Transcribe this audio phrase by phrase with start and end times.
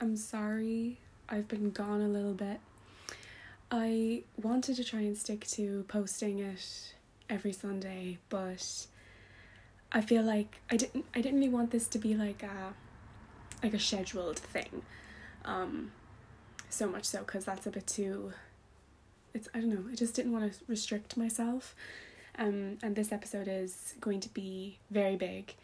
[0.00, 0.98] I'm sorry
[1.28, 2.58] I've been gone a little bit.
[3.70, 6.94] I wanted to try and stick to posting it
[7.28, 8.86] every Sunday, but
[9.92, 12.72] I feel like I didn't I didn't really want this to be like a
[13.62, 14.82] like a scheduled thing.
[15.44, 15.92] Um
[16.70, 18.32] so much so cuz that's a bit too
[19.34, 21.74] it's I don't know, I just didn't want to restrict myself.
[22.38, 25.54] Um, and this episode is going to be very big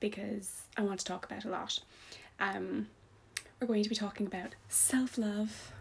[0.00, 1.78] because I want to talk about a lot.
[2.40, 2.88] Um,
[3.64, 5.72] we're going to be talking about self love,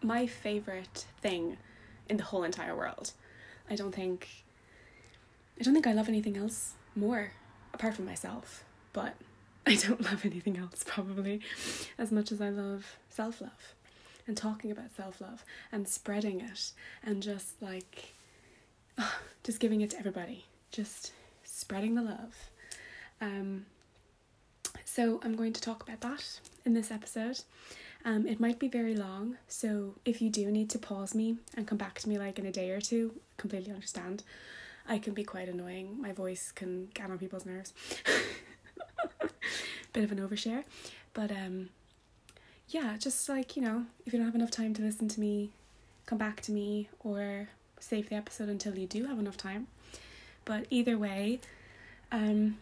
[0.00, 1.56] my favorite thing
[2.08, 3.10] in the whole entire world.
[3.68, 4.28] I don't think
[5.58, 7.32] I don't think I love anything else more
[7.74, 9.16] apart from myself, but
[9.66, 11.40] I don't love anything else probably
[11.98, 13.74] as much as I love self love
[14.28, 16.70] and talking about self love and spreading it
[17.02, 18.14] and just like
[19.42, 21.10] just giving it to everybody, just
[21.42, 22.50] spreading the love.
[23.20, 23.66] Um,
[24.92, 27.42] so I'm going to talk about that in this episode.
[28.04, 31.64] Um, it might be very long, so if you do need to pause me and
[31.64, 34.24] come back to me like in a day or two, completely understand.
[34.88, 36.00] I can be quite annoying.
[36.00, 37.72] My voice can get on people's nerves.
[39.92, 40.64] Bit of an overshare,
[41.14, 41.68] but um,
[42.68, 45.50] yeah, just like you know, if you don't have enough time to listen to me,
[46.06, 49.68] come back to me or save the episode until you do have enough time.
[50.44, 51.40] But either way,
[52.10, 52.58] um,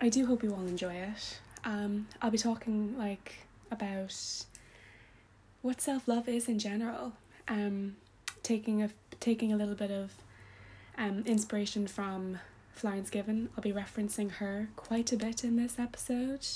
[0.00, 1.38] I do hope you all enjoy it.
[1.64, 3.34] Um, I'll be talking like
[3.70, 4.14] about
[5.62, 7.12] what self love is in general.
[7.48, 7.96] Um,
[8.42, 10.12] taking a taking a little bit of
[10.96, 12.38] um inspiration from
[12.72, 13.48] Florence Given.
[13.56, 16.46] I'll be referencing her quite a bit in this episode.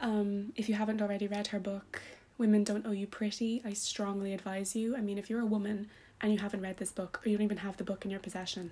[0.00, 2.02] Um, if you haven't already read her book,
[2.38, 4.96] Women Don't Owe You Pretty, I strongly advise you.
[4.96, 5.88] I mean, if you're a woman
[6.20, 8.20] and you haven't read this book or you don't even have the book in your
[8.20, 8.70] possession,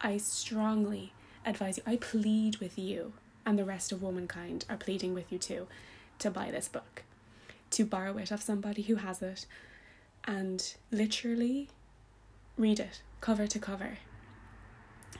[0.00, 1.12] I strongly
[1.44, 3.12] advise you, I plead with you,
[3.46, 5.68] and the rest of womankind are pleading with you too,
[6.18, 7.04] to buy this book,
[7.70, 9.46] to borrow it of somebody who has it,
[10.24, 11.68] and literally
[12.58, 13.98] read it cover to cover.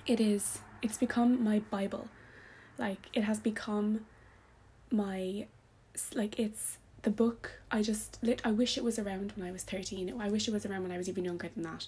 [0.07, 2.09] It is, it's become my Bible.
[2.79, 4.05] Like, it has become
[4.91, 5.47] my,
[6.15, 9.63] like, it's the book I just lit I wish it was around when I was
[9.63, 10.21] 13.
[10.21, 11.87] I wish it was around when I was even younger than that.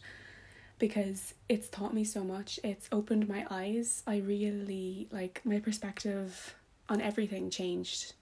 [0.78, 2.60] Because it's taught me so much.
[2.62, 4.02] It's opened my eyes.
[4.06, 6.54] I really like my perspective
[6.88, 8.14] on everything changed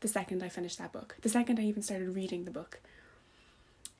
[0.00, 1.16] the second I finished that book.
[1.22, 2.80] The second I even started reading the book.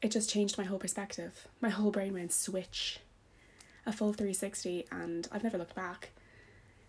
[0.03, 1.47] It just changed my whole perspective.
[1.61, 2.99] My whole brain went switch.
[3.87, 6.11] A full 360 and I've never looked back.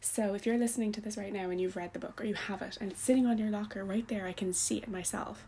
[0.02, 2.34] So if you're listening to this right now and you've read the book or you
[2.34, 5.46] have it and it's sitting on your locker right there, I can see it myself.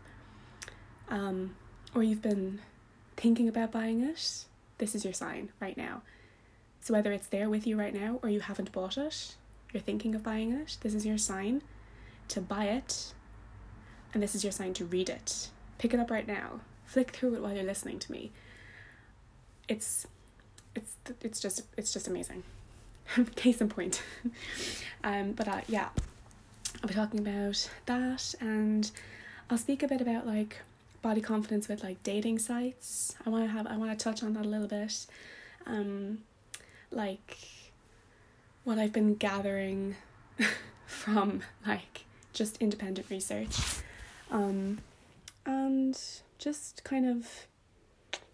[1.08, 1.56] Um,
[1.94, 2.60] or you've been
[3.16, 4.44] thinking about buying it,
[4.78, 6.02] this is your sign right now.
[6.80, 9.34] So whether it's there with you right now or you haven't bought it,
[9.72, 11.62] you're thinking of buying it, this is your sign
[12.28, 13.12] to buy it,
[14.14, 15.50] and this is your sign to read it.
[15.78, 16.60] Pick it up right now.
[16.84, 18.30] Flick through it while you're listening to me.
[19.68, 20.06] It's
[20.74, 22.44] it's it's just it's just amazing.
[23.36, 24.02] case in point.
[25.04, 25.88] um, but uh, yeah,
[26.82, 28.90] I'll be talking about that, and
[29.50, 30.58] I'll speak a bit about like
[31.06, 33.14] body confidence with like dating sites.
[33.24, 35.06] I want to have I want to touch on that a little bit,
[35.64, 36.18] um,
[36.90, 37.38] like
[38.64, 39.94] what I've been gathering
[40.86, 43.56] from like just independent research,
[44.32, 44.78] um,
[45.44, 45.96] and
[46.38, 47.46] just kind of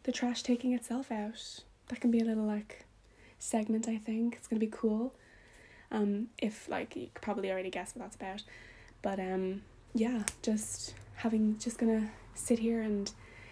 [0.05, 1.61] the trash taking itself out.
[1.89, 2.87] That can be a little like
[3.39, 4.37] segment, I think.
[4.37, 5.13] It's gonna be cool.
[5.91, 8.45] Um, if like you probably already guess what that's about.
[9.03, 9.61] But um
[9.93, 13.11] yeah, just having just gonna sit here and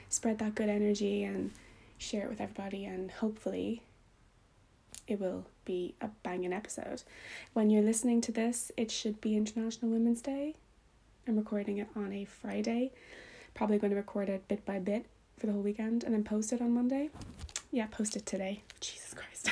[0.08, 1.52] spread that good energy and
[1.98, 3.82] share it with everybody and hopefully
[5.06, 7.02] it will be a banging episode.
[7.52, 10.54] When you're listening to this, it should be International Women's Day.
[11.26, 12.92] I'm recording it on a Friday.
[13.54, 15.06] Probably going to record it bit by bit
[15.36, 17.10] for the whole weekend and then post it on Monday.
[17.72, 18.62] Yeah, post it today.
[18.80, 19.50] Jesus Christ.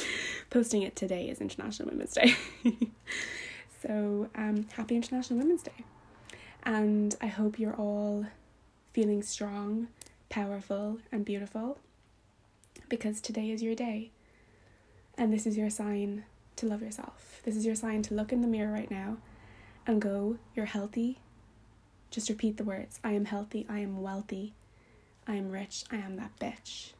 [0.50, 2.34] Posting it today is International Women's Day.
[3.82, 5.84] so, um, happy International Women's Day.
[6.62, 8.26] And I hope you're all
[8.92, 9.88] feeling strong,
[10.28, 11.78] powerful, and beautiful
[12.88, 14.10] because today is your day.
[15.16, 16.24] And this is your sign
[16.56, 17.40] to love yourself.
[17.44, 19.18] This is your sign to look in the mirror right now
[19.86, 21.18] and go, You're healthy.
[22.10, 24.54] Just repeat the words I am healthy, I am wealthy,
[25.26, 26.92] I am rich, I am that bitch.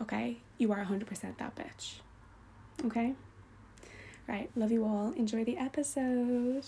[0.00, 0.38] Okay?
[0.58, 1.94] You are 100% that bitch.
[2.84, 3.14] Okay?
[4.28, 5.12] Right, love you all.
[5.16, 6.64] Enjoy the episode.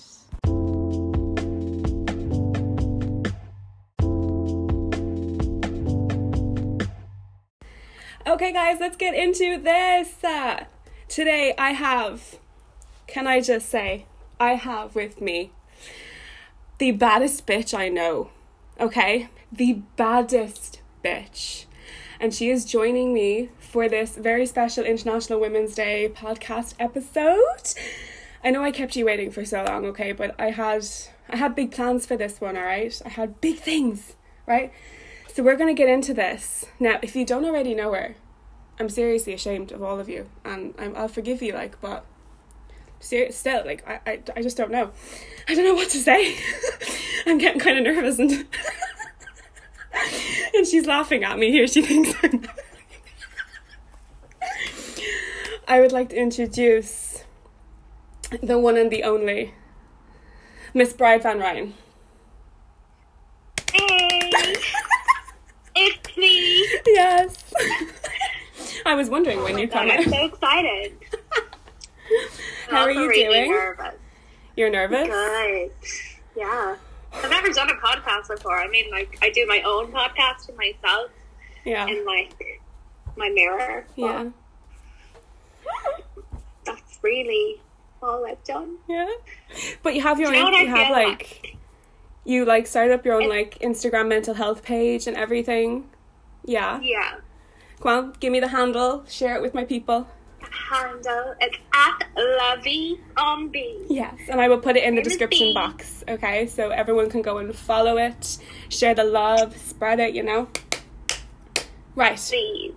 [8.31, 10.23] Okay, guys, let's get into this.
[10.23, 10.62] Uh,
[11.09, 12.38] today I have,
[13.09, 14.06] can I just say,
[14.38, 15.50] I have with me
[16.79, 18.31] the baddest bitch I know.
[18.79, 19.31] Okay?
[19.50, 21.65] The baddest bitch.
[22.21, 27.75] And she is joining me for this very special International Women's Day podcast episode.
[28.44, 30.87] I know I kept you waiting for so long, okay, but I had
[31.29, 33.03] I had big plans for this one, all right?
[33.05, 34.15] I had big things,
[34.47, 34.73] right?
[35.35, 36.67] So we're going to get into this.
[36.79, 38.17] Now, if you don't already know her,
[38.81, 42.05] I'm seriously ashamed of all of you and I'm, I'll forgive you like but
[42.99, 44.91] ser- still like I, I, I just don't know.
[45.49, 46.38] I don't know what to say.
[47.27, 48.31] I'm getting kind of nervous and
[50.55, 51.50] and she's laughing at me.
[51.50, 52.47] Here she thinks I'm
[55.69, 57.25] I would like to introduce
[58.43, 59.55] the one and the only
[60.73, 61.75] Miss Bride Van Ryn
[63.73, 64.55] Hey,
[65.77, 66.67] it's me.
[67.11, 67.53] Yes
[68.87, 70.93] I was wondering when Oh you my God, come I'm so excited.
[72.69, 73.51] I'm How are also you really doing?
[73.51, 73.95] Nervous.
[74.57, 75.09] You're nervous?
[75.09, 75.71] Good.
[76.37, 76.77] Yeah.
[77.12, 78.59] I've never done a podcast before.
[78.61, 81.11] I mean, like, I do my own podcast to myself
[81.65, 81.87] Yeah.
[81.87, 82.33] in like
[83.17, 83.85] my mirror.
[83.97, 84.25] but Yeah.
[86.65, 87.61] That's really
[88.03, 88.77] all I've done.
[88.89, 89.09] Yeah.
[89.83, 91.56] But you have your Do you know own what I you have feel like
[92.25, 95.89] you like started up your own It- like Instagram mental health page and everything.
[96.45, 96.81] Yeah.
[96.83, 97.17] Yeah.
[97.81, 100.07] Come on, give me the handle, share it with my people.
[100.41, 103.87] The handle it's at Lovey on B.
[103.89, 106.47] Yes, and I will put it in the In the description box, okay?
[106.47, 108.39] So everyone can go and follow it,
[108.69, 110.49] share the love, spread it, you know.
[111.95, 112.17] Right.
[112.19, 112.75] Please.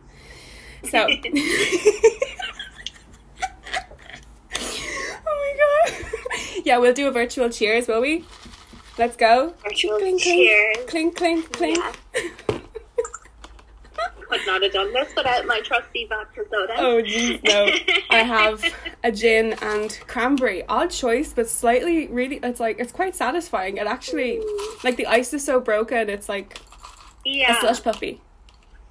[0.90, 1.08] So
[5.26, 6.66] Oh my god.
[6.66, 8.26] Yeah, we'll do a virtual cheers, will we?
[8.98, 9.54] Let's go.
[9.64, 10.78] Virtual Clink, cheers.
[10.88, 11.78] clink, clink, clink.
[11.78, 12.22] Yeah.
[14.34, 16.74] Could not have done this without my trusty vodka soda.
[16.78, 17.70] Oh jeez, no.
[18.10, 18.64] I have
[19.04, 20.66] a gin and cranberry.
[20.68, 23.78] Odd choice, but slightly really it's like it's quite satisfying.
[23.78, 24.42] It actually
[24.84, 26.60] like the ice is so broken, it's like
[27.24, 27.56] yeah.
[27.56, 28.22] a slush puppy.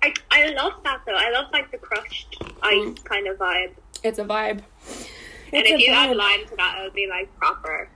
[0.00, 1.17] I, I love that though.
[1.17, 3.73] I love like the crushed ice kind of vibe.
[4.05, 4.61] It's a vibe.
[4.61, 7.88] and It's if you add lime to that, it would be like proper.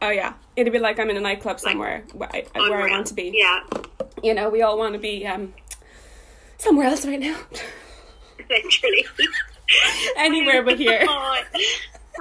[0.00, 0.34] Oh yeah.
[0.54, 3.32] It'd be like I'm in a nightclub somewhere where, I, where I want to be.
[3.34, 3.64] Yeah,
[4.22, 5.54] You know, we all want to be um
[6.58, 7.36] somewhere else right now.
[8.50, 9.06] literally.
[10.16, 11.04] Anywhere but here.
[11.08, 11.42] Oh,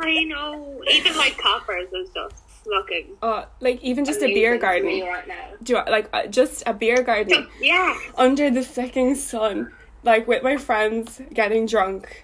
[0.01, 0.81] I know.
[0.91, 3.09] Even like coppers is just looking.
[3.21, 5.01] Oh, like even just a beer garden.
[5.01, 5.49] right now.
[5.61, 9.71] Do you, like uh, just a beer garden Yeah, under the fucking sun,
[10.03, 12.23] like with my friends getting drunk.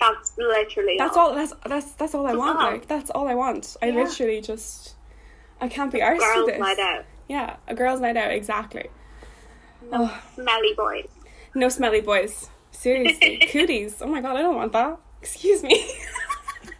[0.00, 0.96] that's literally.
[0.98, 1.34] That's all.
[1.34, 2.58] That's that's that's all I want.
[2.58, 2.72] all.
[2.72, 3.76] Like that's all I want.
[3.80, 4.02] I Yeah.
[4.02, 4.94] literally just
[5.60, 6.60] I can't be arsed Girls with this.
[6.60, 7.04] night out.
[7.28, 8.32] Yeah, a girls' night out.
[8.32, 8.88] Exactly.
[9.90, 10.22] No Oh.
[10.34, 11.08] smelly boys.
[11.54, 12.48] No smelly boys.
[12.70, 14.00] Seriously, cooties.
[14.02, 14.98] Oh my god, I don't want that.
[15.20, 15.88] Excuse me.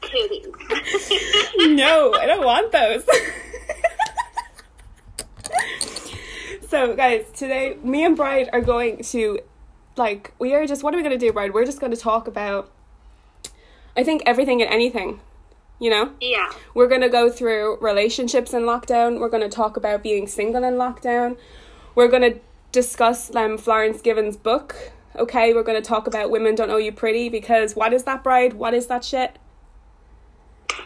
[0.02, 0.46] Cooties.
[1.76, 3.04] no, I don't want those.
[6.68, 9.38] so, guys, today me and Bride are going to,
[9.96, 10.82] like, we are just.
[10.82, 11.54] What are we going to do, Bride?
[11.54, 12.70] We're just going to talk about.
[13.96, 15.20] I think everything and anything.
[15.80, 16.12] You know.
[16.20, 16.50] yeah.
[16.72, 19.18] We're going to go through relationships in lockdown.
[19.20, 21.36] We're going to talk about being single in lockdown.
[21.94, 22.40] We're going to
[22.74, 24.92] discuss um, Florence Given's book.
[25.16, 28.22] Okay, we're going to talk about Women Don't Owe You Pretty because what is that,
[28.24, 28.54] bride?
[28.54, 29.38] What is that shit?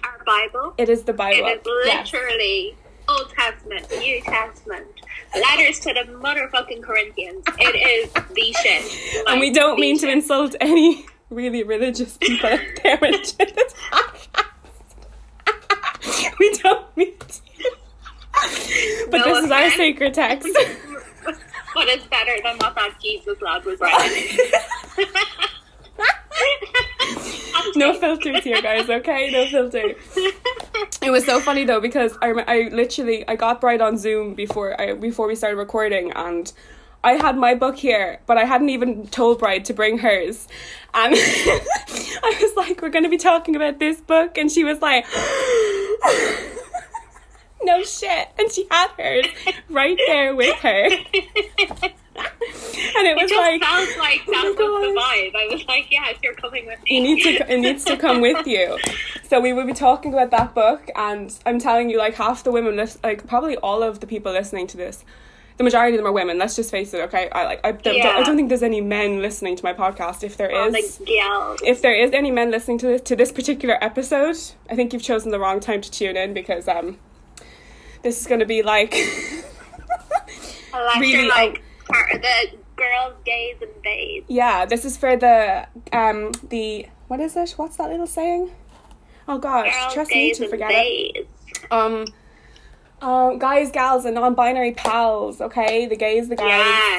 [0.04, 0.75] Our Bible.
[0.76, 1.47] It is the Bible.
[1.49, 2.12] It is Yes.
[2.12, 2.76] literally
[3.09, 4.87] Old Testament, New Testament,
[5.35, 7.42] letters to the motherfucking Corinthians.
[7.59, 9.25] It is the shit.
[9.26, 13.33] And we don't mean to insult any really religious people out there this
[13.90, 14.45] podcast.
[16.38, 17.40] we don't mean to.
[19.11, 20.49] But No this is our sacred text.
[21.75, 24.38] but it's better than what that Jesus lad was writing.
[27.76, 28.88] no filters here, guys.
[28.88, 29.94] Okay, no filter.
[31.02, 34.80] It was so funny though because I, I literally I got Bride on Zoom before
[34.80, 36.52] I before we started recording and
[37.04, 40.48] I had my book here, but I hadn't even told Bride to bring hers.
[40.94, 44.82] And I was like, "We're going to be talking about this book," and she was
[44.82, 45.06] like,
[47.68, 49.26] "No shit!" And she had hers
[49.68, 51.06] right there with her, and
[53.06, 55.37] it It was just like, sounds like oh that my was the vibe.
[55.37, 56.96] I was like, yes, you're coming with me.
[56.96, 58.78] you need to it needs to come with you
[59.28, 62.50] so we will be talking about that book and i'm telling you like half the
[62.50, 65.04] women like probably all of the people listening to this
[65.58, 67.96] the majority of them are women let's just face it okay i like i, don't,
[67.96, 68.16] Yeah.
[68.16, 71.00] I don't think there's any men listening to my podcast if there All is
[71.62, 74.37] if there is any men listening to this to this particular episode
[74.70, 76.98] i think you've chosen the wrong time to tune in because um
[78.02, 78.93] this is going to be like
[80.99, 84.25] really like the girls, gays, and bays.
[84.28, 88.50] yeah this is for the um the what is it what's that little saying
[89.31, 91.28] Oh gosh, Girls, trust me to forget it.
[91.71, 92.07] Um,
[93.02, 95.43] um, guys, gals, and non-binary pals.
[95.43, 96.49] Okay, the gays, the guys,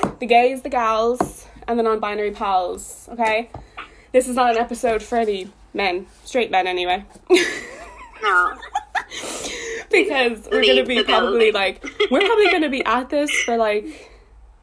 [0.03, 0.12] Yeah.
[0.20, 3.10] the gays, the gals, and the non-binary pals.
[3.12, 3.50] Okay,
[4.12, 7.03] this is not an episode for any men, straight men anyway.
[8.22, 8.53] No.
[9.91, 11.53] Because we're gonna be probably building.
[11.53, 13.86] like we're probably gonna be at this for like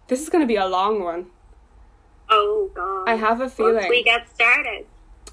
[0.09, 1.27] this is gonna be a long one.
[2.31, 3.09] Oh god.
[3.09, 4.87] I have a feeling Once we get started,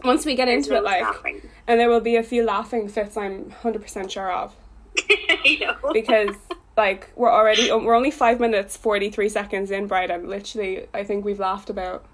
[0.04, 1.42] once we get there's into no it, like, stopping.
[1.68, 3.18] and there will be a few laughing fits.
[3.18, 4.56] I'm hundred percent sure of
[5.10, 5.92] I know.
[5.94, 6.36] because
[6.78, 10.28] like we're already um, we're only five minutes forty three seconds in, Brighton.
[10.28, 12.06] Literally, I think we've laughed about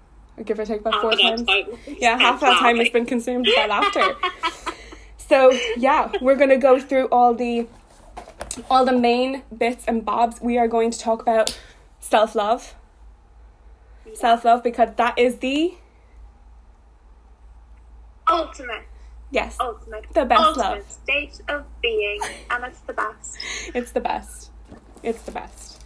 [0.44, 1.44] give or take about oh, Half four times.
[1.46, 4.14] time Yeah, half that time has been consumed by laughter.
[5.30, 7.68] So yeah, we're gonna go through all the
[8.68, 10.40] all the main bits and bobs.
[10.40, 11.56] We are going to talk about
[12.00, 12.74] self love.
[14.12, 15.74] Self love because that is the
[18.28, 18.82] ultimate,
[19.30, 20.90] yes, ultimate, The best ultimate love.
[20.90, 22.18] state of being,
[22.50, 23.38] and it's the best.
[23.72, 24.50] it's the best.
[25.04, 25.84] It's the best.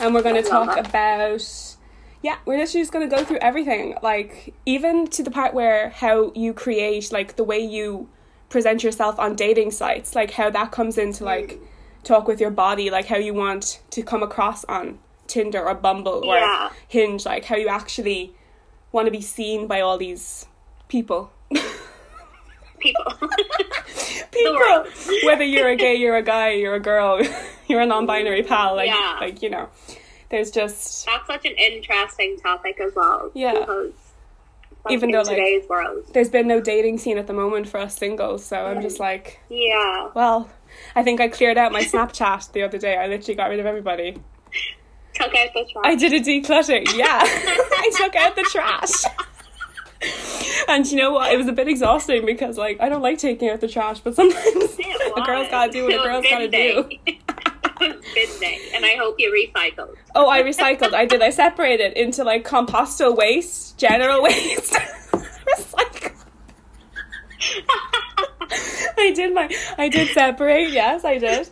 [0.00, 0.86] And we're gonna talk it.
[0.86, 1.76] about
[2.22, 3.94] yeah, we're literally just gonna go through everything.
[4.02, 8.08] Like even to the part where how you create like the way you
[8.48, 11.26] present yourself on dating sites, like how that comes into mm.
[11.26, 11.60] like
[12.04, 16.24] talk with your body, like how you want to come across on Tinder or Bumble
[16.24, 16.70] or Yeah.
[16.88, 18.34] Hinge, like how you actually
[18.92, 20.46] want to be seen by all these
[20.88, 21.32] people.
[22.78, 23.04] People.
[24.30, 24.84] people
[25.24, 27.20] whether you're a gay you're a guy you're a girl
[27.66, 28.46] you're a non-binary mm.
[28.46, 29.16] pal like Yeah.
[29.18, 29.70] like you know
[30.28, 33.30] there's just That's such an interesting topic as well.
[33.34, 33.60] Yeah.
[33.60, 33.92] Because
[34.86, 36.04] like, Even though, like- today's world.
[36.12, 39.00] there's been no dating scene at the moment for us singles so i'm just mm.
[39.00, 40.10] like Yeah.
[40.14, 40.48] well
[40.94, 42.96] i think i cleared out my snapchat the other day.
[42.96, 44.16] I literally got rid of everybody.
[45.14, 45.84] Took out the trash.
[45.84, 47.20] i did a declutter yeah.
[47.24, 49.04] I took out the trash.
[50.68, 51.32] And you know what?
[51.32, 54.14] It was a bit exhausting because like i don't like taking out the trash but
[54.14, 54.44] sometimes
[55.16, 56.88] a girl's gotta do what a girl's gotta do
[58.40, 59.96] day, and I hope you recycled.
[60.14, 60.94] Oh, I recycled.
[60.94, 61.22] I did.
[61.22, 66.12] I separated into like composto waste, general waste, recycle.
[68.98, 69.48] I did my.
[69.78, 70.70] I did separate.
[70.70, 71.48] Yes, I did.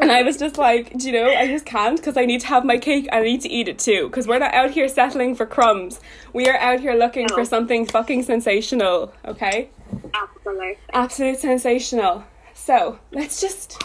[0.00, 2.48] And I was just like, do you know, I just can't because I need to
[2.48, 4.08] have my cake I need to eat it too.
[4.08, 6.00] Because we're not out here settling for crumbs.
[6.32, 7.36] We are out here looking No.
[7.36, 9.14] for something fucking sensational.
[9.24, 9.70] Okay,
[10.12, 10.76] Absolutely.
[10.92, 12.24] absolute sensational.
[12.54, 13.80] So let's just.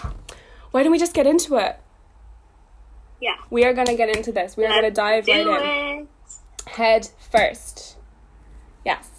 [0.72, 1.80] Why don't we just get into it?
[3.22, 3.36] Yeah.
[3.50, 4.56] We are gonna get into this.
[4.56, 6.08] We are gonna dive do right in.
[6.68, 7.98] Head first.
[8.86, 9.10] Yes.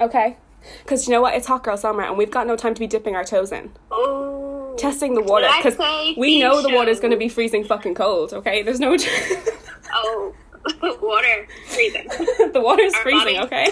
[0.00, 0.36] Okay.
[0.82, 1.34] Because you know what?
[1.34, 3.72] It's hot girl summer and we've got no time to be dipping our toes in.
[3.90, 4.74] Oh.
[4.78, 5.48] Testing the water.
[5.56, 5.78] Because
[6.16, 6.74] we know the show.
[6.76, 8.62] water's going to be freezing fucking cold, okay?
[8.62, 8.96] There's no.
[9.94, 10.32] Oh,
[11.02, 12.06] water freezing.
[12.08, 13.68] the water's Our freezing, bodies- okay?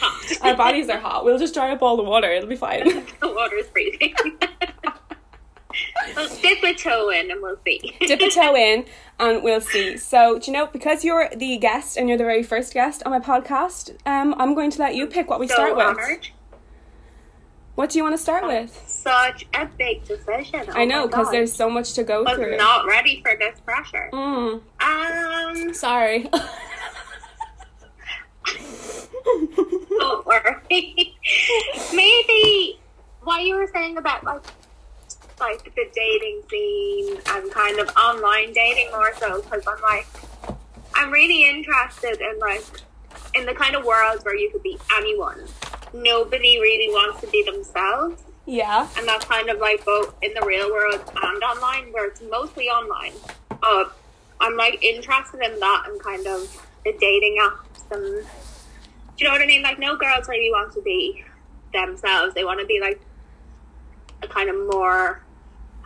[0.00, 0.46] Hot.
[0.46, 1.24] Our bodies are hot.
[1.24, 2.30] We'll just dry up all the water.
[2.30, 2.84] It'll be fine.
[3.20, 4.14] the water's freezing.
[6.16, 7.96] Let's dip a toe in and we'll see.
[8.06, 8.84] Dip a toe in
[9.18, 9.96] and we'll see.
[9.96, 13.12] So, do you know, because you're the guest and you're the very first guest on
[13.12, 15.86] my podcast, um, I'm going to let you pick what we so start with.
[15.86, 16.28] honored.
[17.74, 18.70] What do you want to start with?
[18.86, 20.64] Such a big decision.
[20.68, 22.56] Oh I know, because there's so much to go was through.
[22.58, 24.10] not ready for this pressure.
[24.12, 26.28] Mm, Um, sorry.
[29.98, 31.16] don't worry.
[31.94, 32.78] Maybe
[33.22, 34.42] what you were saying about like
[35.42, 40.06] like the dating scene and kind of online dating more so because I'm like
[40.94, 42.64] I'm really interested in like
[43.34, 45.40] in the kind of world where you could be anyone.
[45.92, 48.88] Nobody really wants to be themselves, yeah.
[48.96, 52.66] and that's kind of like both in the real world and online, where it's mostly
[52.66, 53.12] online.
[53.62, 53.84] Uh,
[54.40, 58.24] I'm like interested in that and kind of the dating apps and
[59.16, 59.62] do you know what I mean?
[59.62, 61.24] Like no girls really want to be
[61.72, 62.34] themselves.
[62.34, 63.00] They want to be like
[64.22, 65.21] a kind of more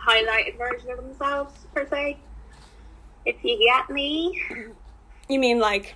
[0.07, 2.17] highlighted version of themselves per se.
[3.25, 4.41] If you get me.
[5.29, 5.95] You mean like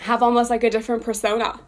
[0.00, 1.60] have almost like a different persona?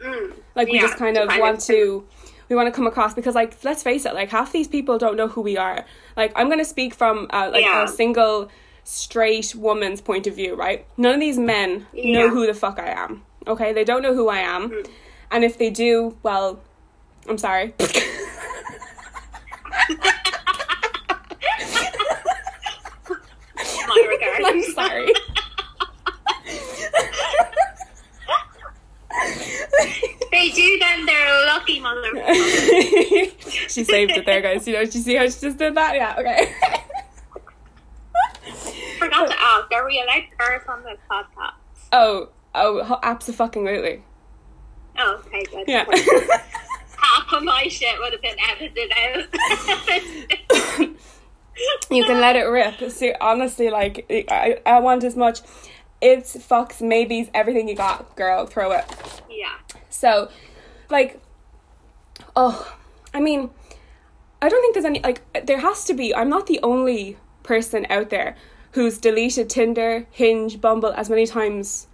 [0.00, 0.32] Mm.
[0.56, 2.06] Like we Yeah, just kind of kind want of- to
[2.48, 5.16] we want to come across because like let's face it, like half these people don't
[5.16, 5.84] know who we are.
[6.16, 7.84] Like I'm going to speak from uh, like Yeah.
[7.84, 8.50] a single
[8.82, 10.84] straight woman's point of view, right?
[10.96, 13.22] None of these men know who the fuck I am.
[13.46, 13.72] Okay?
[13.72, 14.70] They don't know who I am.
[14.70, 14.90] Mm.
[15.30, 16.58] And if they do, well,
[17.28, 17.72] I'm sorry.
[23.88, 24.29] My regards.
[24.46, 25.12] I'm sorry.
[30.30, 33.68] they do then they're lucky motherfuckers.
[33.70, 34.66] she saved it there, guys.
[34.66, 35.94] You know, did you see how she just did that?
[35.94, 36.54] Yeah, okay.
[38.98, 41.52] Forgot to ask, are we allowed to on this podcast?
[41.92, 44.02] oh, oh, absolutely.
[44.98, 45.64] Oh, okay, good.
[45.66, 45.84] Yeah.
[46.96, 48.92] Half of my shit would have been edited
[50.78, 50.96] out.
[51.90, 52.90] you can let it rip.
[52.90, 55.40] See, honestly, like I, I want as much.
[56.00, 58.46] It's fucks, maybes, everything you got, girl.
[58.46, 58.84] Throw it.
[59.28, 59.58] yeah.
[59.90, 60.30] So,
[60.88, 61.20] like,
[62.34, 62.74] oh,
[63.12, 63.50] I mean,
[64.40, 65.46] I don't think there's any like.
[65.46, 66.14] There has to be.
[66.14, 68.36] I'm not the only person out there
[68.72, 71.86] who's deleted Tinder, Hinge, Bumble as many times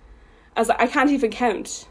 [0.56, 1.88] as I can't even count.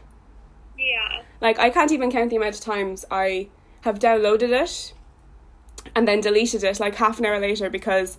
[0.78, 1.22] Yeah.
[1.40, 3.48] Like I can't even count the amount of times I
[3.82, 4.92] have downloaded it
[5.94, 8.18] and then deleted it like half an hour later because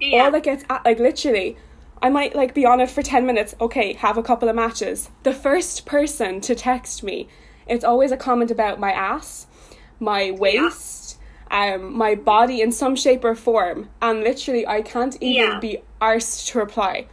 [0.00, 0.24] Yeah.
[0.24, 1.56] all that gets at, like literally
[2.02, 5.10] I might like be on it for 10 minutes okay have a couple of matches
[5.22, 7.28] the first person to text me
[7.66, 9.46] it's always a comment about my ass
[9.98, 11.18] my waist
[11.50, 15.60] um my body in some shape or form and literally I can't even Yeah.
[15.60, 17.06] be arsed to reply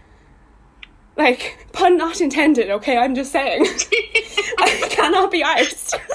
[1.17, 2.97] like pun not intended okay?
[2.97, 3.65] I'm just saying.
[4.59, 5.95] I cannot be arsed.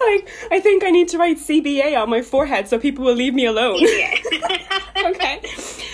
[0.00, 3.34] Like I think I need to write CBA on my forehead so people will leave
[3.34, 3.80] me alone.
[5.04, 5.40] Okay?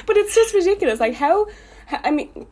[0.06, 1.00] But it's just ridiculous.
[1.00, 1.46] Like how
[1.90, 2.46] I mean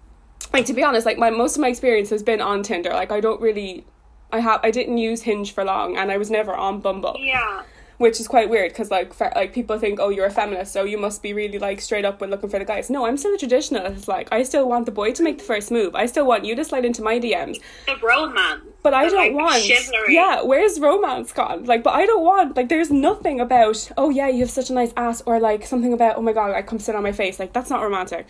[0.52, 2.90] like to be honest like my most of my experience has been on tinder.
[2.90, 3.84] Like i don't really
[4.32, 7.16] i have i didn't use hinge for long and i was never on bumble.
[7.18, 7.62] Yeah.
[7.98, 10.84] Which is quite weird because like fe- like people think oh you're a feminist so
[10.84, 13.34] you must be really like straight up when looking for the guys no i'm still
[13.34, 16.26] a traditionalist like i still want the boy to make the first move i still
[16.26, 18.62] want you to slide into my dms The romance.
[18.82, 19.62] but I The, don't like, want.
[19.64, 20.14] chivalry.
[20.14, 21.64] Yeah, where's romance gone?
[21.64, 22.56] Like, but I don't want.
[22.56, 23.90] Like, there's nothing about.
[23.96, 26.16] Oh yeah, you have such a nice ass, or like something about.
[26.16, 27.40] Oh my god, I come sit on my face.
[27.40, 28.26] Like, that's not romantic.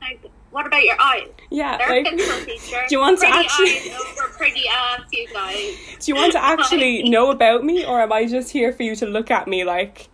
[0.00, 0.20] Like,
[0.52, 1.28] what about your eyes?
[1.50, 3.70] Yeah, They're like, pencil do you want to actually?
[3.70, 5.76] eyes over pretty ass, you guys.
[6.00, 8.94] Do you want to actually know about me, or am I just here for you
[8.96, 10.08] to look at me like?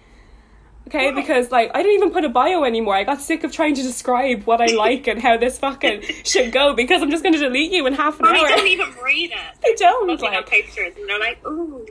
[0.89, 1.15] Okay, Yeah.
[1.15, 2.95] because like I don't even put a bio anymore.
[2.97, 6.51] I got sick of trying to describe what I like and how this fucking should
[6.51, 8.95] go because I'm just going to delete you in half an Or they don't even
[9.05, 9.39] read it.
[9.63, 10.47] They don't Looking at like.
[10.47, 11.87] pictures and they're like, ooh.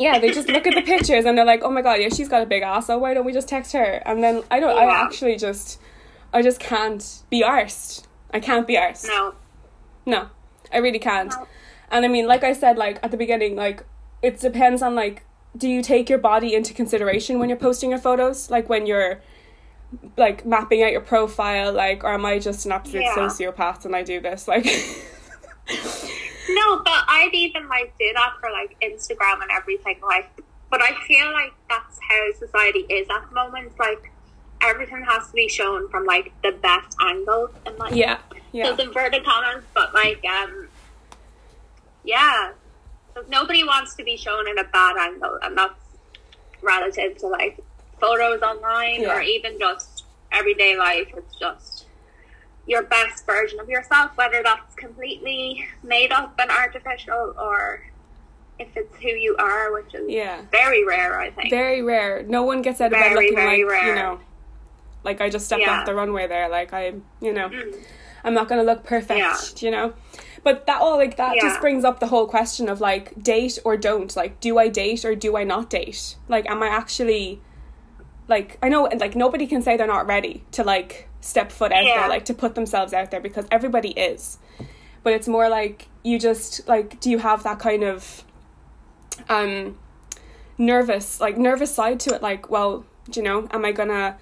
[0.00, 2.28] Yeah, they just look at the pictures and they're like, "Oh my god, yeah, she's
[2.28, 2.86] got a big ass.
[2.86, 4.76] So why don't we just text her?" And then I don't.
[4.76, 5.78] I actually just,
[6.32, 8.06] I just can't be arsed.
[8.32, 9.06] I can't be arsed.
[9.06, 9.34] No.
[10.06, 10.28] No,
[10.72, 11.30] I really can't.
[11.30, 11.46] No.
[11.90, 13.84] And I mean, like I said, like at the beginning, like
[14.22, 15.24] it depends on like,
[15.56, 18.50] do you take your body into consideration when you're posting your photos?
[18.50, 19.20] Like when you're
[20.16, 23.16] like mapping out your profile, like, or am I just an absolute Yeah.
[23.16, 24.46] sociopath and I do this?
[24.46, 24.64] Like,
[26.48, 29.98] No, but I'd even like do that for like Instagram and everything.
[30.02, 30.30] Like,
[30.70, 33.72] but I feel like that's how society is at the moment.
[33.78, 34.12] Like,
[34.62, 38.18] everything has to be shown from like the best angles and like yeah,
[38.52, 39.64] yeah, those inverted commas.
[39.74, 40.68] But like, um,
[42.04, 42.52] yeah,
[43.28, 45.74] nobody wants to be shown in a bad angle, and that's
[46.62, 47.58] relative to like
[48.00, 49.16] photos online Yeah.
[49.16, 51.08] or even just everyday life.
[51.16, 51.86] It's just
[52.66, 57.82] your best version of yourself, whether that's completely made up and artificial or
[58.58, 60.42] if it's who you are, which is yeah.
[60.52, 61.50] very rare, I think.
[61.50, 62.22] very rare.
[62.22, 64.20] No one gets out of bed looking very like you know,
[65.04, 65.80] like I just stepped Yeah.
[65.80, 66.48] off the runway there.
[66.48, 67.76] Like I, you know, Mm.
[68.24, 69.18] I'm not gonna look perfect.
[69.18, 69.36] Yeah.
[69.60, 69.92] You know,
[70.44, 73.76] but that all like that just brings up the whole question of like date or
[73.76, 74.14] don't.
[74.14, 76.16] Like, do I date or do I not date?
[76.28, 77.40] Like, am I actually
[78.28, 81.84] like I know like nobody can say they're not ready to like step foot out
[81.84, 82.00] Yeah.
[82.00, 84.38] there, like to put themselves out there because everybody is.
[85.02, 88.22] But it's more like you just like do you have that kind of
[89.30, 89.78] um
[90.58, 94.16] nervous like nervous side to it like well do you know am i gonna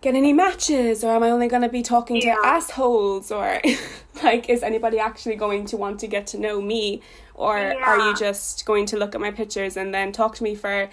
[0.00, 2.36] get any matches or am i only gonna be talking Yeah.
[2.36, 3.60] to assholes or
[4.22, 7.02] like is anybody actually going to want to get to know me
[7.34, 10.54] or are you just going to look at my pictures and then talk to me
[10.54, 10.88] for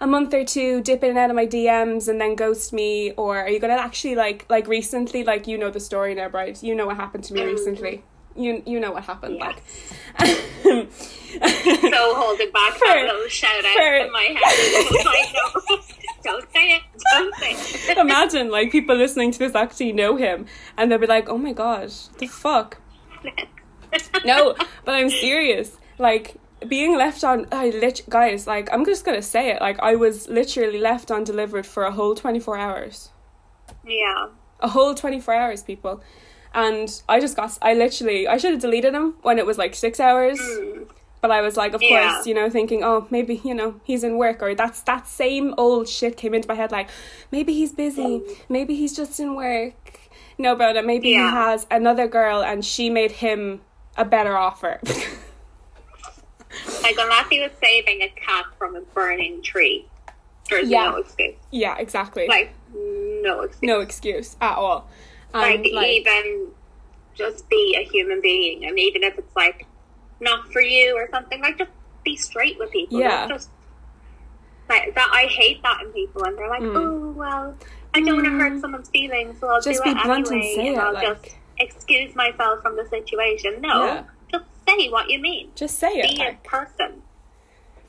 [0.00, 3.12] a month or two dip in and out of my dms and then ghost me
[3.12, 6.62] or are you gonna actually like like recently like you know the story now right
[6.62, 7.46] you know what happened to me Mm.
[7.52, 8.02] recently
[8.36, 9.46] you you know what happened Yeah.
[9.46, 9.62] like
[10.92, 15.80] so holding back For- that little shout out for- in my head.
[16.24, 16.82] It was like, no, don't say it,
[17.12, 17.98] don't say it.
[17.98, 21.52] Imagine like people listening to this actually know him and they'll be like, "Oh my
[21.52, 22.78] god, the fuck."
[24.24, 24.54] No,
[24.84, 25.76] but I'm serious.
[25.98, 29.60] Like being left on I lit guys, like I'm just going to say it.
[29.60, 33.10] Like I was literally left undelivered for a whole 24 hours.
[33.86, 34.28] yeah.
[34.60, 36.00] A whole 24 hours, people.
[36.54, 39.74] And I just got I literally I should have deleted him when it was like
[39.74, 40.38] 6 hours.
[40.40, 40.88] Mm.
[41.22, 42.14] But I was like, of Yeah.
[42.14, 45.54] course, you know, thinking, oh, maybe you know he's in work, or that's that same
[45.56, 46.72] old shit came into my head.
[46.72, 46.88] Like,
[47.30, 50.00] maybe he's busy, maybe he's just in work.
[50.36, 51.30] No, but maybe Yeah.
[51.30, 53.60] he has another girl, and she made him
[53.96, 54.80] a better offer.
[56.82, 59.86] Like unless he was saving a cat from a burning tree,
[60.50, 60.90] there's Yeah.
[60.90, 61.34] no excuse.
[61.50, 62.26] yeah, exactly.
[62.28, 63.62] Like no excuse.
[63.62, 64.86] no excuse at all.
[65.32, 66.48] like, even
[67.14, 69.66] just be a human being, and even if it's like
[70.22, 71.70] not for you or something, like just
[72.04, 72.98] be straight with people.
[73.00, 73.28] Yeah.
[73.28, 73.50] Just
[74.68, 76.76] Like that, I hate that in people, and they're like, Mm.
[76.76, 77.54] "Oh well,
[77.92, 80.36] I don't want to hurt someone's feelings, so I'll Just do be it blunt and
[80.38, 84.04] anyway, say and it, I'll like- just excuse myself from the situation." No, Yeah.
[84.32, 85.50] just say what you mean.
[85.56, 86.16] Just say it.
[86.16, 87.02] Be a person.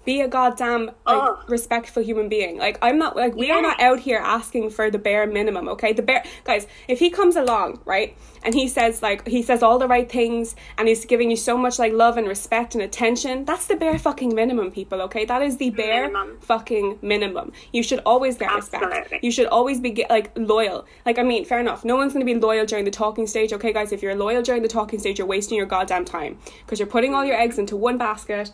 [0.05, 1.43] Be a goddamn like Ugh.
[1.47, 2.57] respectful human being.
[2.57, 5.93] Like I'm not like we are not out here asking for the bare minimum, okay?
[5.93, 9.79] The bare guys, if he comes along, right, and he says like he says all
[9.79, 13.45] the right things and he's giving you so much like love and respect and attention,
[13.45, 15.25] that's the bare fucking minimum, people, okay?
[15.25, 16.37] That is the bare Minimum.
[16.41, 17.51] fucking minimum.
[17.71, 19.13] You should always get respect.
[19.21, 20.85] You should always be like loyal.
[21.05, 21.85] Like I mean, fair enough.
[21.85, 23.91] No one's going to be loyal during the talking stage, okay, guys?
[23.91, 27.13] If you're loyal during the talking stage, you're wasting your goddamn time because you're putting
[27.13, 28.51] all your eggs into one basket.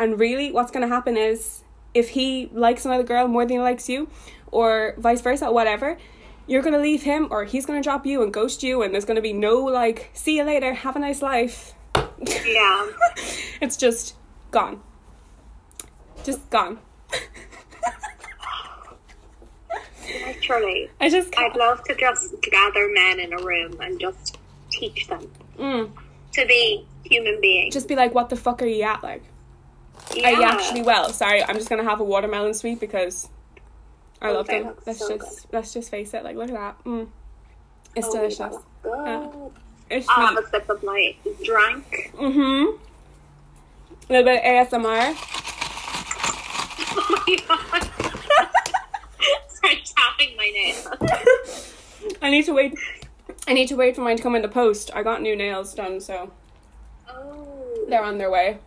[0.00, 3.58] And really, what's going to happen is if he likes another girl more than he
[3.60, 4.08] likes you,
[4.50, 5.98] or vice versa, whatever,
[6.46, 8.94] you're going to leave him or he's going to drop you and ghost you, and
[8.94, 11.74] there's going to be no like, see you later, have a nice life.
[12.18, 12.86] Yeah.
[13.60, 14.16] it's just
[14.50, 14.80] gone.
[16.24, 16.78] Just gone.
[20.26, 20.90] Literally.
[20.98, 24.38] I just I'd love to just gather men in a room and just
[24.70, 25.90] teach them mm,
[26.32, 27.74] to be human beings.
[27.74, 29.02] just be like, what the fuck are you at?
[29.02, 29.22] Like,
[30.14, 30.28] yeah.
[30.28, 31.08] I actually will.
[31.10, 33.28] Sorry, I'm just gonna have a watermelon sweet because
[34.20, 34.74] I love Okay, them.
[34.86, 36.24] Let's so just let's just face it.
[36.24, 36.84] Like, look at that.
[36.84, 37.08] Mm.
[37.96, 38.56] It's Oh, delicious.
[38.82, 39.52] Good.
[39.90, 42.12] It's I'll have a sip of my drink.
[42.14, 42.76] Mm-hmm.
[44.08, 45.14] A little bit of ASMR.
[46.92, 47.82] Oh my god.
[49.48, 51.74] Start tapping my nails.
[52.22, 52.74] I need to wait.
[53.48, 54.90] I need to wait for mine to come in the post.
[54.94, 56.30] I got new nails done, so
[57.08, 57.86] Oh.
[57.88, 58.58] they're on their way.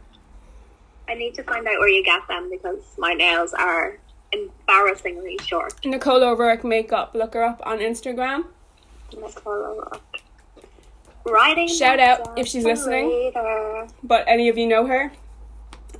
[1.07, 3.99] I need to find out where you get them because my nails are
[4.31, 5.73] embarrassingly short.
[5.85, 7.13] Nicole O'Rourke makeup.
[7.13, 8.45] Look her up on Instagram.
[11.25, 13.09] Writing Shout out if she's listening.
[13.09, 13.87] later.
[14.03, 15.11] But any of you know her,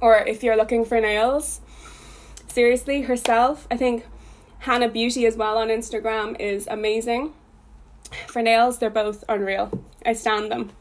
[0.02, 1.62] or if you're looking for nails,
[2.48, 3.68] seriously, herself.
[3.72, 4.06] I think
[4.60, 7.34] Hannah Beauty as well on Instagram is amazing.
[8.28, 9.72] For nails, they're both unreal.
[10.06, 10.72] I stand them.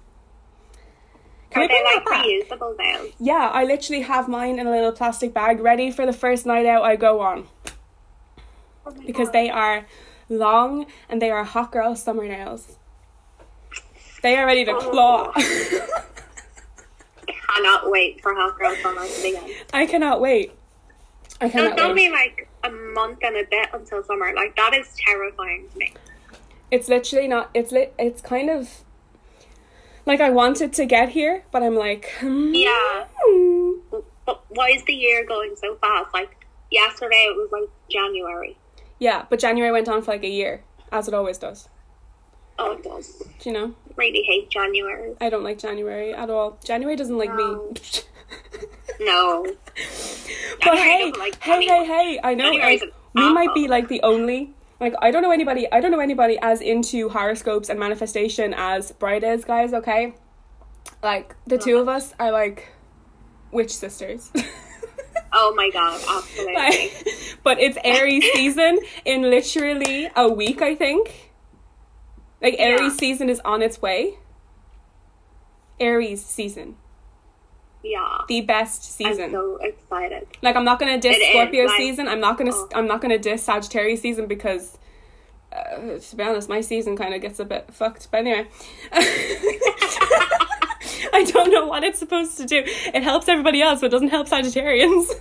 [1.55, 3.13] Are they like reusable nails?
[3.19, 6.67] Yeah, I literally have mine in a little plastic bag ready for the first night
[6.67, 7.49] out I go on
[8.85, 9.33] Oh because God.
[9.35, 9.87] they are
[10.29, 12.77] long and they are hot girl summer nails.
[14.23, 14.91] They are ready to oh.
[14.91, 15.33] claw.
[17.55, 19.55] cannot wait for Hot Girl Summer to begin.
[19.73, 20.53] I cannot wait.
[21.41, 22.13] I cannot only wait.
[22.13, 24.33] like a month and a bit until summer.
[24.35, 25.95] Like that is terrifying to me.
[26.71, 27.51] It's literally not.
[27.55, 27.95] It's lit.
[27.99, 28.85] It's kind of
[30.07, 32.53] like I wanted to get here, but I'm like, hmm.
[32.55, 33.05] Yeah.
[34.27, 36.13] But why is the year going so fast?
[36.15, 38.57] Like yesterday it was like January.
[38.99, 39.25] yeah.
[39.29, 41.69] But January went on for like a year, as it always does.
[42.59, 43.23] Oh, it does.
[43.41, 43.75] Do you know?
[43.97, 45.15] Really hate January.
[45.21, 46.59] I don't like January at all.
[46.65, 47.73] January doesn't like No.
[47.73, 47.81] me.
[49.01, 49.45] No.
[49.45, 52.21] But January hey, like hey, hey, hey!
[52.23, 52.83] I know like,
[53.15, 54.55] we might be like the only.
[54.83, 55.71] Like I don't know anybody.
[55.71, 59.73] I don't know anybody as into horoscopes and manifestation as Bride is, guys.
[59.73, 60.15] Okay,
[61.05, 62.69] like the two of us are like
[63.53, 64.31] witch sisters.
[65.35, 66.55] Oh my god, absolutely.
[66.55, 67.07] Like,
[67.43, 71.31] but it's Aries season in literally a week, I think.
[72.43, 72.65] Like Yeah.
[72.65, 74.19] Aries season is on its way.
[75.81, 76.77] Aries season,
[77.83, 78.19] yeah.
[78.29, 79.25] the best season.
[79.25, 80.27] I'm so excited.
[80.43, 82.09] Like I'm not gonna diss It is, Scorpio like- season.
[82.09, 82.69] I'm not gonna oh.
[82.75, 84.79] I'm not gonna diss Sagittarius season because
[85.53, 88.11] uh, to be honest, my season kind of gets a bit fucked.
[88.11, 88.49] But anyway,
[91.13, 92.63] I don't know what it's supposed to do.
[92.67, 95.11] It helps everybody else, but doesn't help Sagittarians.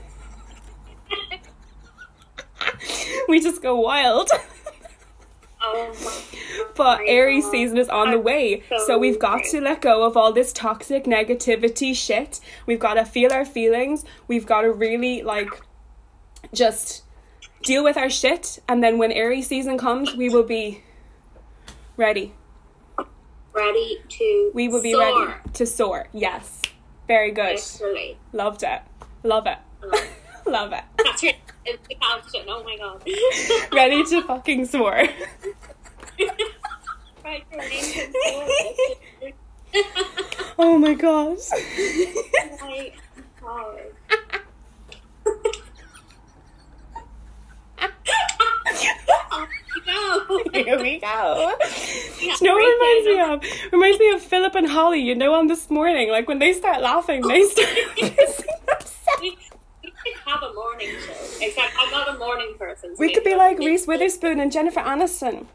[3.28, 4.30] we just go wild.
[5.64, 6.24] Oh
[6.76, 8.64] But Aries season is on the way.
[8.70, 12.40] So, so we've got to let go of all this toxic negativity shit.
[12.66, 14.04] We've got to feel our feelings.
[14.28, 15.50] We've got to really like
[16.54, 17.04] just
[17.64, 20.82] deal with our shit and then when Aries season comes, we will be
[21.96, 22.34] ready.
[23.54, 25.28] ready to We will be soar.
[25.28, 26.08] ready to soar.
[26.12, 26.62] Yes.
[27.08, 27.56] Very good.
[27.58, 28.18] Literally.
[28.34, 28.82] Loved it.
[29.24, 29.58] Love it.
[29.84, 30.08] Love
[30.48, 30.84] Love it.
[30.98, 31.36] That's it.
[31.66, 32.42] It's the caption.
[32.48, 33.04] Oh my god.
[33.74, 35.04] Ready to fucking soar.
[37.24, 39.84] right, ready to soar.
[40.58, 41.50] oh my gosh.
[42.62, 42.92] My
[43.42, 43.80] god.
[49.94, 50.44] Oh.
[50.54, 51.56] Here we go.
[52.20, 53.72] Yeah, you know what reminds me of?
[53.72, 56.10] Reminds me of Phillip and Holly, you know, on this morning.
[56.10, 57.70] Like when they start laughing, they start
[60.04, 60.06] pissing themselves.
[60.06, 61.46] We, we could have a morning show.
[61.46, 62.96] Except I'm not a morning person.
[62.96, 65.48] so We could be like Reese Witherspoon and Jennifer Aniston.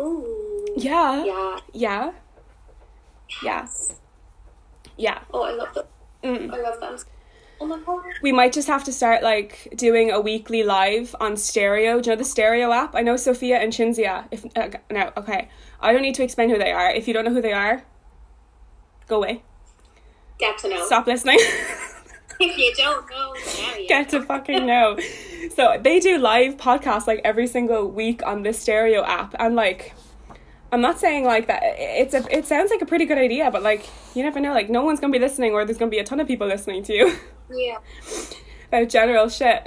[0.00, 0.66] Ooh.
[0.76, 1.24] Yeah.
[1.24, 1.60] Yeah.
[1.72, 2.12] Yeah.
[3.42, 3.68] Yeah.
[4.96, 5.18] Yeah.
[5.32, 5.86] Oh, I love them.
[6.22, 6.52] Mm.
[6.52, 6.96] I love them.
[7.60, 8.02] Oh my god.
[8.22, 12.00] We might just have to start like doing a weekly live on stereo.
[12.00, 12.94] Do you know the stereo app?
[12.94, 14.26] I know Sophia and Cinzia.
[14.30, 15.48] If uh, no, okay.
[15.80, 16.90] I don't need to explain who they are.
[16.90, 17.84] If you don't know who they are,
[19.06, 19.42] go away.
[20.38, 20.84] Get to know.
[20.86, 21.38] Stop listening.
[22.42, 23.34] If you don't know,
[23.78, 24.98] you Get to fucking know.
[25.54, 29.94] So they do live podcasts like every single week on this stereo app, and like,
[30.70, 31.62] I'm not saying like that.
[31.62, 32.24] It's a.
[32.36, 34.52] It sounds like a pretty good idea, but like, you never know.
[34.52, 36.82] Like, no one's gonna be listening, or there's gonna be a ton of people listening
[36.84, 37.16] to you
[37.50, 37.78] Yeah.
[38.68, 39.62] about general shit.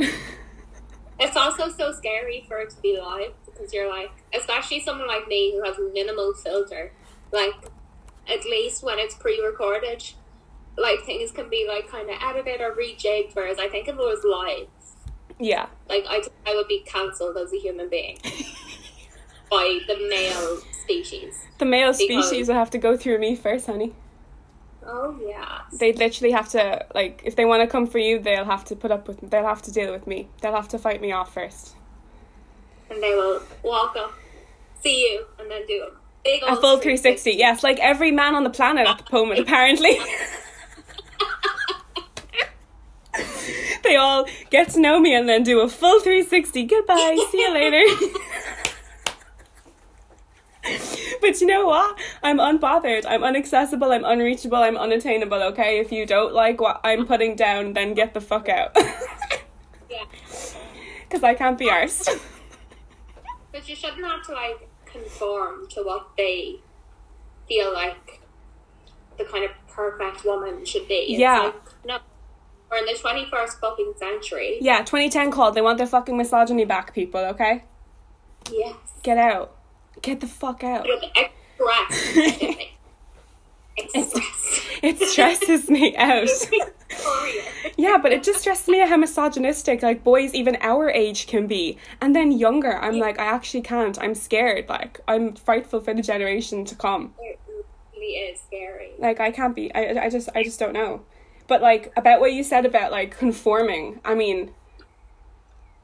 [1.19, 5.27] It's also so scary for it to be live because you're like, especially someone like
[5.27, 6.91] me who has minimal filter,
[7.31, 7.53] like,
[8.27, 10.03] at least when it's pre recorded,
[10.77, 13.97] like, things can be, like, kind of edited or rejigged, whereas I think if it
[13.97, 14.67] was live,
[15.39, 15.67] yeah.
[15.89, 18.17] like, I, I would be cancelled as a human being
[19.49, 21.35] by the male species.
[21.57, 23.93] The male Because- species will have to go through me first, honey.
[24.87, 25.61] Oh, yeah.
[25.79, 28.75] They literally have to like if they want to come for you, they'll have to
[28.75, 30.27] put up with they'll have to deal with me.
[30.41, 31.75] They'll have to fight me off first.
[32.91, 34.13] And they will walk up,
[34.83, 35.91] see you, and then do a
[36.23, 37.31] big A full 360.
[37.31, 39.97] Yes, like every man on the planet at the moment apparently.
[43.83, 46.63] they all get to know me and then do a full 360.
[46.63, 47.27] Goodbye.
[47.31, 47.83] See you later.
[51.21, 51.97] But you know what?
[52.23, 53.05] I'm unbothered.
[53.07, 53.93] I'm unaccessible.
[53.93, 54.57] I'm unreachable.
[54.57, 55.41] I'm unattainable.
[55.43, 58.75] Okay, if you don't like what I'm putting down, then get the fuck out.
[59.89, 60.03] Yeah.
[61.07, 62.19] Because I can't be arsed.
[63.51, 66.59] But you shouldn't have to like conform to what they
[67.47, 68.21] feel like
[69.17, 70.95] the kind of perfect woman should be.
[70.95, 71.39] It's Yeah.
[71.39, 71.64] Like.
[72.71, 74.57] We're in the twenty first fucking century.
[74.61, 75.55] Yeah, 2010 called.
[75.55, 77.21] They want their fucking misogyny back, people.
[77.21, 77.63] Okay,
[78.51, 78.75] Yes.
[79.03, 79.55] get out.
[80.01, 80.85] Get the fuck out.
[81.15, 82.17] Express.
[83.77, 84.79] express.
[84.83, 86.27] It stresses me out.
[87.77, 91.45] Yeah, but it just stresses me out how misogynistic like boys even our age can
[91.45, 92.77] be, and then younger.
[92.77, 93.99] I'm like, I actually can't.
[93.99, 94.69] I'm scared.
[94.69, 97.13] Like, I'm frightful for the generation to come.
[97.19, 97.37] It
[97.93, 98.91] really is scary.
[98.97, 99.73] Like, I can't be.
[99.75, 101.01] I, I just, I just don't know.
[101.47, 103.99] But like about what you said about like conforming.
[104.03, 104.51] I mean,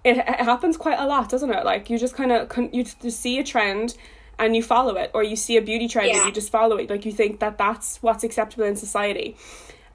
[0.03, 1.63] it, it happens quite a lot, doesn't it?
[1.65, 3.95] Like you just kind of con- you just see a trend
[4.39, 6.17] and you follow it, or you see a beauty trend Yeah.
[6.17, 6.89] and you just follow it.
[6.89, 9.35] Like you think that that's what's acceptable in society,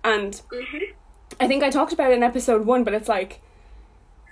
[0.04, 0.78] and hmm
[1.40, 3.40] I think I talked about it in episode one, but it's like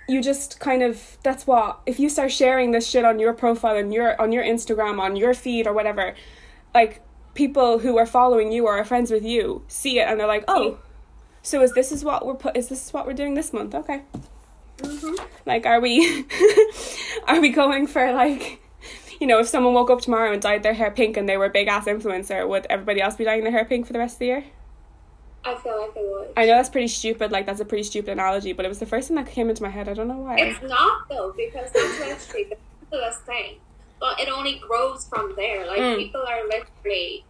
[0.07, 3.75] you just kind of that's what if you start sharing this shit on your profile
[3.75, 6.15] and your on your Instagram on your feed or whatever,
[6.73, 7.01] like
[7.33, 10.45] people who are following you or are friends with you see it and they're like,
[10.47, 10.79] oh,
[11.45, 13.73] so is this is what we're put is this what we're doing this month?
[13.75, 14.01] Okay,
[14.83, 16.25] hmm like are we
[17.27, 18.61] are we going for like.
[19.21, 21.45] You know, if someone woke up tomorrow and dyed their hair pink and they were
[21.45, 24.15] a big ass influencer, would everybody else be dyeing their hair pink for the rest
[24.15, 24.43] of the year?
[25.45, 26.27] I feel like I would.
[26.35, 28.85] I know that's pretty stupid, like that's a pretty stupid analogy, but it was the
[28.85, 29.87] first thing that came into my head.
[29.87, 30.35] I don't know why.
[30.37, 32.49] It's not though, because that's literally
[32.91, 33.59] the thing.
[34.01, 35.65] But it only grows from there.
[35.65, 35.95] Like Mm.
[35.97, 37.23] people are literally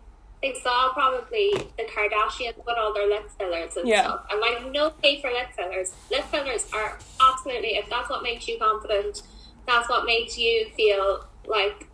[0.53, 4.03] they saw probably the Kardashians put all their lip fillers and Yeah.
[4.03, 4.25] stuff.
[4.29, 5.93] And like no pay for lip fillers.
[6.11, 6.99] Lip fillers are
[7.31, 9.23] absolutely if that's what makes you confident,
[9.65, 11.87] that's what makes you feel like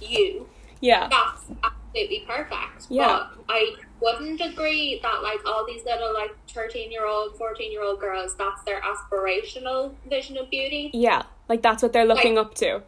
[0.00, 0.48] you,
[0.80, 1.08] Yeah.
[1.08, 2.86] that's absolutely perfect.
[2.90, 3.06] Yeah.
[3.36, 7.82] But I wouldn't agree that like all these little like thirteen year old, fourteen year
[7.82, 10.90] old girls, that's their aspirational vision of beauty.
[10.92, 11.22] Yeah.
[11.48, 12.82] Like that's what they're looking Like- up to.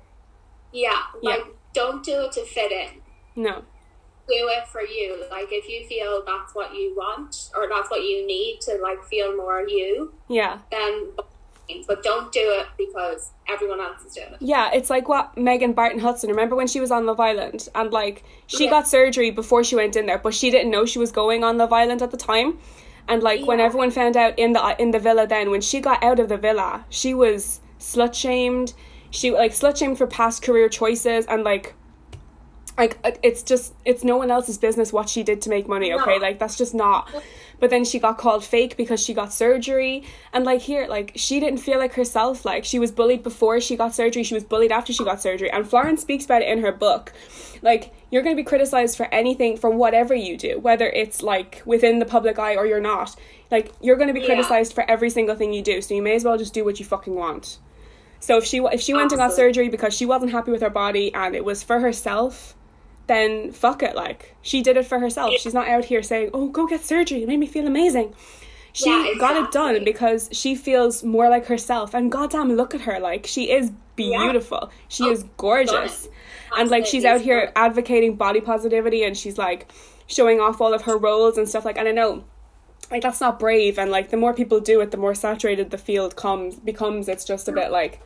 [0.72, 0.90] Yeah,
[1.22, 1.31] Yeah.
[1.31, 3.00] like don't do it to fit in.
[3.35, 3.62] No.
[4.29, 5.25] Do it for you.
[5.31, 9.03] Like if you feel that's what you want or that's what you need to like
[9.05, 10.59] feel more you, Yeah.
[10.71, 11.11] then
[11.89, 14.37] but don't do it because everyone else is doing it.
[14.41, 16.31] Yeah, it's like what Megan Barton Hanson.
[16.31, 18.71] Remember when she was on Love Island and like she Yeah.
[18.71, 21.59] got surgery before she went in there, but she didn't know she was going on
[21.59, 22.59] Love Island at the time.
[23.09, 26.03] And like when everyone found out in the in the villa, then when she got
[26.03, 28.73] out of the villa, she was slut shamed.
[29.11, 31.75] She like slut shamed for past career choices and like
[32.79, 35.93] like uh, it's just it's no one else's business what she did to make money
[35.93, 36.17] okay?
[36.17, 36.23] No.
[36.23, 37.09] like that's just not
[37.59, 40.05] but then she got called fake because she got surgery.
[40.33, 43.77] And like here like she didn't feel like herself like she was bullied before she
[43.77, 45.51] got surgery she was bullied after she got surgery.
[45.51, 47.12] And florence speaks about it in her book.
[47.62, 51.62] Like you're going to be criticized for anything for whatever you do whether it's like
[51.65, 53.17] within the public eye or you're not.
[53.51, 54.27] Like you're going to be Yeah.
[54.27, 55.81] criticized for every single thing you do.
[55.81, 57.59] So you may as well just do what you fucking want.
[58.21, 60.71] So if she if she went and got surgery because she wasn't happy with her
[60.71, 62.56] body and it was for herself
[63.07, 65.35] then fuck it like she did it for herself.
[65.38, 68.14] She's not out here saying oh go get surgery it made me feel amazing.
[68.73, 71.95] She Yeah, got it done because she feels more like herself.
[71.95, 74.71] And goddamn look at her like she is beautiful.
[74.88, 76.09] She Oh, is gorgeous.
[76.57, 79.71] and like she's out here advocating body positivity and she's like
[80.07, 82.25] showing off all of her rolls and stuff like and I know
[82.90, 83.79] like that's not brave.
[83.79, 87.09] And like the more people do it the more saturated the field comes becomes.
[87.09, 88.01] It's just a bit like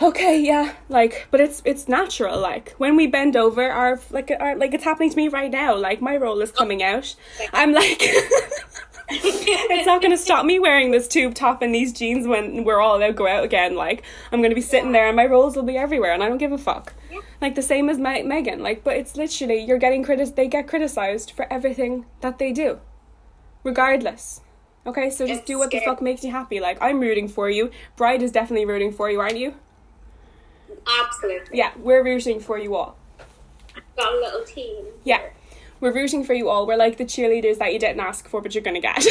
[0.00, 4.56] okay yeah like but it's it's natural like when we bend over our like our,
[4.56, 7.16] like it's happening to me right now like my roll is coming out.
[7.52, 7.98] I'm like
[9.10, 12.80] it's not going to stop me wearing this tube top and these jeans when we're
[12.80, 15.56] all out go out again like i'm going to be sitting there and my rolls
[15.56, 16.94] will be everywhere and i don't give a fuck.
[17.40, 20.68] Like the same as Me- megan like but it's literally you're getting critic they get
[20.68, 22.80] criticized for everything that they do
[23.64, 24.42] regardless
[24.86, 25.10] okay?
[25.10, 27.70] So just It's do what the fuck makes you happy like i'm rooting for you
[27.96, 29.54] bride is definitely rooting for you aren't you
[31.04, 31.58] Absolutely.
[31.58, 32.96] yeah we're rooting for you all
[33.96, 34.84] Got a little team.
[35.04, 35.22] yeah
[35.80, 38.54] we're rooting for you all we're like the cheerleaders that you didn't ask for but
[38.54, 39.04] you're gonna get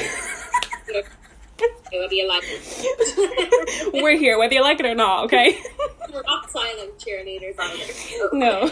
[1.89, 2.43] do you like?
[3.93, 5.59] we're here whether you like it or not okay
[6.13, 8.29] We're not silent cheerleaders either.
[8.33, 8.69] no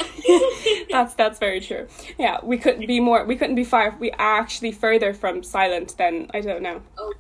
[0.92, 4.40] that's that's very true yeah we couldn't be more we couldn't be far we are
[4.40, 7.14] actually further from silent than i don't know Oh.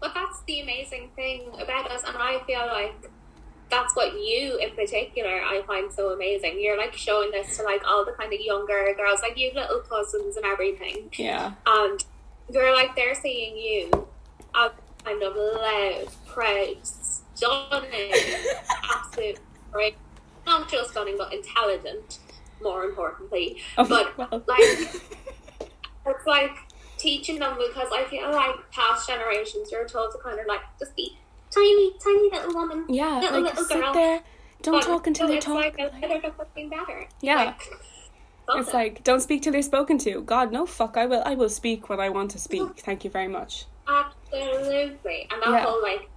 [0.00, 3.10] But that's the amazing thing about us, and I feel like
[3.70, 6.60] that's what you in particular I find so amazing.
[6.60, 9.80] You're like showing this to like all the kind of younger girls, like you little
[9.80, 12.04] cousins and everything, yeah and
[12.52, 14.08] you're like they're seeing you
[14.54, 14.70] as
[15.04, 18.12] kind of loud, proud, stunning,
[18.94, 19.38] absolute,
[19.72, 19.96] right?
[20.46, 22.18] Not just stunning, but intelligent.
[22.62, 24.42] More importantly, Oh, but well.
[24.46, 24.60] like
[26.06, 26.52] it's like
[26.98, 30.94] teaching them because I feel like past generations you're told to kind of like just
[30.96, 31.18] be
[31.54, 32.84] tiny, tiny little woman.
[32.88, 33.92] yeah little, like little sit girl.
[33.94, 34.20] there
[34.62, 37.06] don't But talk until they talk Like, like- they're the fucking better.
[37.20, 37.54] Yeah.
[38.46, 41.34] Like, it's like don't speak till they're spoken to god no fuck i will i
[41.34, 45.64] will speak when i want to speak thank you very much absolutely, and that Yeah.
[45.64, 46.08] whole like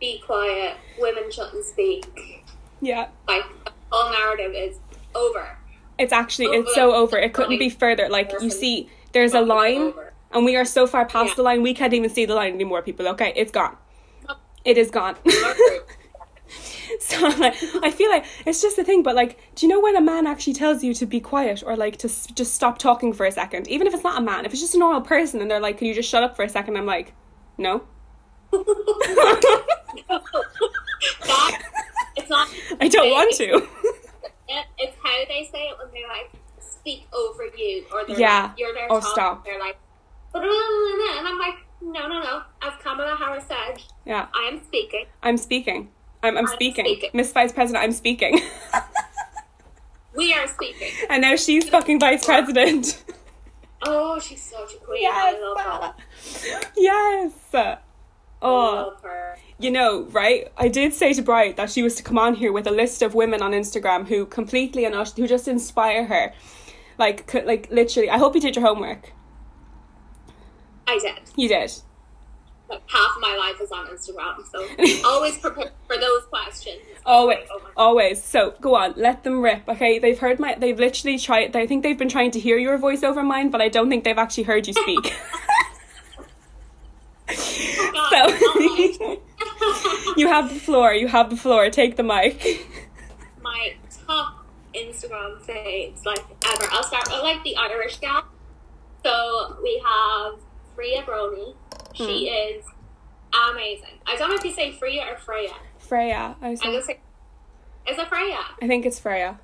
[0.00, 2.42] be quiet, women shouldn't speak.
[2.80, 4.78] yeah Like the whole narrative is
[5.14, 5.56] over.
[5.98, 9.40] it's actually Oh, it's so over it couldn't be further like you see there's a
[9.42, 9.92] line
[10.32, 11.34] and we are so far past Yeah.
[11.36, 13.76] the line we can't even see the line anymore people okay it's gone
[14.64, 15.16] it is gone
[17.00, 19.80] So I'm like, I feel like it's just a thing, but like, do you know
[19.80, 22.76] when a man actually tells you to be quiet or like to s- just stop
[22.78, 25.00] talking for a second, even if it's not a man, if it's just a normal
[25.00, 26.76] person and they're like, can you just shut up for a second?
[26.76, 27.14] I'm like,
[27.56, 27.84] no.
[28.52, 29.62] that,
[32.16, 32.48] it's not.
[32.80, 33.66] I don't want to.
[34.48, 38.42] It, it's how they say it when they like speak over you, or they're Yeah,
[38.42, 39.44] like, you're their or oh, talk, stop.
[39.44, 39.78] They're like,
[40.34, 40.44] and
[41.26, 42.42] I'm like, no, no, no.
[42.62, 45.06] As Kamala Harris said, Yeah, I am speaking.
[45.22, 45.88] I'm speaking.
[46.22, 46.84] I'm, I'm I'm speaking.
[46.84, 47.10] speaking.
[47.14, 48.40] Miss Vice President, I'm speaking.
[50.14, 50.88] We are speaking.
[51.08, 53.02] and now she's fucking Vice President.
[53.84, 55.08] Oh, she's such a queen.
[55.10, 56.60] I love her.
[56.76, 57.32] yes.
[58.42, 58.94] Oh.
[59.58, 60.52] You know, right?
[60.56, 63.00] I did say to Bride that she was to come on here with a list
[63.02, 66.32] of women on Instagram who completely and who just inspire her.
[66.98, 68.10] Like, like literally.
[68.10, 69.12] I hope you did your homework.
[70.92, 71.22] I did.
[71.36, 71.72] You did.
[72.68, 76.80] Like, half of my life is on Instagram, so always prepare for those questions.
[77.04, 78.22] Always, Oh always.
[78.22, 79.68] So go on, let them rip.
[79.68, 80.54] Okay, they've heard my.
[80.54, 81.56] They've literally tried.
[81.56, 84.04] I think they've been trying to hear your voice over mine, but I don't think
[84.04, 85.14] they've actually heard you speak.
[87.74, 89.22] Oh God, so
[90.16, 90.92] you have the floor.
[90.92, 91.70] You have the floor.
[91.70, 92.66] Take the mic.
[93.40, 93.74] my
[94.06, 96.66] top Instagram faves like ever.
[96.70, 98.24] I'll start with like the Irish gal.
[99.04, 100.34] So we have
[100.74, 101.54] Freya Brony.
[101.94, 102.58] She Hmm.
[102.58, 102.64] is
[103.50, 103.98] amazing.
[104.06, 105.52] I don't know if you say Freya or Freya.
[105.78, 106.36] Freya.
[106.40, 107.00] I, was just say
[107.88, 108.38] is it Freya?
[108.62, 109.38] I think it's Freya.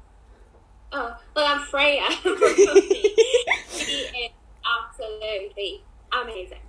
[0.92, 2.06] Oh, well, I'm Freya.
[3.68, 4.30] she is
[4.64, 6.60] absolutely amazing.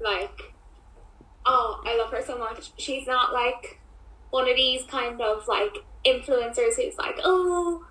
[0.00, 0.52] Like,
[1.46, 2.70] oh, I love her so much.
[2.78, 3.80] She's not like
[4.30, 5.74] one of these kind of like
[6.04, 7.84] influencers who's like, oh,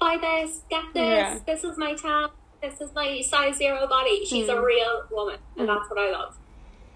[0.00, 1.38] buy this, get this, Yeah.
[1.46, 2.30] this is my tab,
[2.70, 4.24] this is my size zero body.
[4.24, 6.36] She's a real woman, and that's what I love.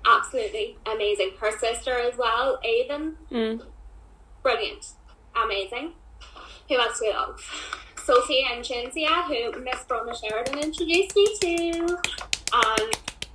[0.07, 1.33] Absolutely amazing.
[1.41, 3.63] Her sister as well, Avon, Mm.
[4.43, 4.87] brilliant,
[5.37, 5.93] amazing.
[6.69, 7.41] Who else do we love?
[8.05, 11.87] Sophie and Cinzia, who Miss Brona Sheridan introduced me to.
[12.53, 12.91] Um,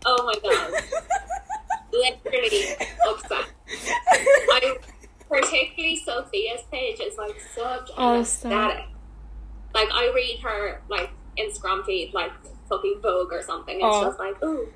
[0.05, 0.83] oh my god,
[1.91, 2.75] literally
[3.09, 3.51] obsessed.
[3.67, 4.77] I
[5.29, 8.85] particularly Sophia's page is like such an Oh, aesthetic.
[9.73, 12.31] Like I read her like Instagram feed like
[12.69, 13.75] fucking Vogue or something.
[13.75, 14.03] It's Oh.
[14.05, 14.67] just like, ooh,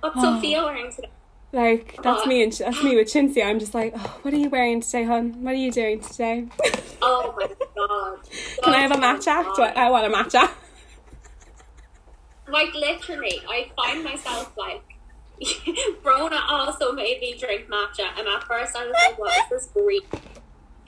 [0.00, 0.34] what's Oh.
[0.36, 1.10] Sophia wearing today?
[1.52, 3.46] Like that's Uh, me and that's me with Cinzia.
[3.46, 5.34] I'm just like, oh, what are you wearing today, hon?
[5.44, 6.46] What are you doing today?
[7.00, 7.46] Oh my
[7.76, 8.18] god.
[8.62, 9.54] Can I have a matcha?
[9.54, 9.72] Do I.
[9.86, 10.50] I want a matcha.
[12.48, 14.82] Like literally, I find myself like
[16.02, 19.66] Brona also made me drink matcha, and at first I was like, "What is this
[19.72, 20.02] green,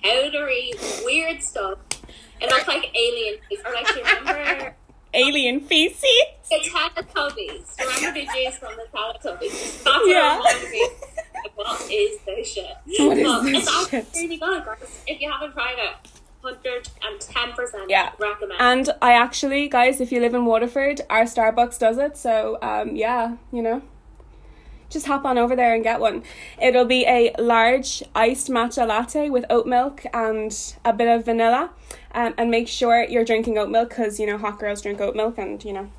[0.03, 0.73] powdery,
[1.05, 1.79] weird stuff?"
[2.41, 3.39] It looked like alien.
[3.65, 4.75] Or like, do you remember
[5.17, 6.03] alien feces.
[6.51, 7.79] The Teletubbies.
[7.79, 9.83] Remember the juice from the Teletubbies?
[9.83, 10.37] That's what Yeah.
[10.39, 10.89] reminded me.
[11.55, 12.65] What is this shit?
[13.07, 14.15] What is But this it's actually shit?
[14.15, 15.03] really good, guys.
[15.07, 16.11] If you haven't tried it,
[16.43, 18.11] 110% Yeah.
[18.19, 18.61] recommend.
[18.61, 22.17] And I actually, guys, if you live in Waterford, our Starbucks does it.
[22.17, 23.83] So, um, yeah, you know,
[24.91, 26.23] just hop on over there and get one.
[26.61, 31.71] It'll be a large iced matcha latte with oat milk and a bit of vanilla.
[32.13, 35.15] Um, and make sure you're drinking oat milk because, you know, hot girls drink oat
[35.15, 35.91] milk and, you know,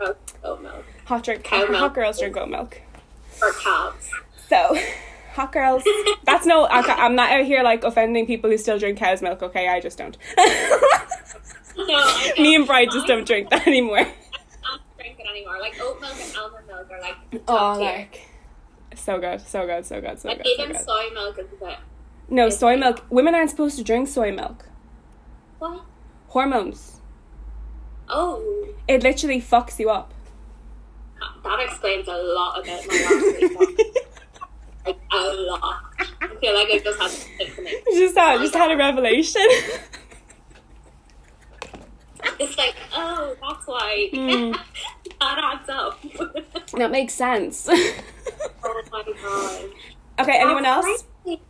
[0.00, 0.82] oh, oh no.
[1.04, 1.80] hot, drink, Cow hot, milk.
[1.80, 2.80] Hot girls drink oat milk.
[3.28, 4.10] For calves.
[4.48, 4.78] So,
[5.34, 5.82] hot girls.
[6.24, 9.68] That's no, I'm not out here like offending people who still drink cow's milk, okay?
[9.68, 10.16] I just don't.
[11.76, 13.98] No, Me and Bride just don't drink that anymore.
[13.98, 15.58] I don't drink it anymore.
[15.60, 17.16] Like oat milk and almond milk are like
[17.48, 17.84] Oh, tier.
[17.92, 18.26] like
[18.98, 20.46] so good, so good, so good, so Like good.
[20.56, 20.84] So even good.
[20.84, 21.78] soy milk is bit.
[22.28, 23.04] No, soy milk.
[23.10, 24.66] Women aren't supposed to drink soy milk.
[25.58, 25.82] What?
[26.28, 27.00] Hormones.
[28.08, 30.12] Oh, It literally fucks you up.
[31.44, 33.96] that explains a lot about my last week.
[34.86, 35.80] Like a lot.
[36.20, 37.74] I feel like I just had to to me.
[37.94, 39.42] just had, just had a revelation.
[42.38, 44.08] It's like, oh, that's why.
[44.12, 44.52] Mm.
[45.20, 46.00] that adds up.
[46.72, 47.68] that makes sense.
[49.04, 49.64] My god.
[50.20, 51.04] okay, anyone That's else?
[51.24, 51.42] crazy.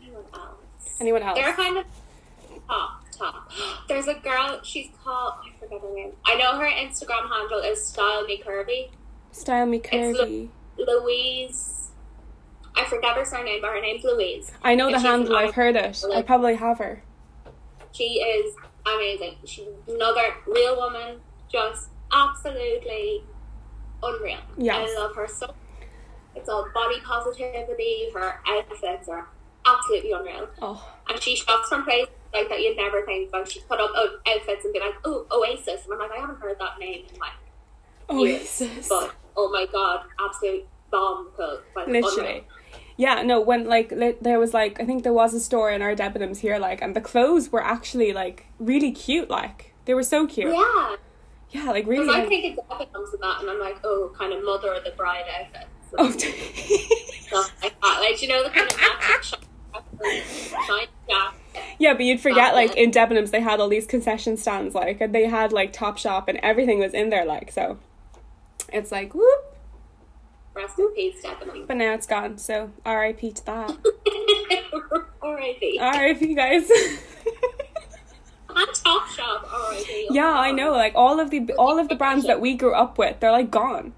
[0.00, 1.00] Anyone else?
[1.00, 1.38] Anyone else?
[1.38, 1.84] They're kind of
[2.68, 3.52] top, top.
[3.88, 6.12] There's a girl, she's called, I forget her name.
[6.26, 8.90] I know her Instagram handle is Style Me Curvy.
[9.32, 10.48] Style me curvy.
[10.76, 11.90] Louise.
[12.76, 14.50] I forget her surname, but her name's Louise.
[14.62, 15.36] I know the and handle.
[15.36, 16.04] I've heard it.
[16.14, 17.02] I probably have her.
[17.92, 18.54] She is
[18.86, 19.36] amazing.
[19.44, 21.20] She's another real woman,
[21.50, 23.22] just absolutely
[24.02, 24.38] unreal.
[24.56, 24.90] Yes.
[24.90, 25.54] I love her so.
[26.34, 28.08] It's all body positivity.
[28.14, 29.28] Her outfits are
[29.66, 33.32] absolutely unreal, Oh, and she shops from places like that you'd never think.
[33.32, 33.90] Like she put up
[34.26, 37.18] outfits and be like, "Oh, Oasis," and I'm like, I haven't heard that name in
[37.20, 37.32] like
[38.26, 38.40] years.
[38.62, 38.88] Oasis.
[38.88, 41.60] But oh my god, absolute bomb cool.
[41.76, 42.18] Like, Literally.
[42.28, 42.44] unreal.
[42.96, 45.80] Yeah, no, when like li- there was like I think there was a store in
[45.82, 50.02] our Debenhams here like and the clothes were actually like really cute like they were
[50.02, 50.52] so cute.
[50.54, 50.96] Yeah,
[51.50, 52.04] Yeah, like really.
[52.04, 54.72] because I like- think it's Debenhams and that, and I'm like, oh, kind of mother
[54.74, 55.66] of the bride outfits.
[55.98, 56.04] Oh,
[57.62, 58.00] like that.
[58.00, 60.22] Like, you know, the kind of shiny
[60.66, 60.88] shiny
[61.78, 65.14] yeah, but you'd forget like in Debenhams they had all these concession stands like and
[65.14, 67.78] they had like Topshop and everything was in there like so.
[68.72, 69.56] It's like whoop,
[70.54, 71.66] Rest in peace, Debenhams.
[71.66, 72.38] but now it's gone.
[72.38, 73.32] So R.I.P.
[73.32, 73.76] to that.
[75.22, 75.78] R.I.P.
[75.80, 76.34] R.I.P.
[76.34, 76.70] guys.
[78.54, 80.08] And Topshop, R.I.P.
[80.10, 80.72] Oh yeah, I know.
[80.72, 83.50] Like all of the all of the brands that we grew up with, they're like
[83.50, 83.94] gone.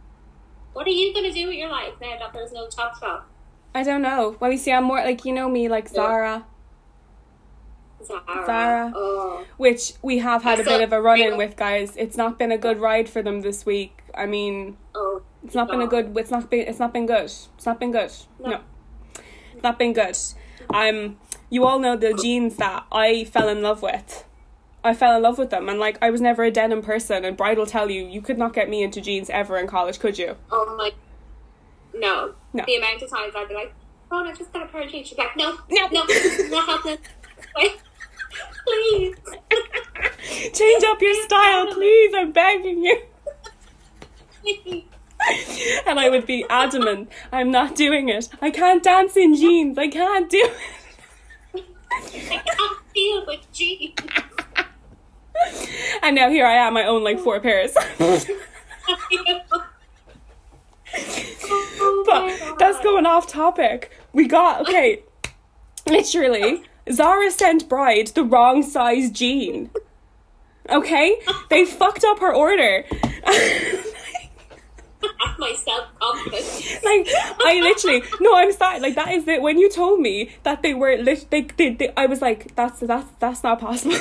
[0.75, 3.22] What are you going to do with your life now that there's no Topshop?
[3.75, 4.37] I don't know.
[4.39, 6.45] Well, you see, I'm more like you know me, like Zara.
[8.05, 8.45] Zara.
[8.47, 8.93] Zara.
[8.95, 9.45] Oh.
[9.57, 11.97] which we have had a So- bit of a run in with guys.
[11.97, 14.03] It's not been a good ride for them this week.
[14.14, 15.22] I mean, Oh.
[15.45, 16.16] it's not been a good.
[16.16, 16.68] It's not been.
[16.68, 17.25] It's not been good.
[17.25, 18.12] It's not been good.
[18.39, 18.61] No, No.
[19.55, 20.16] it's not been good.
[20.70, 21.18] Um,
[21.51, 24.25] you all know the jeans that I fell in love with.
[24.85, 27.24] I fell in love with them, and like I was never a denim person.
[27.24, 29.99] And Bride will tell you, you could not get me into jeans ever in college,
[29.99, 30.30] could you?
[30.30, 30.93] Um, oh my.
[31.95, 32.35] No.
[32.53, 32.64] No.
[32.66, 33.72] The amount of times I'd be like,
[34.12, 35.09] oh, I just got a pair of jeans.
[35.09, 35.87] She's like, no, No.
[35.91, 36.05] no,
[36.51, 36.99] not happening.
[37.57, 37.80] Wait.
[38.66, 39.16] Please.
[40.53, 42.12] Change up your style, please.
[42.14, 43.03] I'm begging you.
[45.87, 48.28] And I would be adamant, I'm not doing it.
[48.43, 49.78] I can't dance in jeans.
[49.78, 50.51] I can't do
[51.55, 51.64] it.
[51.91, 53.95] I can't deal with jeans.
[56.03, 57.74] And now here I am, I own like four pairs.
[61.80, 63.91] Oh but that's going off topic.
[64.12, 65.03] We got, okay,
[65.87, 69.70] literally, Zara sent Bride the wrong size jean.
[70.68, 71.20] Okay?
[71.51, 72.85] They fucked up her order.
[75.39, 76.82] My self confidence.
[76.85, 77.09] like
[77.45, 78.80] I literally no, I'm sorry.
[78.80, 79.43] Like that is it.
[79.43, 83.11] When you told me that they were lit, they, they I was like, that's that's
[83.18, 83.97] that's not possible.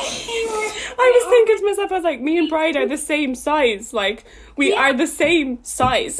[0.00, 3.92] I was thinking to myself, I was like, me and Bride are the same size.
[3.92, 4.24] Like
[4.56, 4.80] we Yeah.
[4.80, 6.18] are the same size.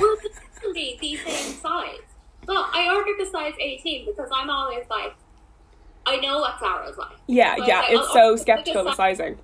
[0.00, 0.16] Well,
[0.74, 1.98] the, the same size.
[2.46, 5.14] Well, I ordered the size 18 because I'm always like,
[6.06, 7.16] I know what Zara's like.
[7.26, 7.80] yeah, So yeah.
[7.80, 9.38] like, It's so skeptical the I'll- sizing.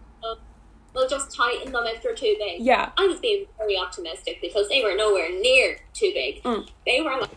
[0.95, 2.61] We'll just tighten them if they're too big.
[2.63, 2.93] Yeah.
[2.97, 6.41] I was being very optimistic because they were nowhere near too big.
[6.45, 6.69] Mm.
[6.87, 7.31] They were like,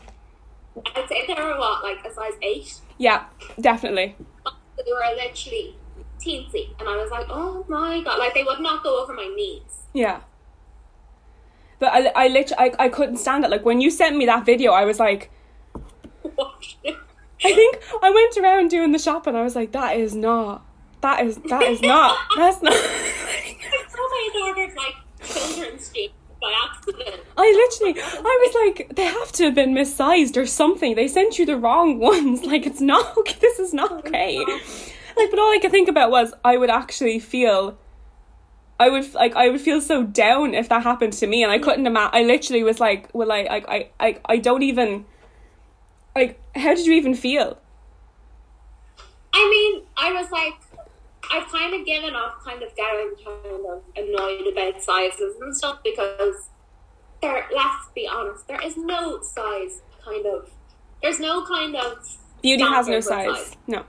[0.95, 2.71] I'd say they were what, like a size 8?
[2.99, 3.25] Yeah,
[3.59, 4.15] definitely.
[4.85, 5.75] They were literally
[6.19, 6.69] teensy.
[6.79, 8.19] And I was like, oh my god.
[8.19, 9.85] Like, they would not go over my knees.
[9.93, 10.21] Yeah.
[11.79, 13.51] But I, I literally, I, I couldn't stand it.
[13.51, 15.31] Like when you sent me that video, I was like?
[17.43, 20.65] I think I went around doing the shop and I was like, that is not,
[21.01, 22.73] that is that is not that's not.
[22.73, 26.11] Somebody ordered like children's jeans
[26.41, 27.21] by accident.
[27.37, 30.95] I literally, I was like, they have to have been missized or something.
[30.95, 32.43] They sent you the wrong ones.
[32.43, 33.37] Like, it's not okay.
[33.39, 34.43] This is not oh okay.
[35.17, 37.77] Like, but all I could think about was I would actually feel,
[38.79, 41.57] I would like, I would feel so down if that happened to me, and I
[41.59, 42.11] couldn't imagine.
[42.13, 45.05] I literally was like, well, I, I, I, I, I don't even,
[46.15, 47.57] like, how did you even feel?
[49.33, 50.53] I mean, I was like,
[51.31, 55.79] I've kind of given up kind of getting kind of annoyed about sizes and stuff
[55.83, 56.49] because
[57.21, 60.49] there, let's be honest, there is no size kind of,
[61.01, 62.07] there's no kind of
[62.41, 63.55] Beauty has no with size.
[63.67, 63.83] No.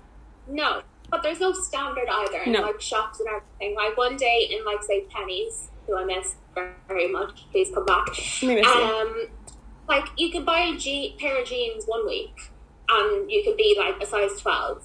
[0.48, 2.62] No, but there's no standard either in No.
[2.62, 3.74] like shops and everything.
[3.74, 6.34] Like one day in like say Penneys, who I miss
[6.88, 8.08] very much, please come back.
[8.42, 8.72] We miss you.
[8.72, 9.26] Um,
[9.88, 12.36] like you could buy a je- pair of jeans one week,
[12.90, 14.82] and you could be like a size twelve,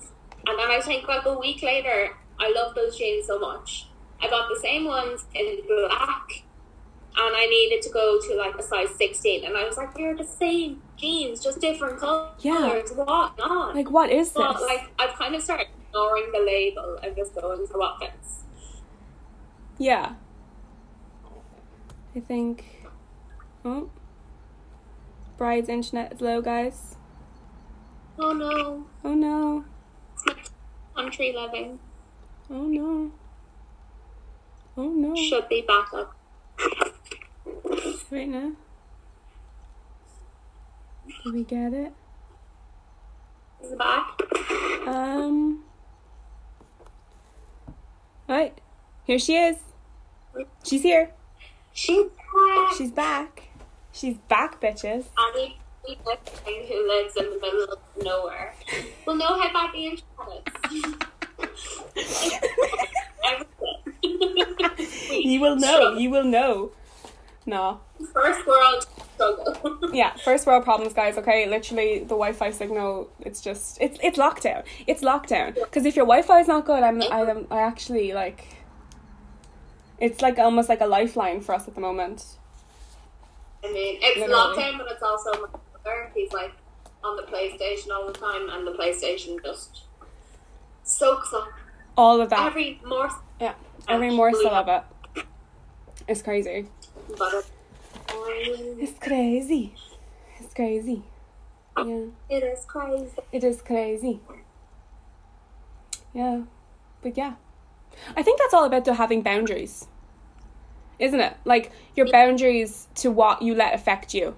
[0.47, 2.09] and then I think like a week later,
[2.39, 3.88] I love those jeans so much.
[4.21, 6.43] I got the same ones in black,
[7.17, 10.15] and I needed to go to like a size sixteen, and I was like, they're
[10.15, 12.32] the same jeans, just different colors.
[12.39, 12.82] Yeah.
[12.95, 13.76] What not?
[13.76, 14.38] Like, what is this?
[14.38, 18.44] Like I've kind of started ignoring the label and just going for what fits.
[19.78, 20.14] Yeah.
[22.16, 22.66] I think.
[23.64, 23.89] Oh.
[25.38, 26.96] Bride's internet is low, guys.
[28.20, 29.66] Oh no, Oh no.
[30.96, 31.80] country living
[32.52, 33.12] Oh no.
[34.78, 35.16] Oh no.
[35.16, 36.16] should be back up.
[38.12, 38.52] Right now.
[41.24, 41.94] Did we get it?
[43.64, 44.20] Is it back?
[44.88, 45.53] Um.
[48.28, 48.59] Right.
[49.05, 49.57] Here she is.
[50.63, 51.11] She's here.
[51.74, 52.74] She's back.
[52.78, 53.43] She's back.
[53.91, 55.05] She's back, bitches.
[55.17, 58.53] Annie who lives in the middle of nowhere
[59.05, 60.47] will know how bad the internet
[65.11, 65.97] You will know.
[65.97, 66.71] You will know.
[67.45, 67.82] No.
[68.13, 68.86] First world
[69.34, 69.80] struggle.
[69.93, 71.17] Yeah, first world problems, guys.
[71.17, 73.09] Okay, literally the Wi-Fi signal.
[73.19, 74.63] It's just it's it's lockdown.
[74.88, 75.53] It's lockdown.
[75.53, 78.43] Because if your Wi-Fi is not good, I'm I'm I actually like.
[79.99, 82.26] It's like almost like a lifeline for us at the moment.
[83.63, 84.34] I mean, it's Literally.
[84.57, 85.47] lockdown, but it's also my
[85.84, 86.11] brother.
[86.15, 86.51] He's like
[87.03, 89.84] on the PlayStation all the time, and the PlayStation just
[90.84, 91.47] soaks up
[91.95, 92.47] All of that.
[92.47, 93.09] every more.
[93.39, 93.53] yeah,
[93.88, 95.26] every morsel of it.
[96.07, 96.65] It's crazy.
[97.17, 97.45] But
[98.16, 99.74] It's crazy.
[100.39, 101.03] It's crazy.
[101.78, 103.09] Yeah, it is crazy.
[103.32, 104.20] it is crazy.
[106.14, 106.41] Yeah,
[107.01, 107.34] but yeah,
[108.16, 109.88] I think that's all about the having boundaries,
[110.99, 111.36] isn't it?
[111.45, 114.36] Like your boundaries to what you let affect you.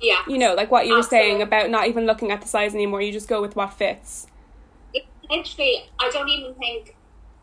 [0.00, 0.22] Yeah.
[0.28, 3.00] You know, like what you were saying about not even looking at the size anymore.
[3.00, 4.26] You just go with what fits.
[4.92, 6.96] It- literally, I don't even think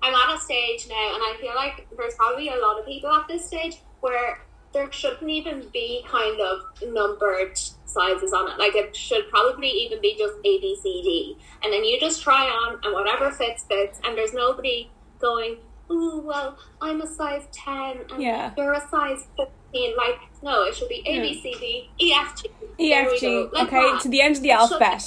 [0.03, 3.09] I'm at a stage now, and I feel like there's probably a lot of people
[3.11, 4.41] at this stage where
[4.73, 6.59] there shouldn't even be kind of
[6.93, 8.59] numbered sizes on it.
[8.59, 12.21] Like it should probably even be just A, B, C, D, and then you just
[12.21, 14.89] try on, and whatever fits fits, and there's nobody
[15.19, 15.57] going.
[15.91, 18.51] Ooh, well, I'm a size ten, and Yeah.
[18.55, 19.97] you're a size fifteen.
[19.97, 22.49] Like, no, it should be A, B, C, D, E, F, G.
[22.77, 23.51] We EFG.
[23.51, 24.01] Like okay, that.
[24.01, 25.03] to the end of the It alphabet.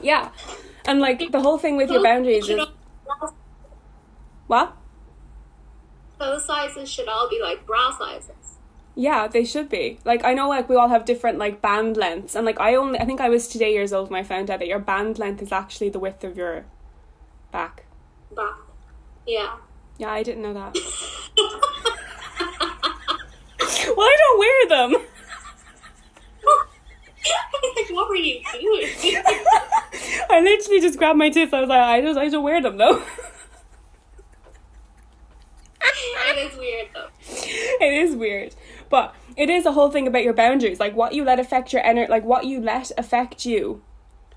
[0.00, 0.30] Yeah,
[0.86, 2.58] and like the whole thing with your boundaries is
[4.46, 4.74] what?
[6.18, 8.58] Those sizes should all be like bra sizes.
[8.94, 10.00] Yeah, they should be.
[10.04, 12.98] Like I know like we all have different like band lengths and like I only
[12.98, 15.40] I think I was today years old when I found out that your band length
[15.40, 16.64] is actually the width of your
[17.52, 17.84] back.
[18.34, 18.56] Back.
[19.26, 19.56] Yeah.
[19.98, 20.74] Yeah, I didn't know that.
[23.96, 24.92] well, I don't wear them.
[27.76, 29.22] like, what were you doing?
[30.30, 31.52] I literally just grabbed my tits.
[31.52, 33.02] I was like, I just I don't wear them though.
[35.94, 37.08] It is weird though.
[37.84, 38.54] it is weird,
[38.88, 40.80] but it is a whole thing about your boundaries.
[40.80, 43.82] Like what you let affect your energy, like what you let affect you,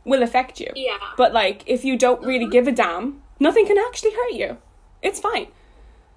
[0.06, 0.72] will affect you.
[0.76, 0.98] Yeah.
[1.18, 2.52] But like, if you don't really mm-hmm.
[2.52, 4.58] give a damn, nothing can actually hurt you.
[5.02, 5.48] It's fine.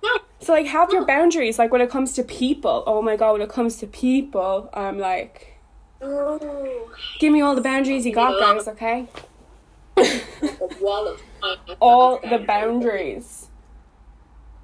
[0.03, 0.11] No.
[0.41, 1.59] So like, have your boundaries.
[1.59, 4.99] Like when it comes to people, oh my god, when it comes to people, I'm
[4.99, 5.55] like,
[6.03, 6.91] Oh.
[7.18, 8.68] give me all the boundaries you got, guys.
[8.68, 9.07] Okay.
[9.97, 11.76] A wall of time.
[11.80, 13.43] all the boundaries.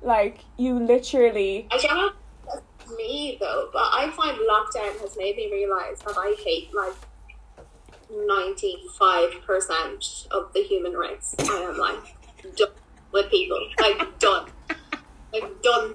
[0.03, 1.69] Like you literally.
[1.71, 2.11] I don't know
[2.55, 6.95] if me though, but I find lockdown has made me realize that I hate like
[8.11, 11.35] ninety five percent of the human race.
[11.39, 12.17] I am like
[12.57, 12.69] done
[13.13, 13.59] with people.
[13.81, 14.51] Like done.
[15.33, 15.95] Like done.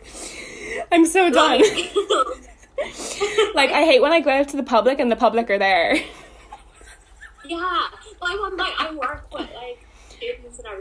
[0.91, 1.59] I'm so done.
[1.59, 1.95] Like,
[3.55, 5.95] like I hate when I go out to the public and the public are there.
[7.45, 7.87] yeah.
[8.21, 9.84] Like I'm like I work with like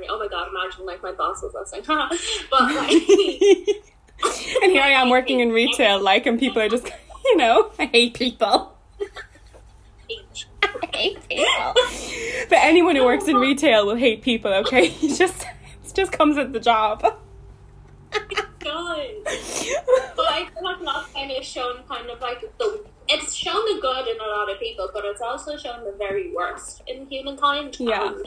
[0.08, 1.84] Oh my god, imagine like my boss was listening.
[2.50, 3.92] but like
[4.62, 6.86] and here I am working in retail, like, and people are just,
[7.24, 8.76] you know, I hate people.
[10.62, 11.74] I hate people.
[12.48, 14.86] But anyone who works in retail will hate people, okay?
[15.02, 17.00] It just, it just comes with the job.
[17.00, 17.18] But
[20.28, 24.08] I feel like last time it's shown kind of like the it's shown the good
[24.08, 27.76] in a lot of people, but it's also shown the very worst in humankind.
[27.78, 28.06] Yeah.
[28.06, 28.26] And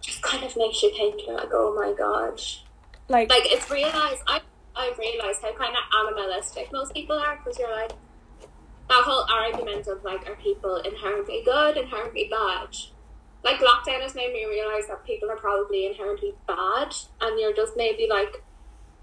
[0.00, 2.40] just kind of makes you think like, oh my god.
[3.08, 4.40] Like, Like it's realized I
[4.76, 7.90] I've realized how kind of animalistic most people are because you're like
[8.88, 12.68] that whole argument of like are people inherently good, inherently bad.
[13.44, 17.76] Like lockdown has made me realize that people are probably inherently bad, and you're just
[17.76, 18.42] maybe like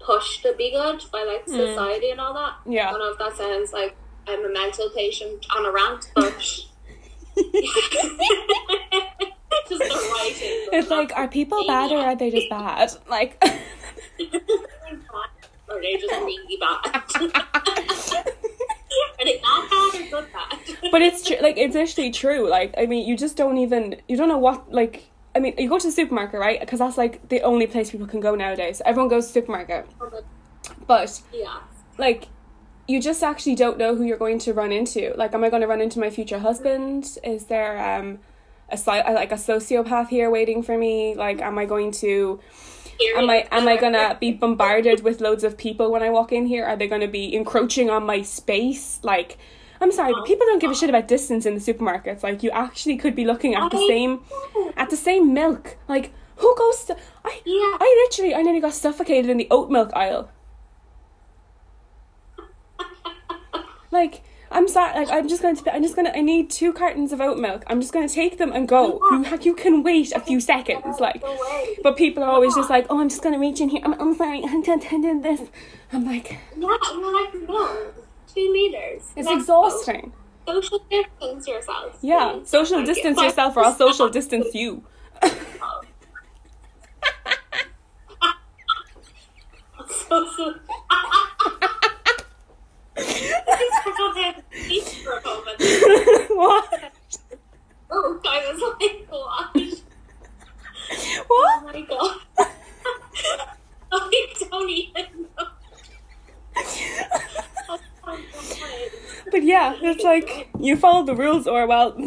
[0.00, 1.56] pushed to be good by like hmm.
[1.56, 2.54] society and all that.
[2.66, 2.88] Yeah.
[2.88, 6.60] I don't know if that sounds like I'm a mental patient on a rant, but
[9.68, 10.68] just the writing.
[10.72, 12.90] it's like, are people bad or are they just bad?
[13.08, 13.42] Like,
[15.68, 16.86] or they just really bad.
[19.18, 20.58] are they not bad or good bad?
[20.90, 22.48] but it's true, like, it's actually true.
[22.48, 25.68] Like, I mean, you just don't even, you don't know what, like, I mean, you
[25.68, 26.58] go to the supermarket, right?
[26.58, 28.80] Because that's like the only place people can go nowadays.
[28.86, 29.86] Everyone goes to the supermarket.
[30.86, 31.58] But yeah.
[31.98, 32.28] like
[32.88, 35.12] you just actually don't know who you're going to run into.
[35.16, 37.18] Like, am I going to run into my future husband?
[37.24, 38.18] Is there um
[38.68, 38.76] a
[39.12, 41.14] like a sociopath here waiting for me?
[41.14, 42.40] Like, am I going to
[43.16, 46.46] am I am I gonna be bombarded with loads of people when I walk in
[46.46, 46.64] here?
[46.64, 48.98] Are they gonna be encroaching on my space?
[49.02, 49.38] Like,
[49.80, 52.22] I'm sorry, but people don't give a shit about distance in the supermarkets.
[52.22, 54.20] Like, you actually could be looking at the same
[54.76, 55.76] at the same milk.
[55.88, 57.76] Like, who goes to I Yeah.
[57.80, 60.30] I literally I nearly got suffocated in the oat milk aisle.
[63.92, 64.94] Like, I'm sorry.
[64.94, 65.74] Like, I'm just going to.
[65.74, 66.16] I'm just going to.
[66.16, 67.64] I need two cartons of oat milk.
[67.66, 69.00] I'm just going to take them and go.
[69.10, 71.00] You, you can wait a few seconds.
[71.00, 71.22] Like,
[71.82, 73.80] but people are always just like, oh, I'm just going to reach in here.
[73.84, 74.42] I'm, I'm sorry.
[74.44, 75.40] I did this.
[75.92, 77.92] I'm like, Yeah, and like, no,
[78.32, 79.02] two meters.
[79.16, 80.12] it's Like, exhausting.
[80.46, 81.98] Social distance yourself.
[82.02, 82.48] Yeah, please.
[82.48, 84.84] social distance yourself, or I'll social distance you.
[89.88, 90.54] Social.
[93.96, 95.60] For a moment.
[96.30, 96.92] what?
[97.90, 99.82] Oh, I was like, what?
[101.30, 102.20] Oh my god.
[103.92, 103.98] I
[104.50, 105.46] don't even know.
[107.68, 108.20] Oh my god.
[109.30, 111.96] But yeah, it's like you follow the rules, or well,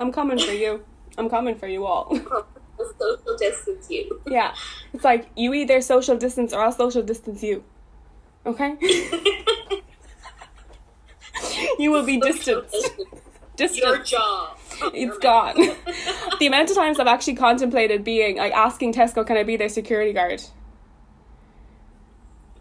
[0.00, 0.84] I'm coming for you.
[1.18, 2.16] I'm coming for you all.
[2.98, 4.20] Social distance you.
[4.26, 4.54] Yeah,
[4.92, 7.64] it's like you either social distance or I'll social distance you.
[8.46, 8.76] Okay?
[11.78, 12.92] you will be distanced.
[13.58, 14.56] Your job.
[14.94, 15.54] It's gone.
[16.38, 19.68] the amount of times I've actually contemplated being like asking Tesco, can I be their
[19.70, 20.42] security guard?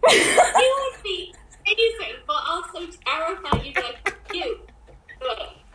[0.10, 1.34] You would be
[1.68, 3.66] amazing, but also terrifying.
[3.66, 4.60] You'd like, you.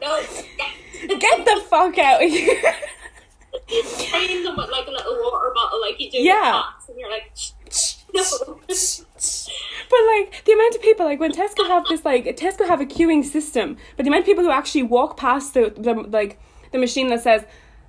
[0.01, 0.23] No,
[0.57, 1.21] get.
[1.21, 2.63] Get the fuck out of here.
[3.85, 6.63] Spraying them with like a little water bottle, like you do Yeah.
[6.89, 7.33] and you're like,
[8.15, 8.59] no.
[9.91, 12.87] But like the amount of people, like when Tesco have this, like Tesco have a
[12.87, 16.39] queuing system, but the amount of people who actually walk past the, the like
[16.73, 17.45] the machine that says,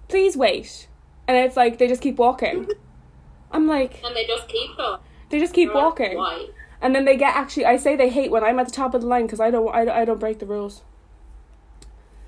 [0.10, 0.88] "Please wait,"
[1.28, 2.68] and it's like they just keep walking.
[3.52, 5.00] I'm like, and they just keep going.
[5.30, 6.48] they just keep You're walking, Why?
[6.82, 7.66] and then they get actually.
[7.66, 9.74] I say they hate when I'm at the top of the line because I don't,
[9.74, 10.84] I, don't- I don't break the rules.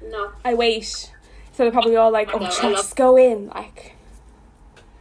[0.01, 0.31] No.
[0.45, 0.83] I wait,
[1.51, 3.95] so they're probably all like, "Oh, know, should I I love- just go in?" Like,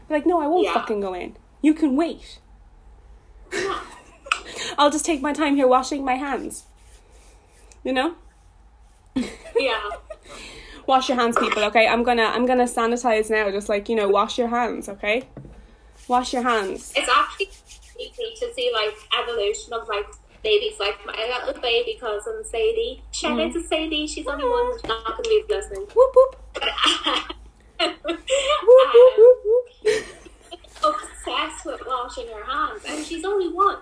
[0.08, 0.74] like no, I won't Yeah.
[0.74, 1.36] fucking go in.
[1.60, 2.38] You can wait.
[4.78, 6.64] I'll just take my time here washing my hands.
[7.84, 8.14] You know?
[9.56, 9.80] Yeah.
[10.86, 11.86] Wash your hands, people, okay?
[11.86, 15.28] I'm gonna I'm gonna sanitize now, just like, you know, wash your hands, okay?
[16.08, 16.92] Wash your hands.
[16.96, 17.50] It's actually
[18.00, 20.06] easy to see like evolution of like
[20.42, 21.14] babies, like my
[21.46, 23.00] little baby cousin Sadie.
[23.12, 24.08] Shout out to Sadie.
[24.08, 24.72] She's only one.
[24.80, 25.86] She's not to be listening.
[25.94, 26.36] Whoop whoop.
[27.80, 29.38] um, Whoop whoop whoop
[29.84, 30.21] whoop.
[30.84, 33.78] Obsessed with washing her hands, and she's only one.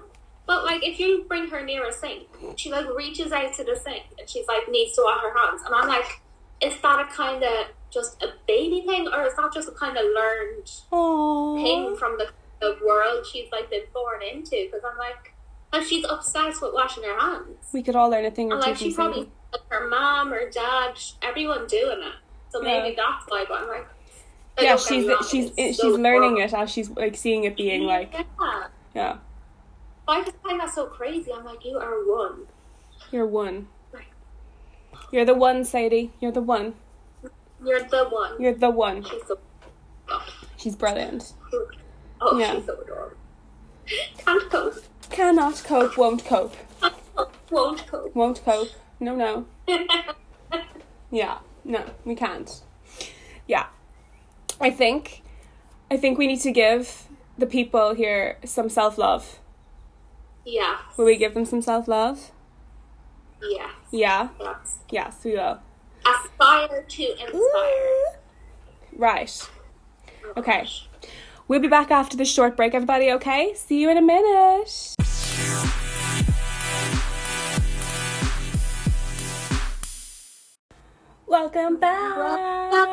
[0.47, 2.27] But like, if you bring her near a sink,
[2.57, 5.63] she like reaches out to the sink and she's like needs to wash her hands,
[5.65, 6.21] and I'm like,
[6.61, 9.97] is that a kind of just a baby thing, or is that just a kind
[9.97, 10.67] of learned
[11.63, 12.29] thing from the,
[12.61, 14.51] the world she's like been born into?
[14.67, 15.35] Because I'm like,
[15.73, 18.63] like she's obsessed with washing her hands, We could all learn a thing or and
[18.65, 22.15] two like she probably like, her mom or dad, everyone doing it.
[22.51, 22.95] So maybe Yeah.
[22.97, 23.45] that's why.
[23.49, 23.87] But I'm like,
[24.59, 27.45] Yeah, don't get me she's wrong, she's it's she's learning it as she's like seeing
[27.45, 28.67] it being like yeah.
[28.95, 29.17] yeah.
[30.09, 31.33] I just find that so crazy.
[31.33, 32.41] I'm like, you are one.
[33.13, 33.69] You're one.
[35.13, 36.13] You're the one, Sadie.
[36.21, 36.75] You're the one.
[37.65, 38.43] You're the one.
[38.43, 39.05] You're the one.
[39.05, 39.39] She's so.
[40.09, 40.27] Oh,
[40.57, 41.33] She's brilliant.
[42.21, 42.57] oh Yeah.
[42.57, 43.17] she's so adorable.
[44.19, 44.85] Can't cope.
[45.11, 46.57] Cannot cope, won't cope.
[47.51, 48.15] Won't cope.
[48.15, 48.71] Won't cope.
[48.99, 49.47] No, no.
[51.13, 52.63] Yeah, no, we can't.
[53.49, 53.67] Yeah.
[54.61, 55.23] I think
[55.91, 57.09] I think we need to give
[57.39, 59.39] the people here some self-love.
[60.45, 60.77] yeah.
[60.97, 62.31] Will we give them some self-love?
[63.43, 63.71] Yeah.
[63.91, 64.29] Yeah.
[64.39, 65.59] That's Yes, we will.
[66.05, 68.21] aspire to inspire.
[68.97, 69.49] Right.
[70.25, 70.67] Oh, okay.
[71.49, 73.55] We'll be back after this short break, everybody, okay?
[73.55, 74.95] See you in a minute.
[81.27, 82.89] Welcome back.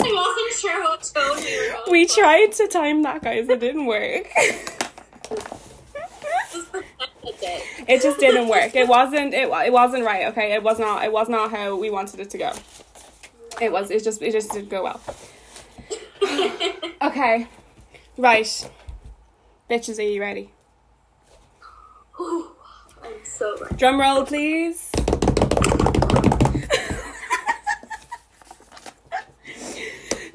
[0.00, 1.92] I wasn't sure what tone you were.
[1.92, 3.48] We tried to time that, guys.
[3.48, 4.28] It didn't work.
[7.86, 8.74] It just didn't work.
[8.74, 9.32] It wasn't.
[9.34, 10.26] It, it wasn't right.
[10.28, 10.52] Okay.
[10.52, 11.04] It was not.
[11.04, 12.52] It was not how we wanted it to go.
[13.60, 13.90] It was.
[13.90, 14.20] It just.
[14.22, 15.00] It just didn't go well.
[17.00, 17.46] Okay.
[18.16, 18.70] Right.
[19.70, 20.50] Bitches, are you ready?
[22.20, 22.50] Ooh,
[23.02, 23.76] I'm so ready.
[23.76, 24.90] Drum roll, please.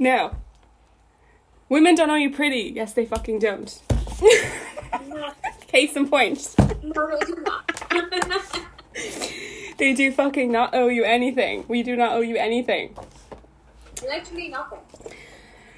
[0.03, 0.37] Now,
[1.69, 2.71] women don't know you pretty.
[2.75, 3.81] Yes, they fucking don't.
[5.67, 6.53] Case in point.
[6.83, 7.63] No, they do not.
[9.77, 11.65] They do fucking not owe you anything.
[11.67, 12.95] We do not owe you anything.
[14.01, 14.79] Literally nothing.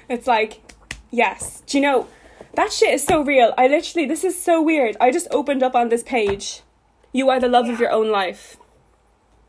[0.08, 0.60] It's like,
[1.10, 1.62] yes.
[1.66, 2.08] Do you know,
[2.54, 3.54] that shit is so real.
[3.56, 4.96] I literally, this is so weird.
[5.00, 6.60] I just opened up on this page.
[7.12, 8.56] You are the love of your own life.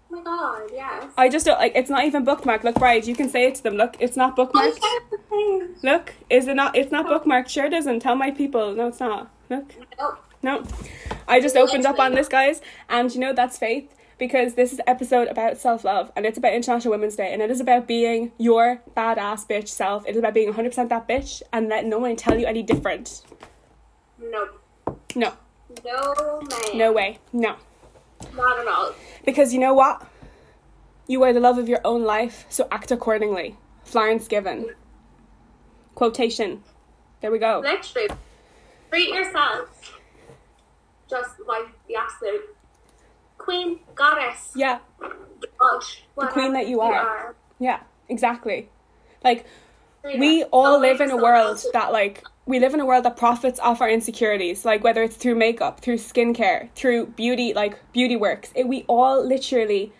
[0.09, 1.11] Oh my god, yes.
[1.17, 1.73] I just don't like.
[1.75, 2.63] It's not even bookmarked.
[2.63, 3.05] Look, right?
[3.05, 3.75] You can say it to them.
[3.75, 4.79] Look, it's not bookmarked.
[5.83, 6.75] Look, is it not?
[6.75, 7.49] It's not bookmarked.
[7.49, 7.99] Sure, it isn't.
[7.99, 8.73] Tell my people.
[8.73, 9.29] No, it's not.
[9.49, 9.65] Look,
[9.99, 10.63] Oh, no.
[11.27, 14.79] I just opened up on this, guys, and you know that's faith because this is
[14.87, 18.31] episode about self love and it's about International Women's Day and it is about being
[18.37, 20.07] your badass bitch self.
[20.07, 23.23] It is about being 100% that bitch and let no one tell you any different.
[24.19, 24.47] no.
[25.15, 25.33] No,
[25.85, 26.77] No, man.
[26.77, 27.55] no way, no.
[28.35, 28.93] Not at all.
[29.25, 30.05] Because you know what?
[31.07, 33.57] You are the love of your own life, so act accordingly.
[33.83, 34.69] Florence Given.
[35.95, 36.63] Quotation.
[37.21, 37.61] There we go.
[37.63, 38.09] Literally.
[38.89, 39.99] Treat yourself
[41.09, 42.41] just like the absolute
[43.37, 45.83] queen, goddess, Yeah, god,
[46.17, 47.35] The queen that you whatever are.
[47.59, 48.69] yeah, exactly.
[49.23, 49.45] Like,
[50.01, 53.17] Treat we all live in a world that, like, we live in a world that
[53.17, 58.15] profits off our insecurities, like, whether it's through makeup, through skincare, through beauty, like, beauty
[58.15, 58.51] works.
[58.55, 59.91] It, we all literally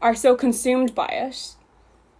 [0.00, 1.54] are so consumed by it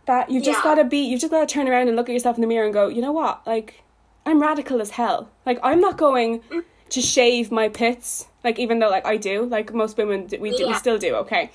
[0.07, 0.75] that you've just Yeah.
[0.75, 2.75] gotta be, you've just gotta turn around and look at yourself in the mirror and
[2.75, 3.47] go, you know what?
[3.47, 3.83] Like,
[4.27, 5.31] I'm radical as hell.
[5.47, 6.43] Like, I'm not going
[6.91, 10.67] to shave my pits, like, even though, like, I do, like, most women, we do,
[10.67, 11.51] we still do, okay?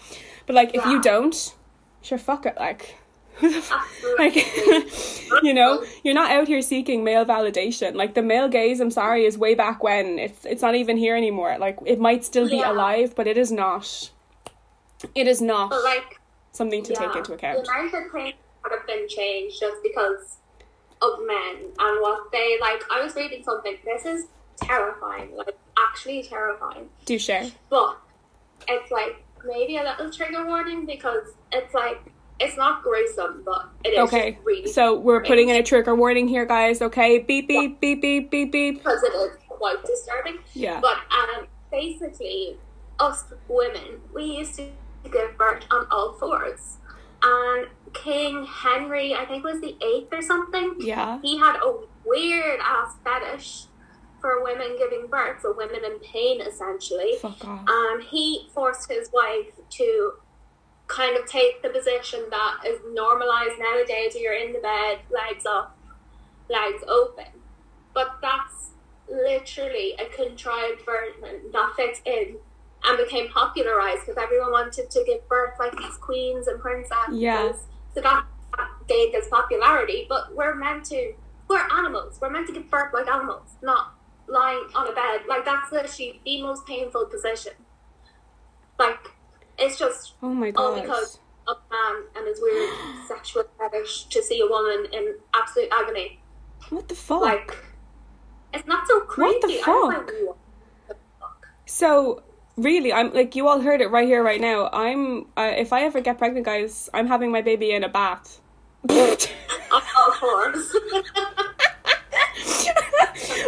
[0.45, 1.55] But, like, if you don't,
[2.01, 3.02] sure, fuck it, like, who the fuck?
[4.19, 4.35] like
[5.43, 9.25] you know you're not out here seeking male validation like the male gaze i'm sorry
[9.25, 12.57] is way back when it's it's not even here anymore like it might still be
[12.57, 12.71] Yeah.
[12.71, 14.11] alive but it is not
[15.15, 16.19] it is not But like,
[16.51, 20.37] something to take into account The of things that have been changed just because
[21.01, 22.81] of men and what they like.
[22.89, 23.75] I was reading something.
[23.83, 24.27] This is
[24.61, 25.35] terrifying.
[25.35, 26.87] Like, actually terrifying.
[27.05, 27.97] do share But
[28.69, 32.12] it's like maybe a little trigger warning because it's like
[32.43, 36.27] it's not gruesome, but it is okay really so we're putting in a trigger warning
[36.27, 37.19] here guys okay?
[37.19, 38.77] Beep beep beep beep beep beep.
[38.77, 40.39] Because it is quite disturbing.
[40.53, 40.79] yeah.
[40.81, 42.57] But um, basically,
[42.99, 44.69] us women, we used to
[45.11, 46.77] give birth on all fours.
[47.23, 51.19] And King Henry, I think was the eighth or something, yeah.
[51.21, 53.65] he had a weird ass fetish
[54.19, 57.15] for women giving birth, so women in pain essentially.
[57.21, 57.65] fuck off.
[57.67, 60.13] And he forced his wife to
[60.87, 64.15] kind of take the position that is normalized nowadays.
[64.15, 65.77] You're in the bed, legs up,
[66.49, 67.25] legs open.
[67.93, 68.71] But that's
[69.09, 72.37] literally a contrived version that fits in
[72.83, 77.15] and became popularized because everyone wanted to give birth like these queens and princesses.
[77.15, 77.53] Yeah.
[77.93, 78.25] So that
[78.87, 80.05] gained its popularity.
[80.09, 81.13] But we're meant to,
[81.47, 82.17] we're animals.
[82.21, 83.93] We're meant to give birth like animals, not
[84.27, 85.21] lying on a bed.
[85.27, 87.53] Like that's literally the most painful position.
[88.77, 89.11] Like
[89.57, 92.69] it's just oh my god, all because of man and his weird
[93.07, 96.19] sexual fetish to see a woman in absolute agony.
[96.69, 97.57] what the fuck Like
[98.53, 99.33] it's not so crazy.
[99.33, 99.65] What the fuck?
[99.65, 100.07] know what
[100.87, 101.47] the fuck.
[101.65, 102.23] So
[102.55, 104.69] really, I'm like you all heard it right here, right now.
[104.71, 108.39] I'm uh, if I ever get pregnant, guys, I'm having my baby in a bath.
[108.89, 110.75] All fours.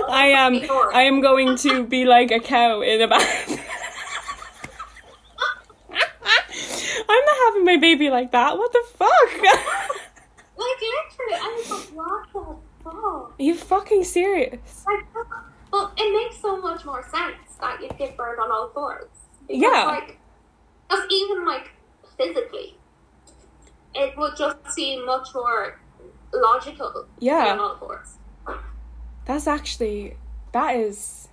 [0.10, 0.56] I am.
[0.94, 3.62] I am going to be like a cow in a bath.
[7.08, 8.58] I'm not having my baby like that.
[8.58, 9.12] What the fuck?
[10.58, 12.96] Like literally, I was like, what the fuck?
[12.96, 14.86] Are you fucking serious?
[14.88, 15.04] Like,
[15.72, 19.10] well, it makes so much more sense that you'd give birth on all fours.
[19.48, 19.84] Because, Yeah.
[19.86, 20.18] Like,
[20.90, 21.72] because even like
[22.18, 22.78] physically,
[23.94, 25.78] it would just seem much more
[26.34, 27.06] logical.
[27.20, 27.48] Yeah.
[27.52, 28.16] on all fours.
[29.26, 30.16] That's actually
[30.54, 31.28] that is.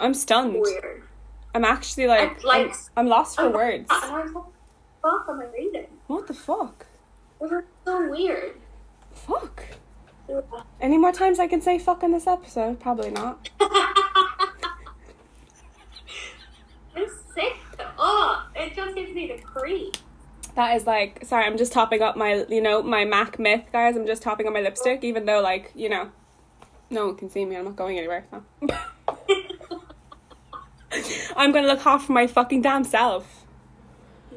[0.00, 0.54] I'm stunned.
[0.60, 1.04] Weird.
[1.54, 3.86] I'm actually like, like- I'm, I'm lost for And words.
[3.88, 4.44] I like,
[5.06, 5.86] fuck am I reading?
[6.08, 6.86] What the fuck?
[7.40, 8.56] It was so weird.
[9.12, 9.62] Fuck.
[10.80, 12.80] Any more times I can say fuck in this episode?
[12.80, 13.48] Probably not.
[16.96, 17.54] it's sick.
[17.98, 19.96] Oh, it just gives me the creep.
[20.56, 23.94] That is like, sorry, I'm just topping up my, you know, my Mac myth, guys.
[23.96, 26.10] I'm just topping up my lipstick, even though, like, you know,
[26.90, 27.56] no one can see me.
[27.56, 28.24] I'm not going anywhere.
[28.30, 28.42] So.
[31.36, 33.44] I'm gonna look for my fucking damn self.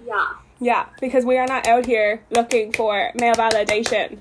[0.05, 0.34] yeah.
[0.60, 4.20] Yeah, because we are not out here looking for male validation.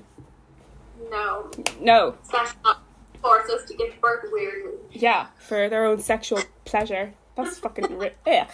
[1.11, 1.49] No.
[1.81, 2.15] No.
[2.31, 2.81] That's not
[3.21, 4.71] force us to give birth weirdly.
[4.91, 7.13] Yeah, for their own sexual pleasure.
[7.35, 8.47] That's fucking ri- ugh.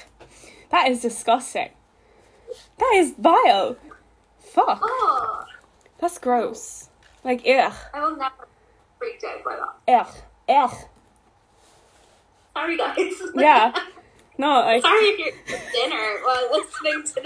[0.71, 1.69] That is disgusting.
[2.79, 3.77] That is vile.
[4.39, 4.79] Fuck.
[4.83, 5.43] Oh,
[5.99, 6.89] That's gross.
[7.23, 8.33] Like ugh, I will never
[8.99, 10.07] be freaked out by that.
[10.07, 10.15] ugh,
[10.49, 10.75] ugh.
[12.53, 13.13] Sorry, guys.
[13.35, 13.73] Yeah.
[14.37, 17.21] No, like Sorry if you're dinner while listening to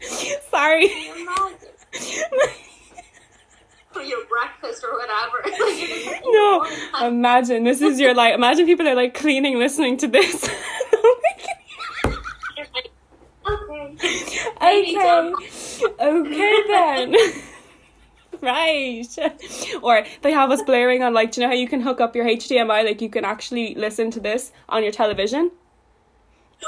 [0.00, 0.40] this.
[0.50, 0.88] Sorry.
[3.92, 5.42] For your breakfast or whatever.
[5.44, 6.22] Like, you're just-
[7.00, 8.34] no, imagine this is your like.
[8.34, 10.48] Imagine people are like cleaning, listening to this.
[14.62, 14.96] Okay.
[14.96, 15.34] okay,
[16.00, 17.14] okay then.
[18.42, 19.06] right.
[19.82, 22.16] Or they have us blaring on like, do you know how you can hook up
[22.16, 22.84] your HDMI?
[22.84, 25.50] Like you can actually listen to this on your television.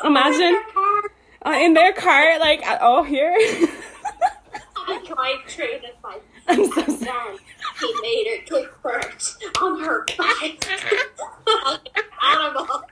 [0.04, 0.58] Imagine
[1.44, 3.34] uh, in their car, like at, oh here.
[4.84, 7.36] I drive through this like I'm so sorry.
[7.80, 10.66] he made her give birth on her back.
[12.22, 12.82] Animal.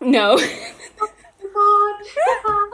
[0.00, 0.38] No.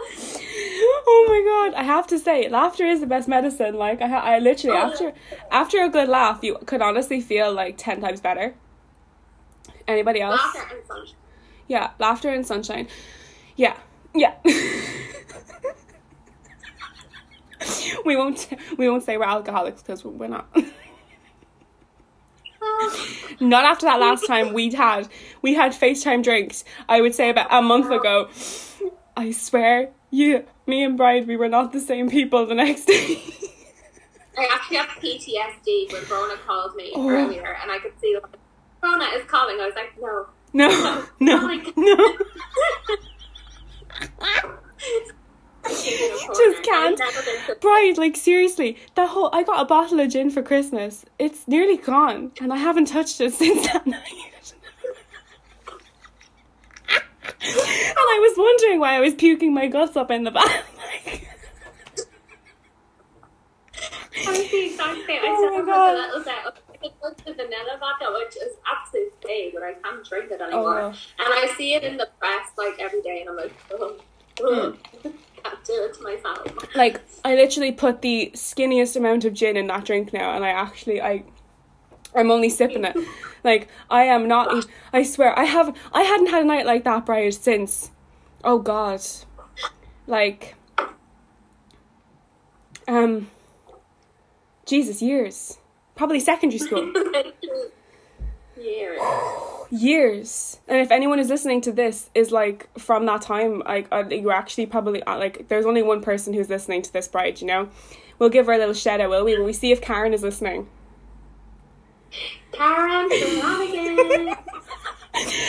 [1.04, 1.80] Oh my god!
[1.80, 3.74] I have to say, laughter is the best medicine.
[3.76, 4.90] Like I, I literally Oh.
[4.90, 5.12] after
[5.50, 8.54] after a good laugh, you could honestly feel like ten times better.
[9.88, 10.40] Anybody else?
[10.40, 11.16] Laughter and sunshine.
[11.68, 12.88] Yeah, laughter and sunshine.
[13.56, 13.76] Yeah,
[14.14, 14.34] yeah.
[18.04, 20.46] we won't we won't say we're alcoholics because we're not.
[23.40, 25.08] not after that last time we'd had
[25.42, 26.64] we had FaceTime drinks.
[26.88, 28.28] I would say about a month ago.
[29.16, 33.22] I swear, you, me and Bride, we were not the same people the next day.
[34.38, 37.08] I actually have PTSD when Brona called me Oh.
[37.08, 38.36] earlier, and I could see like,
[38.82, 39.60] Brona is calling.
[39.60, 40.26] I was like, no.
[40.54, 41.38] no, no,
[41.72, 42.16] oh no.
[45.64, 47.00] Just can't.
[47.60, 51.04] Bride, like seriously, that whole I got a bottle of gin for Christmas.
[51.18, 54.31] It's nearly gone, and I haven't touched it since that night.
[57.44, 60.64] And I was wondering why I was puking my guts up in the bath.
[64.24, 65.20] Oh like, I was the exact same.
[65.20, 65.94] I Oh have God.
[65.94, 70.04] a little bit it was the vanilla vodka, which is absolute pain, but I can't
[70.04, 70.80] drink it oh, anymore.
[70.80, 70.86] Oh.
[70.86, 73.96] And I see it in the press like every day, and I'm like, oh,
[74.40, 74.76] oh.
[75.02, 76.74] can't do it to myself.
[76.76, 80.50] like I literally put the skinniest amount of gin in that drink now, and I
[80.50, 81.24] actually I.
[82.14, 82.96] I'm only sipping it.
[83.44, 84.66] Like I am not.
[84.92, 85.76] I swear I have.
[85.92, 87.90] I hadn't had a night like that, Brian, since.
[88.44, 89.00] Oh God.
[90.06, 90.54] Like.
[92.86, 93.30] Um.
[94.66, 95.58] Jesus, years.
[95.94, 96.92] Probably secondary school.
[98.56, 99.00] Years.
[99.70, 100.60] years.
[100.68, 104.32] And if anyone is listening to this is like from that time, like uh, you're
[104.32, 107.40] actually probably uh, like there's only one person who's listening to this bride.
[107.40, 107.68] You know,
[108.18, 109.36] we'll give her a little shout out, will we?
[109.36, 110.68] Will we see if Karen is listening?
[112.52, 114.36] Karen Flanagan.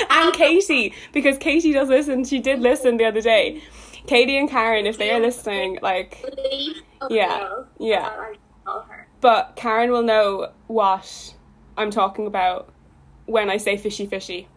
[0.09, 2.23] and Katie, because Katie does listen.
[2.23, 3.61] She did listen the other day.
[4.07, 6.23] Katie and Karen, if they are listening, like,
[7.09, 8.07] Yeah, yeah.
[8.07, 8.35] as I
[8.65, 9.07] call her.
[9.21, 11.33] but Karen will know what
[11.77, 12.71] I'm talking about
[13.25, 14.47] when I say fishy, fishy,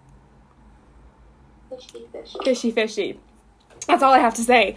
[1.71, 2.37] Fishy fish.
[2.45, 3.21] fishy, fishy.
[3.87, 4.77] That's all I have to say.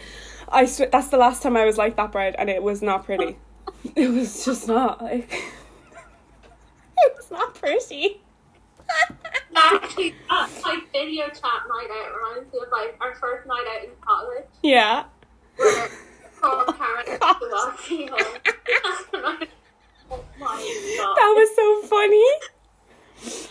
[0.51, 3.05] I sw- that's the last time I was like that, bride, and it was not
[3.05, 3.37] pretty.
[3.95, 5.31] It was just not like.
[7.05, 8.21] it was not pretty.
[9.55, 13.91] Actually, like video chat night out reminds me of like our first night out in
[14.01, 15.05] college yeah.
[15.57, 15.89] where
[16.41, 18.37] poor Karen had to walk me home.
[20.11, 20.47] oh my
[20.97, 21.15] god.
[21.15, 22.25] That was so funny.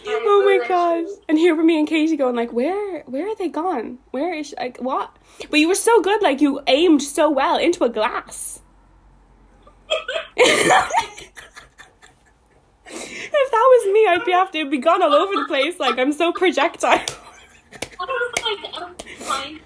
[0.07, 1.05] Oh my god!
[1.29, 3.99] And here were me and Katie going like, where, where are they gone?
[4.11, 4.57] Where is she?
[4.57, 5.15] like what?
[5.51, 8.61] But you were so good, like you aimed so well into a glass.
[12.91, 15.79] If that was me, I'd be after it'd be gone all over the place.
[15.79, 17.01] Like I'm so projectile.
[18.01, 19.61] I was like.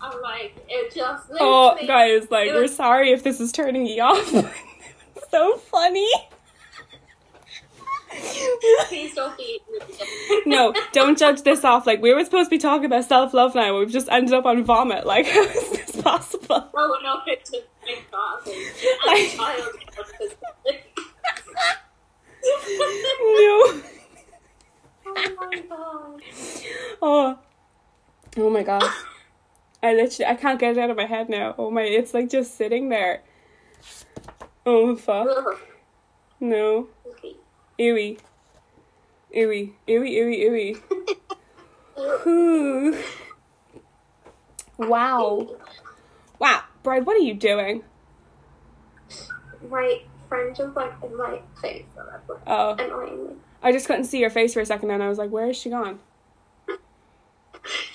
[0.00, 1.28] I'm like, it just.
[1.40, 4.54] Oh, guys, like we're was- sorry if this is turning you off.
[5.30, 6.08] So funny.
[8.88, 9.60] Please don't be.
[10.46, 11.86] no, don't judge this off.
[11.86, 14.46] Like we were supposed to be talking about self love now, we've just ended up
[14.46, 15.04] on vomit.
[15.06, 16.68] Like how is this possible?
[16.72, 18.54] Growing up into big glasses.
[19.06, 19.68] As a child.
[23.20, 23.82] No.
[25.06, 26.22] oh my god.
[27.02, 27.38] Oh.
[28.36, 28.94] Oh my gosh.
[29.82, 31.54] I literally I can't get it out of my head now.
[31.58, 33.22] Oh my it's like just sitting there.
[34.66, 35.28] Oh fuck.
[35.30, 35.58] Ugh.
[36.40, 36.88] No.
[37.06, 37.36] Okay.
[37.78, 38.18] Ewy.
[39.34, 39.72] Ewy.
[39.86, 40.76] Ewy, ewy,
[41.96, 43.04] ewy.
[44.78, 45.48] Wow.
[46.38, 46.62] Wow.
[46.84, 47.82] Bride, what are you doing?
[49.68, 52.74] My friend just like in my face, so that's like Oh.
[52.78, 53.34] annoying me.
[53.62, 55.56] I just couldn't see your face for a second and I was like, where is
[55.56, 55.98] she gone?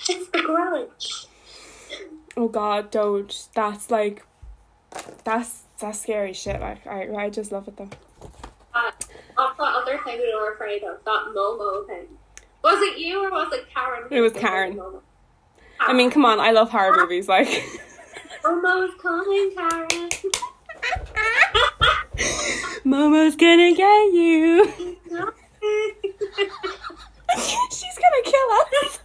[0.08, 1.26] It's the Grinch.
[2.36, 3.48] Oh god, don't.
[3.54, 4.24] That's like
[5.24, 6.60] that's that's scary shit.
[6.60, 7.88] Like I I just love it though.
[8.74, 8.90] Uh,
[9.36, 12.06] that other thing we were afraid of, that Momo thing.
[12.62, 14.04] Was it you or was it Karen?
[14.10, 14.80] It was said Karen.
[15.80, 17.48] I mean, come on, I love horror movies, like
[18.44, 20.10] Momo's coming, Karen.
[22.84, 24.64] Momo's gonna get you.
[27.70, 28.50] She's gonna kill
[28.84, 29.00] us.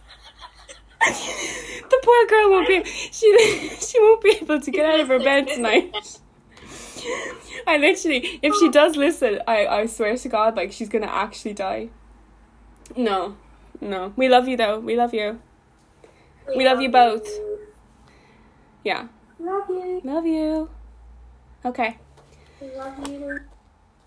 [1.88, 5.18] the poor girl won't be she she won't be able to get out of her
[5.18, 5.94] bed tonight.
[7.66, 11.54] I literally if she does listen, I, I swear to God, like she's gonna actually
[11.54, 11.88] die.
[12.96, 13.36] No.
[13.80, 14.12] No.
[14.16, 14.78] We love you though.
[14.78, 15.40] We love you.
[16.56, 17.26] We love you both.
[18.84, 19.08] Yeah.
[19.38, 20.00] Love you.
[20.04, 20.70] Love you.
[21.64, 21.98] Okay.
[22.60, 23.40] Love you.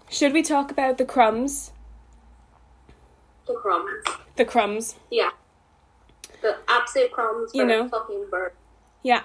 [0.09, 1.71] Should we talk about the crumbs?
[3.47, 4.03] The crumbs.
[4.35, 4.95] The crumbs.
[5.09, 5.31] Yeah.
[6.41, 7.87] The absolute crumbs for You know.
[7.89, 8.53] fucking bird.
[9.01, 9.23] Yeah.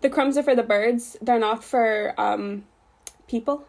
[0.00, 1.16] The crumbs are for the birds.
[1.22, 2.64] They're not for um
[3.26, 3.66] people,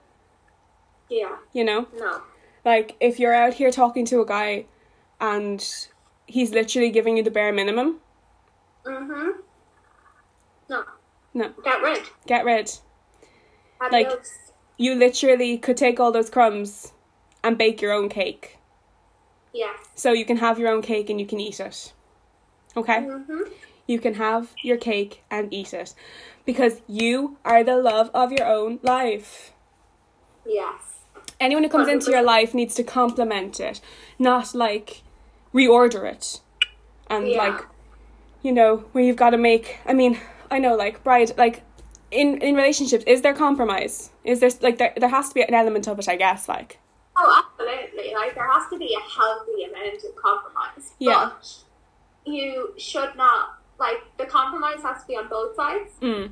[1.09, 1.37] Yeah.
[1.53, 1.87] you know?
[1.97, 2.21] No.
[2.65, 4.65] Like if you're out here talking to a guy
[5.19, 5.65] and
[6.27, 7.99] he's literally giving you the bare minimum,
[8.85, 9.29] Mm-hmm.
[10.69, 10.83] No.
[11.33, 11.49] no.
[11.63, 12.01] Get rid.
[12.27, 12.71] Get rid.
[13.91, 14.48] Like- Adios.
[14.79, 16.93] You literally could take all those crumbs
[17.43, 18.57] and bake your own cake.
[19.53, 19.73] Yeah.
[19.93, 21.91] So you can have your own cake and you can eat it.
[22.77, 22.99] Okay?
[22.99, 23.41] Mm-hmm.
[23.87, 25.93] You can have your cake and eat it.
[26.45, 29.51] Because you are the love of your own life.
[30.45, 30.99] Yes.
[31.41, 33.81] Anyone who comes into your life needs to compliment it,
[34.17, 35.01] not like
[35.53, 36.39] reorder it.
[37.09, 37.37] And Yeah.
[37.37, 37.65] like,
[38.41, 39.79] you know, where you've got to make.
[39.85, 40.19] I mean,
[40.49, 41.63] I know, like bride, like
[42.11, 44.11] in in relationships, is there compromise?
[44.23, 46.07] Is there like there there has to be an element of it?
[46.09, 46.79] I guess like
[47.21, 48.13] Oh, absolutely.
[48.13, 50.93] Like there has to be a healthy amount of compromise.
[50.99, 51.31] Yeah.
[51.31, 51.63] But
[52.25, 55.91] you should not like the compromise has to be on both sides.
[56.01, 56.31] mm,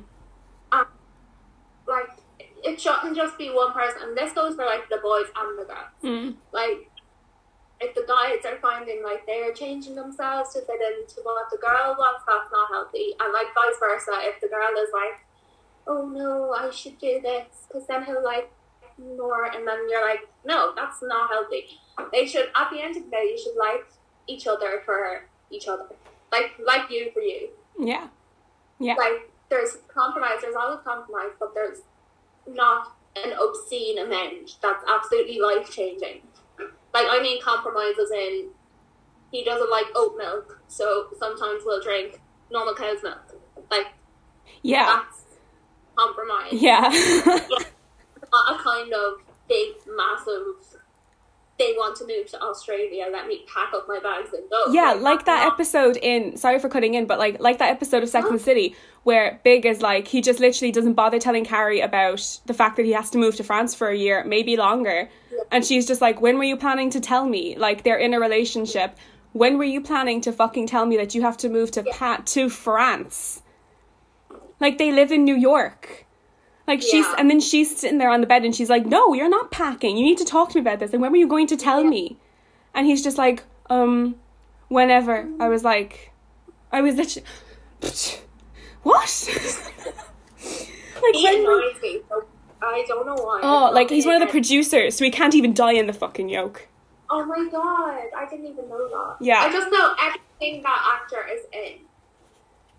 [1.86, 2.10] Like
[2.64, 5.64] it shouldn't just be one person and this goes for like the boys and the
[5.64, 5.94] girls.
[6.02, 6.90] mm, Like
[7.80, 11.94] if the guys are finding like they're changing themselves to fit into what the girl
[11.98, 13.14] wants, that's not healthy.
[13.20, 15.20] And like vice versa, if the girl is like,
[15.88, 18.50] oh no, I should do this, because then he'll like
[18.98, 21.66] more, and then you're like, no, that's not healthy.
[22.12, 23.86] They should, at the end of the day, you should like
[24.26, 25.86] each other for each other,
[26.30, 27.48] like like you for you.
[27.78, 28.08] yeah,
[28.78, 31.78] yeah, Like there's compromise, there's always compromise, but there's
[32.46, 36.20] not an obscene amount that's absolutely life changing.
[36.94, 38.50] Like I mean compromises in
[39.30, 42.20] he doesn't like oat milk, so sometimes we'll drink
[42.50, 43.40] normal cow's milk.
[43.70, 43.88] Like
[44.62, 45.22] yeah, that's
[45.98, 46.52] compromise.
[46.52, 46.88] yeah,
[48.32, 49.14] Not a kind of
[49.48, 50.78] big massive
[51.58, 54.72] they want to move to Australia, let me pack up my bags and go.
[54.72, 54.92] yeah.
[54.92, 56.36] Like that not- episode in.
[56.36, 59.40] Sorry for cutting in, but like like that episode of Sex and the City where
[59.42, 62.92] Big is like he just literally doesn't bother telling Carrie about the fact that he
[62.92, 65.08] has to move to France for a year, maybe longer.
[65.50, 67.56] And she's just like, when were you planning to tell me?
[67.56, 68.96] Like they're in a relationship.
[69.32, 72.26] When were you planning to fucking tell me that you have to move to Pat
[72.28, 73.42] to France?
[74.60, 76.04] Like they live in New York.
[76.66, 77.14] Like she's Yeah.
[77.18, 79.96] and then she's sitting there on the bed and she's like, "No, you're not packing.
[79.96, 80.92] You need to talk to me about this.
[80.92, 81.88] And when were you going to tell Yeah.
[81.90, 82.16] me?"
[82.74, 84.16] And he's just like, "Um,
[84.68, 86.12] whenever." I was like,
[86.72, 87.26] I was literally,
[88.82, 89.28] what?
[91.02, 91.40] like He when?
[91.40, 92.00] annoys me.
[92.08, 92.24] So
[92.60, 93.40] I don't know why.
[93.42, 96.28] Oh, like he's one of the producers, so he can't even die in the fucking
[96.28, 96.68] yoke.
[97.10, 99.24] Oh my god, I didn't even know that.
[99.24, 99.40] Yeah.
[99.40, 101.78] I just know everything that actor is in.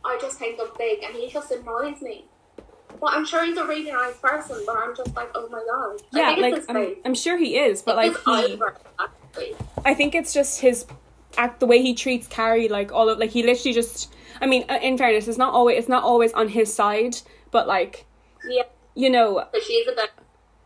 [0.05, 2.25] I just think of big, and he just annoys me.
[2.99, 6.01] Well, I'm sure he's a really nice person, but I'm just like, oh my god.
[6.13, 6.95] I Yeah, think like I'm.
[7.05, 8.59] I'm sure he is, but like he,
[8.99, 9.55] actually.
[9.85, 10.85] I think it's just his
[11.37, 14.13] act, the way he treats Carrie, like all of, like he literally just.
[14.41, 17.17] I mean, uh, in fairness, it's not always, it's not always on his side,
[17.51, 18.05] but like,
[18.47, 18.63] Yeah,
[18.95, 20.11] you know, but she's a bit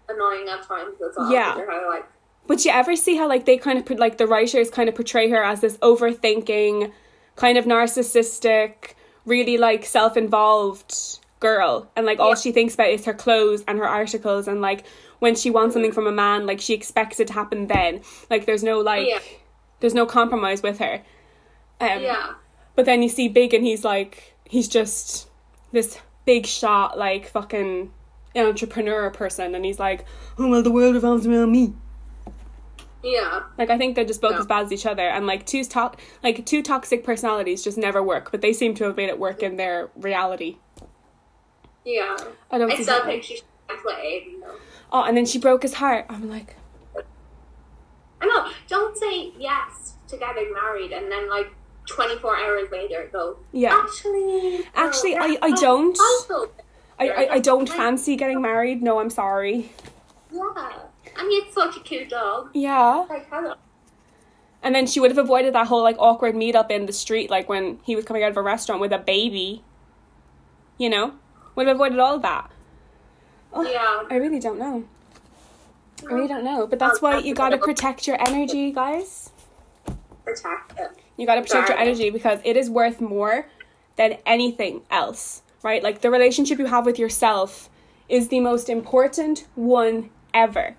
[0.10, 1.32] annoying at times as well.
[1.32, 1.56] Yeah.
[1.90, 2.06] like,
[2.48, 4.96] But you ever see how like they kind of put like the writers kind of
[4.96, 6.92] portray her as this overthinking,
[7.36, 8.94] kind of narcissistic,
[9.26, 12.36] really like self-involved girl, and like all Yeah.
[12.36, 14.86] she thinks about is her clothes and her articles, and like
[15.20, 18.02] when she wants something from a man, like she expects it to happen then.
[18.30, 19.20] Like there's no like, Yeah.
[19.80, 21.02] there's no compromise with her.
[21.80, 22.34] Um, yeah.
[22.76, 25.28] But then you see Big, and he's like, he's just
[25.72, 27.92] this big shot, like fucking
[28.36, 30.06] entrepreneur person, and he's like,
[30.40, 31.74] oh well, the world revolves around me.
[33.04, 33.44] Yeah.
[33.58, 35.92] Like I think they're just both as bad as each other, and like two to-
[36.24, 38.32] like two toxic personalities just never work.
[38.32, 40.58] But they seem to have made it work in their reality.
[41.86, 42.16] Yeah.
[42.50, 43.06] I don't I still that.
[43.06, 44.56] think she should have Aidan though.
[44.92, 46.06] Oh, and then she broke his heart.
[46.08, 46.56] I'm like,
[48.22, 48.50] I know.
[48.70, 51.48] Don't say yes to getting married and then like
[51.90, 53.38] 24 hours later go.
[53.52, 55.98] yeah, Actually, no, Actually, I- I don't.
[57.00, 58.82] I, I I don't fancy getting married.
[58.82, 59.72] No, I'm sorry.
[60.32, 60.80] Yeah.
[61.16, 62.50] I mean, it's such a cute dog.
[62.54, 63.56] Yeah, Like, hello.
[64.62, 67.48] and then she would have avoided that whole like awkward meetup in the street, like
[67.50, 69.64] when he was coming out of a restaurant with a baby.
[70.78, 71.14] You know,
[71.56, 72.50] would have avoided all that.
[73.54, 74.04] Oh, Yeah.
[74.10, 74.86] I really don't know.
[76.02, 79.32] I really don't know, but that's why you gotta protect your energy, guys.
[80.26, 80.92] Protect it.
[81.18, 83.46] You got to protect your energy because it is worth more
[83.98, 85.84] than anything else, right?
[85.84, 87.70] Like the relationship you have with yourself
[88.10, 90.76] is the most important one ever.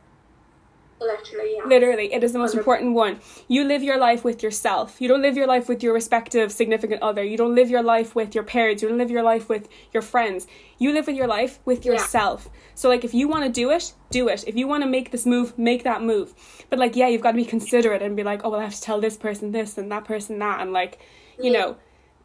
[1.00, 1.64] Literally, yeah.
[1.66, 3.20] Literally, it is the most important one.
[3.48, 5.00] You live your life with yourself.
[5.00, 7.22] You don't live your life with your respective significant other.
[7.22, 8.82] You don't live your life with your parents.
[8.82, 10.46] You don't live your life with your friends.
[10.78, 11.92] You live with your life with Yeah.
[11.92, 12.48] yourself.
[12.74, 14.44] So like if you want to do it, do it.
[14.46, 16.32] If you want to make this move, make that move.
[16.70, 18.74] But like yeah, you've got to be considerate and be like, "Oh, well, I have
[18.74, 20.98] to tell this person this and that person that." And like,
[21.38, 21.58] you Yeah.
[21.58, 21.76] know,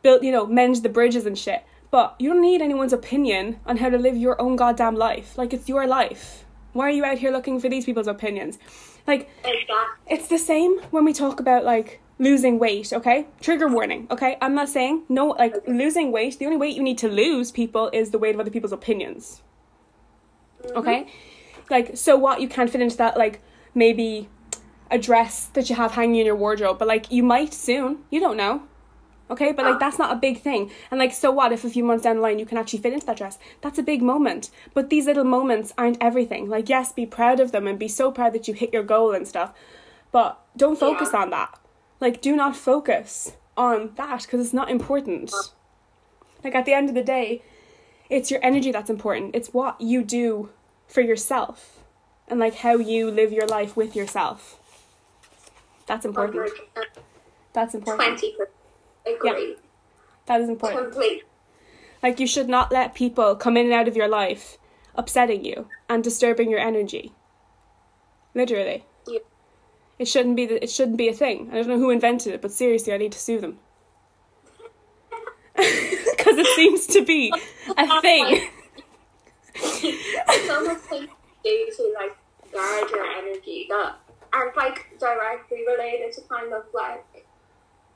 [0.03, 1.63] build, you know, mend the bridges and shit.
[1.91, 5.37] But you don't need anyone's opinion on how to live your own goddamn life.
[5.37, 6.45] Like it's your life.
[6.73, 8.59] Why are you out here looking for these people's opinions?
[9.07, 9.29] Like
[10.07, 13.27] it's the same when we talk about like losing weight, okay?
[13.41, 14.37] Trigger warning, okay?
[14.41, 17.89] I'm not saying no like losing weight, the only weight you need to lose people
[17.93, 19.41] is the weight of other people's opinions.
[20.63, 20.77] Mm-hmm.
[20.77, 21.07] Okay?
[21.69, 23.41] Like so what you can't fit into that like
[23.73, 24.29] maybe
[24.91, 27.99] a dress that you have hanging in your wardrobe, but like you might soon.
[28.09, 28.63] You don't know.
[29.31, 30.71] Okay, but like that's not a big thing.
[30.89, 32.93] And like so what if a few months down the line you can actually fit
[32.93, 33.37] into that dress?
[33.61, 34.49] That's a big moment.
[34.73, 36.49] But these little moments aren't everything.
[36.49, 39.11] Like yes, be proud of them and be so proud that you hit your goal
[39.13, 39.53] and stuff.
[40.11, 41.21] But don't focus Yeah.
[41.21, 41.59] on that.
[41.99, 45.31] Like do not focus on that because it's not important.
[46.43, 47.43] Like at the end of the day,
[48.09, 49.35] it's your energy that's important.
[49.35, 50.49] It's what you do
[50.87, 51.83] for yourself
[52.27, 54.57] and like how you live your life with yourself.
[55.85, 56.49] That's important.
[56.75, 56.85] 100%.
[57.53, 58.19] That's important.
[58.19, 58.31] 20%.
[59.15, 59.55] Agree.
[60.25, 60.91] That is important.
[60.91, 61.23] Complete.
[62.01, 64.57] Like you should not let people come in and out of your life
[64.95, 67.13] upsetting you and disturbing your energy.
[68.33, 68.85] Literally.
[69.07, 69.19] Yeah.
[69.97, 71.49] It shouldn't be the, it shouldn't be a thing.
[71.51, 73.59] I don't know who invented it, but seriously, I need to sue them.
[75.55, 77.33] Cuz it seems to be
[77.77, 78.49] a thing.
[80.47, 81.09] so much things
[81.43, 82.15] do to like
[82.51, 83.95] guard your energy that
[84.33, 87.18] aren't like directly related to kind of like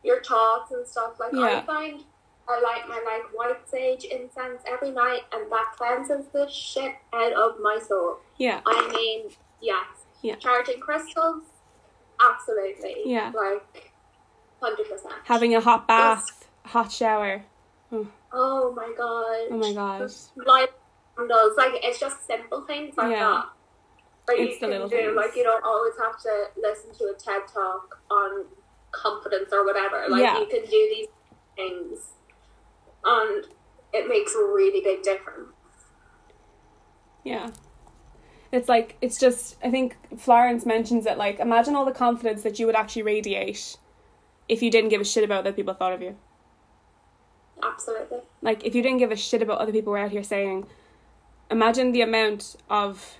[0.03, 1.19] your thoughts and stuff.
[1.19, 2.03] Like I find
[2.47, 7.33] I light my like white sage incense every night and that cleanses the shit out
[7.33, 8.17] of my soul.
[8.37, 8.61] Yeah.
[8.65, 9.31] I mean,
[9.61, 9.85] yes.
[10.21, 10.35] Yeah.
[10.35, 11.43] Charging crystals,
[12.21, 12.95] absolutely.
[13.05, 13.31] Yeah.
[13.35, 13.91] Like
[14.61, 15.13] hundred percent.
[15.25, 17.43] Having a hot bath, hot shower.
[17.91, 19.47] Oh my god.
[19.51, 20.11] Oh my god.
[20.45, 20.69] Light
[21.17, 23.19] candles, like it's just simple things like Yeah.
[23.19, 23.45] that.
[24.25, 24.95] That It's you the can little do.
[24.97, 25.15] things.
[25.15, 28.45] Like you don't always have to listen to a TED talk on
[28.93, 30.05] confidence or whatever.
[30.07, 30.39] Like Yeah.
[30.39, 31.07] you can do these
[31.55, 32.13] things,
[33.03, 33.45] and
[33.91, 35.49] it makes a really big difference.
[37.23, 37.51] Yeah.
[38.51, 42.59] It's like it's just I think Florence mentions it like imagine all the confidence that
[42.59, 43.77] you would actually radiate
[44.47, 46.15] if you didn't give a shit about what people thought of you.
[47.61, 48.19] Absolutely.
[48.41, 50.67] Like if you didn't give a shit about other people were out here saying
[51.49, 53.17] imagine the amount of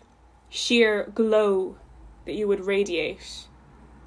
[0.49, 1.77] sheer glow
[2.25, 3.47] that you would radiate.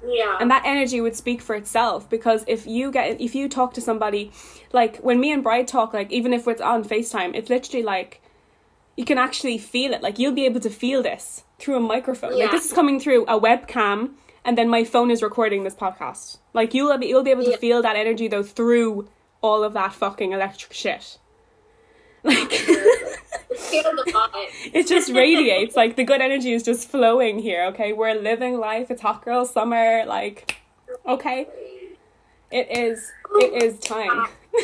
[0.05, 0.37] Yeah.
[0.39, 3.81] and that energy would speak for itself because if you get if you talk to
[3.81, 4.31] somebody
[4.73, 8.21] like when me and bride talk like even if it's on facetime it's literally like
[8.95, 12.37] you can actually feel it like you'll be able to feel this through a microphone
[12.37, 14.11] like this is coming through a webcam
[14.45, 16.37] and then my phone is recording this podcast.
[16.53, 17.57] Like you'll be you'll be able to Yeah.
[17.57, 19.09] feel that energy though through
[19.41, 21.17] all of that fucking electric shit.
[22.23, 22.49] Like
[23.67, 24.47] Feel the vibe.
[24.73, 25.75] it just radiates.
[25.75, 27.65] Like the good energy is just flowing here.
[27.67, 28.89] Okay, we're living life.
[28.91, 30.05] It's hot girl summer.
[30.05, 30.61] Like
[31.05, 31.47] okay,
[32.51, 33.11] it is.
[33.35, 34.27] It is time.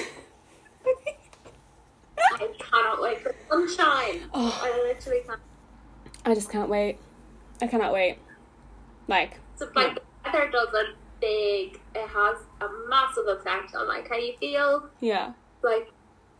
[2.17, 4.21] I cannot wait for sunshine.
[4.33, 4.59] Oh.
[4.63, 5.39] I literally can't.
[6.25, 6.97] I just can't wait.
[7.61, 8.17] I cannot wait.
[9.07, 10.83] Like So, like, the weather does a
[11.19, 15.89] big, it has a massive effect on, like, how you feel, yeah, like,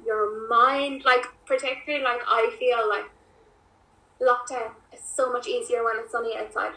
[0.06, 1.04] your mind.
[1.06, 3.06] Like, particularly, like, I feel like
[4.22, 6.74] lockdown is so much easier when it's sunny outside.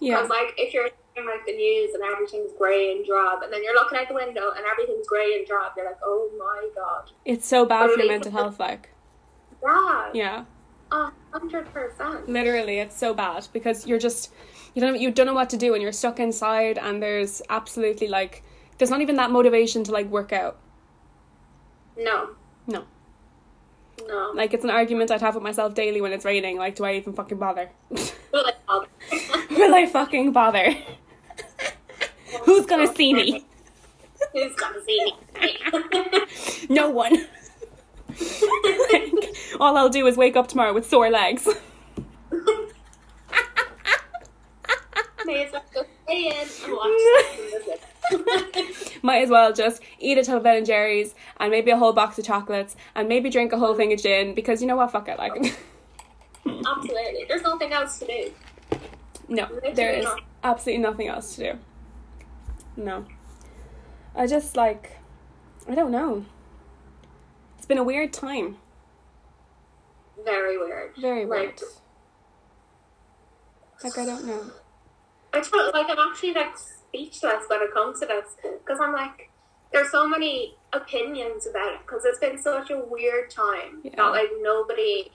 [0.00, 3.64] yeah, Because, like, if you're like, the news and everything's grey and drab, and then
[3.64, 7.10] you're looking out the window and everything's grey and drab, you're like, oh my god.
[7.24, 8.60] it's so bad for your mental health.
[8.60, 8.90] Like
[9.62, 10.10] Yeah.
[10.12, 10.44] yeah.
[10.92, 12.28] A hundred percent.
[12.28, 14.30] literally it's so bad because you're just
[14.74, 18.06] you don't you don't know what to do and you're stuck inside and there's absolutely
[18.06, 18.44] like
[18.78, 20.58] there's not even that motivation to like work out
[21.96, 22.36] No.
[22.66, 22.84] No
[24.08, 24.32] No.
[24.34, 26.94] like it's an argument i'd have with myself daily when it's raining like do i
[26.94, 28.88] even fucking bother Will it bother?
[29.50, 30.74] will i fucking bother
[32.44, 33.44] who's gonna see me
[34.32, 35.56] Who's gonna see me?
[36.68, 37.12] no one
[38.08, 41.48] Like, all i'll do is wake up tomorrow with sore legs
[45.24, 47.80] May as well just stay in and watch.
[49.02, 51.92] Might as well just eat a ton of Ben and Jerry's and maybe a whole
[51.92, 54.90] box of chocolates and maybe drink a whole thing of gin because you know what
[54.90, 55.32] fuck it like
[56.46, 57.24] Absolutely.
[57.28, 58.32] There's nothing else to do.
[59.28, 60.20] No, Literally there is not.
[60.44, 61.58] absolutely nothing else to do.
[62.76, 63.04] No.
[64.14, 64.98] I just like
[65.68, 66.24] I don't know.
[67.56, 68.58] It's been a weird time.
[70.24, 70.92] Very weird.
[70.96, 71.60] Very weird.
[73.82, 74.42] Like, Like I don't know.
[75.32, 76.54] I felt like I'm actually like
[77.00, 79.30] speechless when it comes to this because I'm like,
[79.72, 83.92] there's so many opinions about it because it's been such a weird time Yeah.
[83.96, 85.10] that like nobody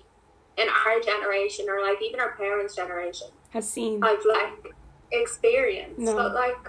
[0.58, 4.04] in our generation or like even our parents' generation Has seen.
[4.04, 4.74] I've like
[5.12, 6.00] experienced.
[6.00, 6.16] No.
[6.16, 6.68] But like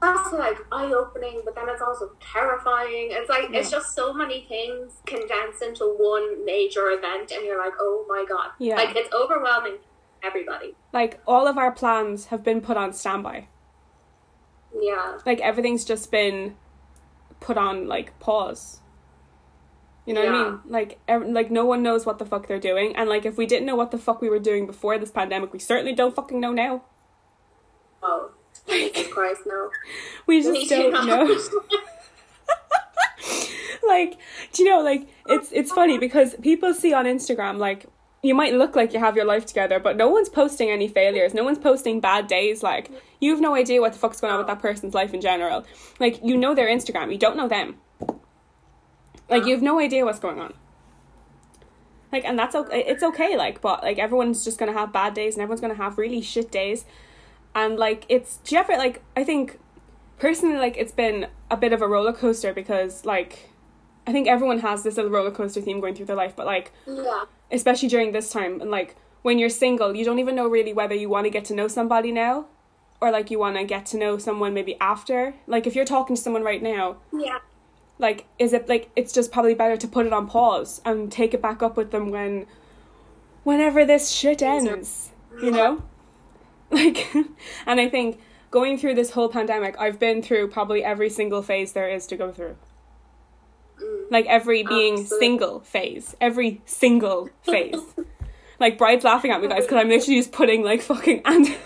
[0.00, 3.08] that's like eye opening, but then it's also terrifying.
[3.10, 7.74] It's like it's just so many things condensed into one major event, and you're like,
[7.78, 8.76] oh my god, Yeah.
[8.76, 9.76] like it's overwhelming.
[10.22, 13.48] Everybody, Like all of our plans have been put on standby.
[14.78, 16.56] yeah, Like everything's just been
[17.40, 18.80] put on like pause.
[20.06, 20.60] You know what I mean?
[20.66, 23.46] Like ev- like no one knows what the fuck they're doing and like if we
[23.46, 26.40] didn't know what the fuck we were doing before this pandemic, we certainly don't fucking
[26.40, 26.82] know now.
[28.02, 28.30] oh,
[28.68, 29.70] Jesus Christ, no,
[30.26, 31.24] We just too, don't no.
[31.24, 31.40] know.
[33.86, 34.18] like
[34.52, 36.00] do you know like it's it's funny uh-huh.
[36.00, 37.86] because people see on instagram like
[38.22, 41.32] you might look like you have your life together but no one's posting any failures.
[41.32, 42.62] No one's posting bad days.
[42.62, 42.90] Like
[43.20, 45.64] you have no idea what the fuck's going on with that person's life in general.
[45.98, 47.10] Like you know their instagram.
[47.12, 47.76] You don't know them.
[49.28, 50.54] Like you have no idea what's going on.
[52.12, 55.34] Like and that's okay it's okay like but like everyone's just gonna have bad days
[55.34, 56.84] and everyone's gonna have really shit days.
[57.54, 59.58] And like it's do you ever like i think
[60.18, 63.50] personally like it's been a bit of a roller coaster because like
[64.06, 66.72] I think everyone has this little roller coaster theme going through their life, but like
[66.86, 70.72] yeah, especially during this time and like when you're single, you don't even know really
[70.72, 72.46] whether you want to get to know somebody now
[73.00, 75.34] or like you want to get to know someone maybe after.
[75.46, 77.38] Like if you're talking to someone right now, yeah,
[77.98, 81.34] like is it like it's just probably better to put it on pause and take
[81.34, 82.46] it back up with them when
[83.44, 85.10] whenever this shit ends,
[85.42, 85.82] you know?
[86.72, 87.12] Like
[87.66, 88.20] and I think
[88.52, 92.16] going through this whole pandemic, I've been through probably every single phase there is to
[92.16, 92.54] go through.
[93.82, 94.10] Mm.
[94.10, 95.26] Like every being Absolutely.
[95.26, 97.80] single phase, every single phase.
[98.60, 101.46] like Bride's laughing at me guys because I'm literally just putting like fucking and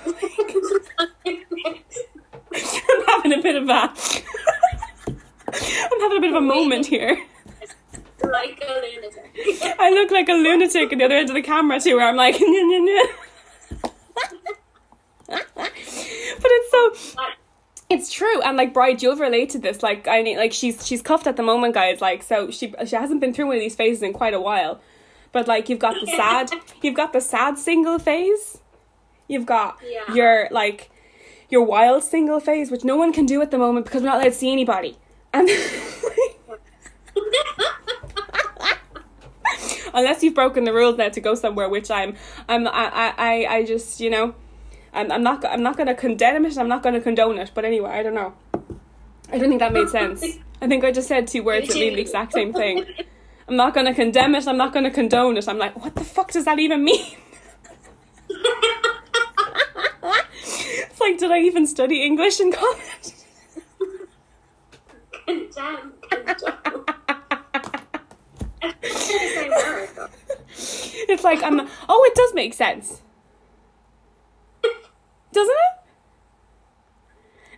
[1.26, 3.92] I'm having a bit of a
[5.52, 7.18] I'm having a bit of a moment here.
[8.22, 9.76] like a lunatic.
[9.78, 12.16] I look like a lunatic at the other end of the camera too, where I'm
[12.16, 12.38] like,
[15.28, 15.40] but
[16.42, 16.92] it's so
[17.94, 19.82] it's true, and like Bride, you'll relate to this.
[19.82, 22.00] Like I mean, like she's she's cuffed at the moment, guys.
[22.00, 24.80] Like so she she hasn't been through one of these phases in quite a while.
[25.32, 26.50] But like you've got the sad,
[26.82, 28.58] you've got the sad single phase.
[29.28, 30.14] You've got Yeah.
[30.14, 30.90] your like
[31.48, 34.16] your wild single phase, which no one can do at the moment because we're not
[34.16, 34.96] allowed to see anybody.
[35.32, 35.48] And
[39.94, 42.14] unless you've broken the rules now to go somewhere, which I'm,
[42.48, 44.34] I'm, I, I, I just, you know,
[44.94, 46.56] I'm, I'm not, I'm not going to condemn it.
[46.56, 47.50] I'm not going to condone it.
[47.54, 48.34] But anyway, I don't know.
[49.30, 50.24] I don't think that made sense.
[50.62, 52.84] I think I just said two words that mean the exact same thing.
[53.48, 54.46] I'm not going to condemn it.
[54.46, 55.48] I'm not going to condone it.
[55.48, 57.16] I'm like, what the fuck does that even mean?
[60.94, 63.14] It's like, did I even study English in college?
[65.26, 66.84] Condemn, condemn.
[68.62, 69.88] It's the same word.
[71.08, 71.68] It's like I'm.
[71.88, 73.02] Oh, it does make sense,
[75.32, 75.74] doesn't it?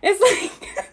[0.01, 0.51] It's like.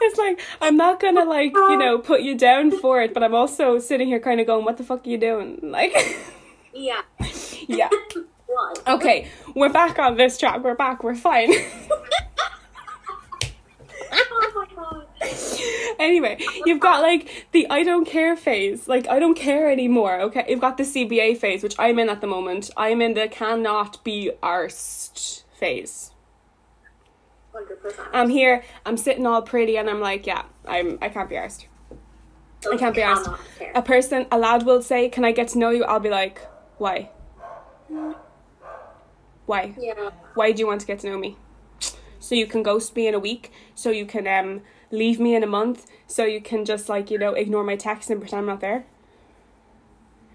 [0.00, 3.34] It's like I'm not gonna like you know put you down for it, but I'm
[3.34, 5.92] also sitting here kind of going, "What the fuck are you doing?" Like,
[6.72, 7.02] Yeah.
[7.66, 7.88] yeah.
[8.88, 10.64] Okay, we're back on this track.
[10.64, 11.04] We're back.
[11.04, 11.50] We're fine.
[14.10, 15.06] Oh my god.
[16.08, 18.88] Anyway, you've got like the I don't care phase.
[18.88, 20.20] Like I don't care anymore.
[20.20, 22.70] Okay, you've got the CBA phase, which I'm in at the moment.
[22.76, 26.12] I'm in the cannot be arsed phase.
[27.54, 28.08] 100%.
[28.12, 28.64] I'm here.
[28.86, 30.98] I'm sitting all pretty, and I'm like, yeah, I'm.
[31.00, 31.66] I can't be arsed.
[32.70, 33.28] I can't be asked.
[33.58, 33.72] Care.
[33.74, 36.40] A person, a lad will say, "Can I get to know you?" I'll be like,
[36.78, 37.10] "Why?
[39.46, 39.74] Why?
[39.78, 40.10] Yeah.
[40.34, 41.36] Why do you want to get to know me?
[42.20, 43.52] So you can ghost me in a week.
[43.74, 45.86] So you can um leave me in a month.
[46.06, 48.84] So you can just like you know ignore my text and pretend I'm not there.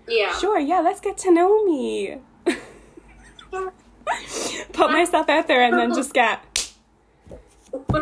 [0.07, 0.37] Yeah.
[0.37, 2.17] Sure, yeah, let's get to know me.
[4.73, 6.73] Put myself out there and then just get.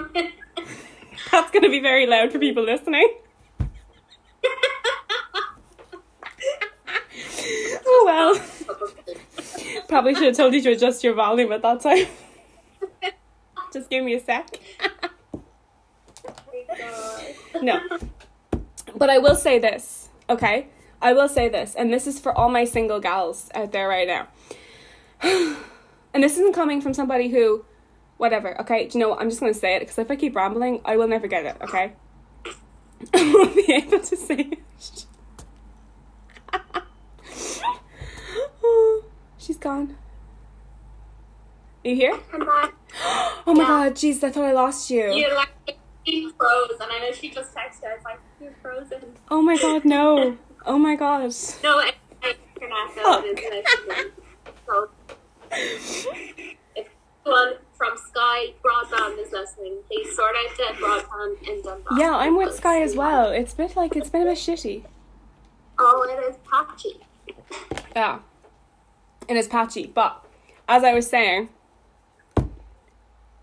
[1.31, 3.07] That's gonna be very loud for people listening.
[7.85, 8.35] oh well.
[9.87, 12.07] Probably should have told you to adjust your volume at that time.
[13.71, 14.47] Just give me a sec.
[17.61, 17.79] No.
[18.95, 20.67] But I will say this, okay?
[21.01, 24.07] I will say this, and this is for all my single gals out there right
[24.07, 24.27] now.
[26.13, 27.63] and this isn't coming from somebody who,
[28.17, 28.87] whatever, okay?
[28.87, 29.21] Do you know what?
[29.21, 31.45] I'm just going to say it because if I keep rambling, I will never get
[31.45, 31.93] it, okay?
[33.13, 35.05] I won't be able to say it.
[39.37, 39.97] She's gone.
[41.83, 42.17] Are you here?
[42.31, 42.71] Come on.
[43.47, 43.67] Oh my Yeah.
[43.67, 45.11] god, jeez, I thought I lost you.
[45.13, 47.85] You like she froze, and I know she just texted.
[47.91, 50.37] I was like, "You're frozen." Oh my god, no.
[50.65, 51.21] Oh my god.
[51.63, 53.23] No, it- it's internet though.
[53.23, 54.11] It is listening.
[54.67, 54.89] So
[56.75, 56.87] if
[57.25, 61.99] anyone from Sky Broadband is listening, please sort out the broadband in Dunbar.
[61.99, 63.31] Yeah, I'm with Sky as well.
[63.31, 64.83] It's been like it's been a bit shitty.
[65.79, 66.99] Oh, it is patchy.
[67.95, 68.19] Yeah.
[69.27, 69.87] And it's patchy.
[69.87, 70.23] But
[70.67, 71.49] as I was saying,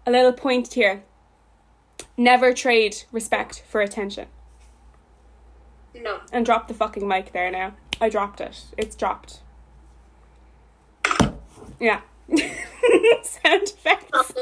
[0.07, 1.03] a little point here.
[2.19, 4.27] Never trade respect for attention.
[5.95, 6.19] No.
[6.33, 7.75] And drop the fucking mic there now.
[8.01, 8.65] I dropped it.
[8.77, 9.39] It's dropped.
[11.81, 12.01] Yeah.
[13.23, 14.33] Sound effects.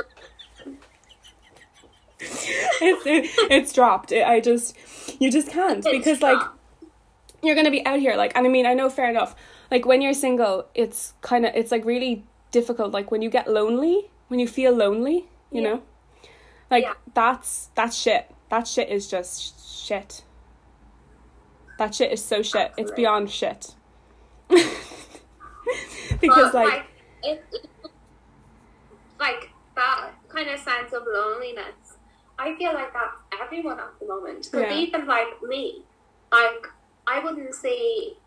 [2.19, 4.11] It's it, it's dropped.
[4.11, 4.75] It, I just
[5.21, 6.41] you just can't because like
[7.43, 9.37] you're gonna be out here like and I mean I know fair enough
[9.71, 13.49] like when you're single it's kind of it's like really difficult like when you get
[13.51, 15.69] lonely when you feel lonely you Yeah.
[15.75, 15.83] know
[16.71, 16.95] like Yeah.
[17.15, 20.23] that's that's shit that shit is just shit
[21.79, 23.75] that shit is so shit it's beyond shit
[26.21, 26.85] because But, like
[27.23, 27.71] it, it-
[29.19, 31.97] like that kind of sense of loneliness.
[32.39, 34.45] I feel like that's everyone at the moment.
[34.51, 34.77] Because Yeah.
[34.77, 35.85] even like me,
[36.31, 36.67] like
[37.07, 38.19] I wouldn't see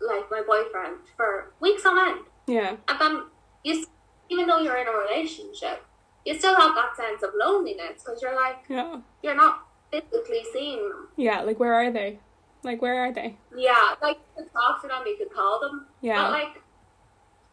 [0.00, 3.22] like my boyfriend for weeks on end, yeah and then
[3.64, 3.84] you,
[4.28, 5.84] even though you're in a relationship,
[6.24, 10.88] you still have that sense of loneliness because you're like yeah you're not physically seeing
[10.88, 11.08] them.
[11.16, 12.18] yeah like where are they
[12.62, 15.86] like where are they Yeah, like you could talk to them, you could call them,
[16.00, 16.22] Yeah.
[16.22, 16.62] but like.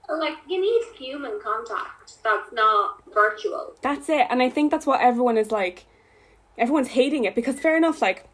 [0.08, 3.74] Like you need human contact that's not virtual.
[3.82, 4.28] That's it.
[4.30, 5.86] And I think that's what everyone is like.
[6.60, 8.28] Everyone's hating it because fair enough, like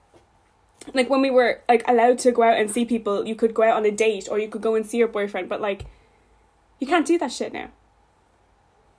[0.94, 3.64] like when we were like allowed to go out and see people, you could go
[3.64, 5.86] out on a date or you could go and see your boyfriend, but like
[6.80, 7.70] you can't do that shit now.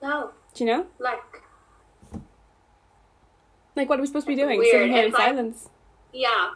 [0.02, 0.86] No, Do you know?
[0.98, 1.42] like
[3.76, 4.58] Like what are we supposed to be doing?
[4.58, 4.70] Weird.
[4.72, 5.68] Sitting here in like- silence.
[6.12, 6.50] yeah,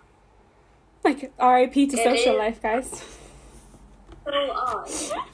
[1.04, 1.86] Like R.I.P.
[1.88, 2.38] to It social is.
[2.38, 3.02] life, guys.
[4.86, 5.16] so.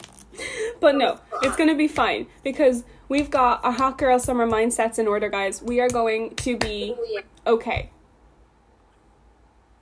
[0.80, 5.06] But no, it's gonna be fine because we've got a hot girl summer mindsets in
[5.06, 5.62] order, guys.
[5.62, 6.94] We are going to be
[7.46, 7.90] okay.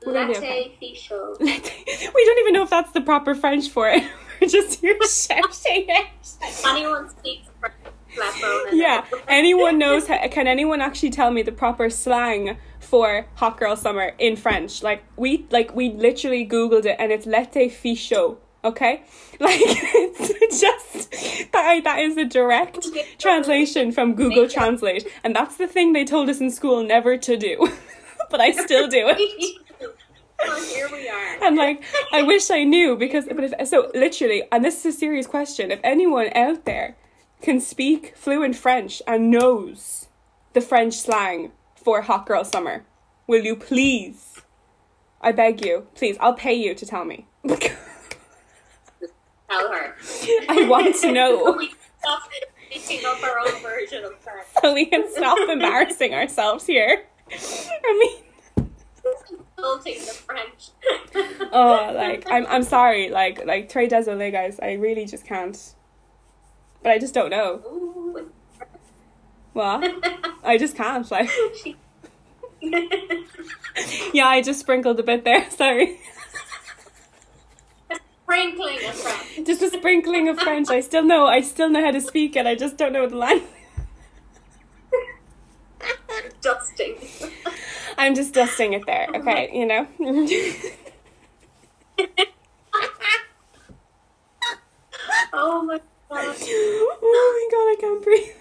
[0.04, 0.74] We're gonna okay.
[0.80, 4.02] We don't even know if that's the proper French for it.
[4.40, 6.06] We're just here shouting it.
[6.66, 7.48] Anyone speaks
[8.72, 9.04] Yeah.
[9.28, 10.06] Anyone knows?
[10.06, 14.82] Can anyone actually tell me the proper slang for hot girl summer in French?
[14.82, 18.36] Like we, like we literally googled it, and it's l'été fichot.
[18.62, 19.02] Okay,
[19.40, 21.10] like it's just
[21.52, 21.80] that.
[21.84, 22.86] That is a direct
[23.18, 27.36] translation from Google Translate, and that's the thing they told us in school never to
[27.36, 27.68] do.
[28.30, 29.60] but I still do it.
[30.38, 31.44] well, here we are.
[31.44, 31.82] And like,
[32.12, 35.70] I wish I knew because, but if so, literally, and this is a serious question.
[35.70, 36.96] If anyone out there
[37.40, 40.08] can speak fluent French and knows
[40.52, 42.84] the French slang for hot girl summer,
[43.26, 44.42] will you please?
[45.20, 46.16] I beg you, please.
[46.20, 47.26] I'll pay you to tell me.
[47.48, 47.68] Tell
[49.50, 49.96] her.
[50.48, 52.22] I want to know we stop
[52.70, 54.46] making up our own version of French.
[54.62, 57.04] so we can stop embarrassing ourselves here.
[57.32, 58.70] I mean.
[59.58, 60.70] Insulting the French.
[61.52, 65.74] oh like i'm i'm sorry like like très désolé guys i really just can't
[66.82, 68.30] but i just don't know Ooh.
[69.52, 69.82] what
[70.44, 71.30] i just can't like
[74.12, 75.98] yeah i just sprinkled a bit there sorry
[78.24, 79.46] Sprinkling of French.
[79.46, 82.46] just a sprinkling of french i still know i still know how to speak it
[82.46, 83.48] i just don't know the language
[86.40, 86.94] Dusting.
[87.98, 89.86] i'm just dusting it there okay you know
[95.32, 95.80] Oh my
[96.10, 96.36] god.
[96.52, 98.34] Oh my god i can't breathe.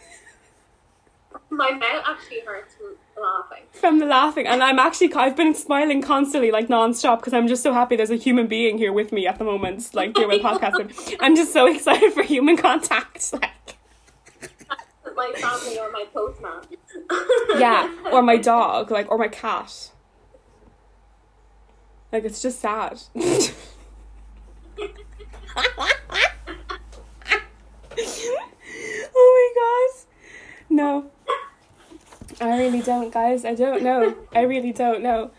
[1.51, 3.63] My mouth actually hurts from laughing.
[3.71, 7.61] from the laughing and i'm actually i've been smiling constantly like non-stop because i'm just
[7.61, 10.39] so happy there's a human being here with me at the moment like doing the
[10.39, 13.77] podcast i'm just so excited for human contact like.
[15.15, 16.61] My family or my postman.
[17.59, 19.91] yeah or my dog like or my cat.
[22.13, 23.01] Like it's just sad
[28.01, 30.05] oh my gosh
[30.69, 31.09] no.
[32.41, 33.43] I really don't guys.
[33.45, 34.15] I don't know.
[34.33, 35.31] I really don't know.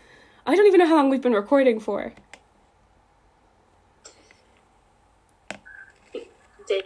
[0.45, 2.13] I don't even know how long we've been recording for.
[6.67, 6.83] Days.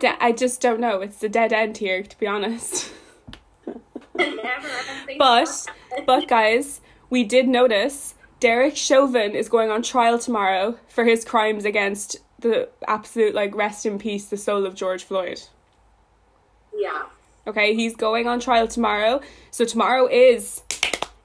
[0.00, 1.00] De- i just don't know.
[1.00, 2.92] It's a dead end here to be honest.
[5.18, 5.66] But,
[6.06, 11.64] but guys, we did notice Derek Chauvin is going on trial tomorrow for his crimes
[11.64, 15.40] against the absolute like rest in peace the soul of George Floyd.
[16.76, 17.04] yeah.
[17.48, 19.20] Okay, he's going on trial tomorrow.
[19.50, 20.62] So tomorrow is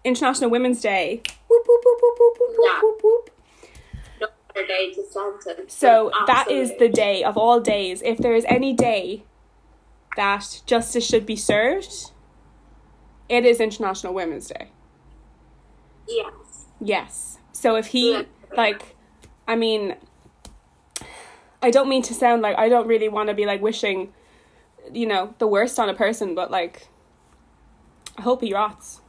[0.05, 1.21] International Women's Day.
[1.49, 1.99] Whoop, whoop, whoop,
[2.63, 2.81] Yeah.
[4.21, 4.27] No.
[5.67, 8.01] So that is the day of all days.
[8.03, 9.23] If there is any day
[10.15, 12.11] that justice should be served,
[13.27, 14.69] it is International Women's Day.
[16.07, 16.67] Yes.
[16.79, 17.37] Yes.
[17.51, 18.23] So if he Yeah.
[18.55, 18.95] like
[19.47, 19.95] I mean
[21.61, 24.13] I don't mean to sound like I don't really want to be like wishing
[24.91, 26.87] you know the worst on a person but like
[28.17, 29.01] I hope he rots.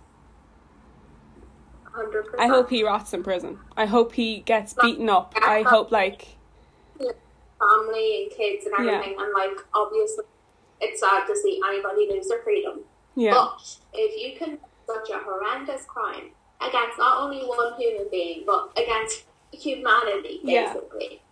[1.95, 2.25] 100%.
[2.39, 3.59] I hope he rots in prison.
[3.77, 5.35] I hope he gets beaten up.
[5.37, 6.37] I hope like
[6.99, 8.93] family and kids and Yeah.
[8.95, 10.25] everything, and like obviously,
[10.81, 12.81] it's sad to see anybody lose their freedom.
[13.15, 13.31] yeah.
[13.33, 16.31] But if you can such a horrendous crime
[16.61, 20.73] against not only one human being but against humanity, Yeah.
[20.73, 21.23] basically,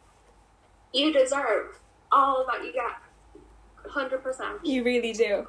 [0.92, 1.78] you deserve
[2.12, 2.92] all that you get.
[3.88, 4.64] Hundred percent.
[4.64, 5.46] You really do.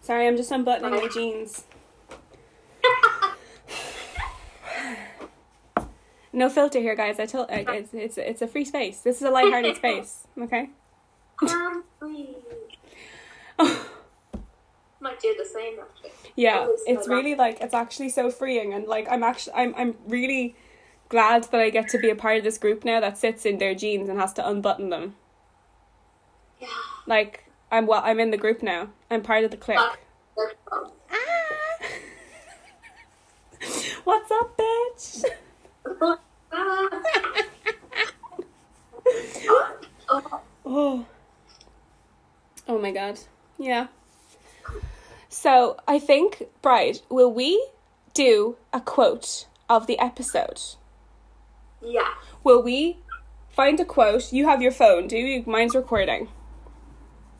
[0.00, 1.64] Sorry, I'm just unbuttoning my jeans.
[6.32, 7.18] No filter here, guys.
[7.18, 9.00] I told like, it's it's it's a free space.
[9.00, 10.26] This is a lighthearted space.
[10.40, 10.70] Okay.
[11.42, 11.84] Um.
[15.00, 16.10] Might do the same actually.
[16.36, 20.54] Yeah, it's really like it's actually so freeing and like I'm actually I'm I'm really
[21.08, 23.58] glad that I get to be a part of this group now that sits in
[23.58, 25.16] their jeans and has to unbutton them.
[26.60, 26.68] Yeah.
[27.06, 28.88] Like I'm well I'm in the group now.
[29.10, 29.78] I'm part of the clique.
[29.78, 29.98] But
[30.36, 30.90] they're fun.
[31.10, 31.86] Ah!
[34.04, 35.24] What's up, bitch?
[40.72, 41.04] Oh.
[42.68, 43.18] Oh my god.
[43.58, 43.88] Yeah.
[45.28, 47.68] So, I think, Bride, will we
[48.14, 50.60] do a quote of the episode?
[51.82, 52.14] yeah.
[52.44, 52.98] Will we
[53.48, 54.32] find a quote?
[54.32, 55.42] You have your phone, do you?
[55.46, 56.28] Mine's recording.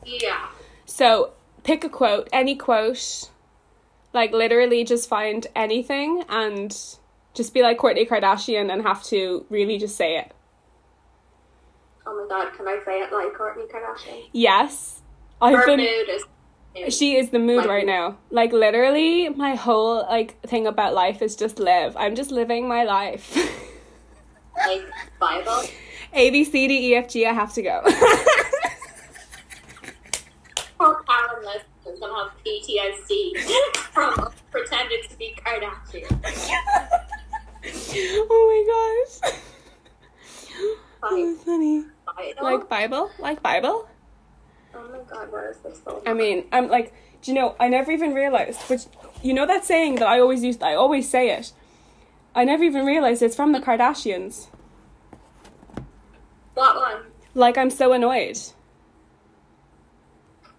[0.05, 0.47] Yeah.
[0.85, 1.31] So,
[1.63, 3.29] pick a quote, any quote.
[4.13, 6.75] Like, literally just find anything and
[7.33, 10.33] just be like Kourtney Kardashian and have to really just say it.
[12.05, 14.23] Oh my god, can I say it like Kourtney Kardashian?
[14.33, 15.01] Yes.
[15.41, 15.77] I've Her been.
[15.79, 16.23] mood is.
[16.95, 18.17] She is the mood Like- right now.
[18.29, 21.95] Like literally, my whole like thing about life is just live.
[21.97, 23.35] I'm just living my life.
[24.57, 24.81] like
[25.19, 25.63] Bible.
[26.13, 27.25] A B C D E F G.
[27.25, 27.81] I have to go.
[30.77, 33.37] Poor Karen List is gonna have PTSD
[33.93, 36.09] from pretending to be Kardashian.
[38.29, 38.61] oh my
[39.21, 39.33] gosh.
[41.01, 41.85] Like, funny.
[42.05, 42.43] Bible?
[42.43, 43.11] Like Bible?
[43.19, 43.87] Like Bible?
[44.73, 45.81] oh my god, where is this?
[46.05, 47.55] I mean, I'm like, do you know?
[47.59, 48.59] I never even realized.
[48.69, 48.81] Which
[49.21, 50.63] you know that saying that I always used.
[50.63, 51.53] I always say it.
[52.33, 54.47] I never even realized it's from the Kardashians.
[56.53, 57.03] What one?
[57.33, 58.37] Like I'm so annoyed.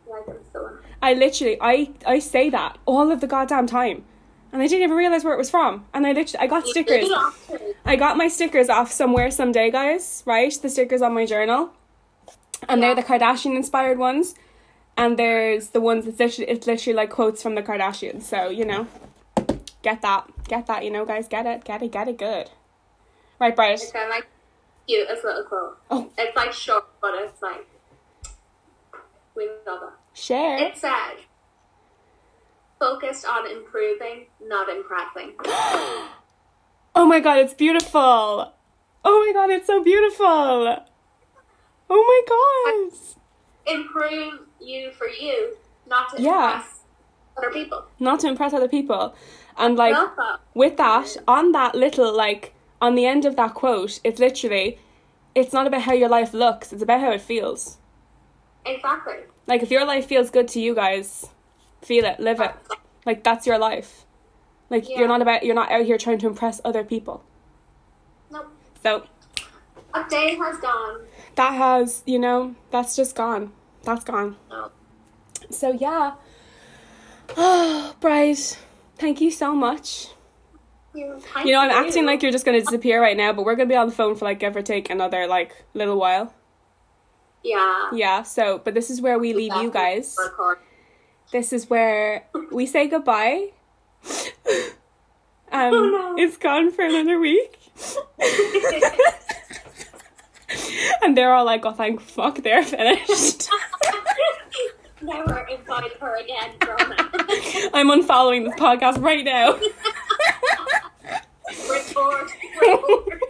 [0.09, 4.05] Like I'm so I literally I I say that all of the goddamn time.
[4.53, 5.87] And I didn't even realize where it was from.
[5.95, 7.11] And I literally I got stickers.
[7.85, 10.53] I got my stickers off somewhere someday, guys, right?
[10.53, 11.70] The stickers on my journal.
[12.69, 14.35] And they're the Kardashian inspired ones.
[14.97, 18.23] And there's the ones that's literally it's literally like quotes from the Kardashians.
[18.23, 18.87] So, you know.
[19.83, 20.31] Get that.
[20.47, 21.29] Get that, you know, guys.
[21.29, 21.65] Get it.
[21.65, 21.91] Get it.
[21.91, 22.51] Get it good.
[23.41, 23.73] Right, Bride.
[23.73, 24.27] It's kind of like
[24.87, 25.79] cutest little quote.
[25.91, 26.11] Oh.
[26.19, 27.66] It's like short, but it's like
[29.35, 30.02] we love it.
[30.14, 30.59] Share.
[30.59, 31.16] It said,
[32.78, 35.34] "Focused on improving, not impressing."
[36.94, 38.52] Oh my god, it's beautiful.
[39.05, 40.26] Oh my god, it's so beautiful.
[41.89, 42.93] Oh my god.
[43.66, 45.56] Improve you for you,
[45.86, 46.56] not to Yeah.
[46.56, 46.80] impress
[47.39, 47.84] other people.
[47.98, 49.14] Not to impress other people.
[49.56, 50.40] And like that.
[50.55, 54.78] with that, on that little like on the end of that quote, it's literally
[55.34, 57.78] it's not about how your life looks, it's about how it feels.
[58.66, 59.20] Exactly.
[59.47, 61.28] Like if your life feels good to you guys,
[61.82, 62.52] feel it, live it.
[63.05, 64.05] Like that's your life.
[64.70, 65.01] Like Yeah.
[65.01, 67.23] you're not about you're not out here trying to impress other people.
[68.31, 68.47] Nope.
[68.82, 69.05] So
[69.94, 71.01] A day has gone.
[71.35, 73.52] that has, you know, that's just gone.
[73.82, 74.36] That's gone.
[74.51, 74.70] No.
[75.51, 76.14] So yeah.
[77.36, 78.39] Oh, Bride,
[78.97, 80.09] thank you so much.
[80.94, 83.69] You, You know, I'm acting like you're just gonna disappear right now, but we're gonna
[83.69, 86.32] be on the phone for like give or take another like little while.
[87.44, 87.90] Yeah.
[87.93, 88.23] Yeah.
[88.23, 90.16] So, but this is where we leave you guys.
[91.32, 93.51] This is where we say goodbye.
[95.52, 96.14] um, Oh, no.
[96.19, 97.59] it's gone for another week,
[101.02, 103.48] and they're all like, "Oh, thank fuck, they're finished."
[105.01, 106.98] Never invite her again, Roman.
[107.74, 109.59] I'm unfollowing this podcast right now.
[111.69, 112.31] Report.
[112.60, 113.20] Report.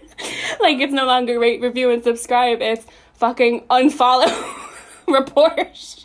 [0.60, 2.60] like it's no longer rate, review, and subscribe.
[2.60, 2.84] It's
[3.22, 4.34] fucking unfollow,
[5.06, 6.04] report.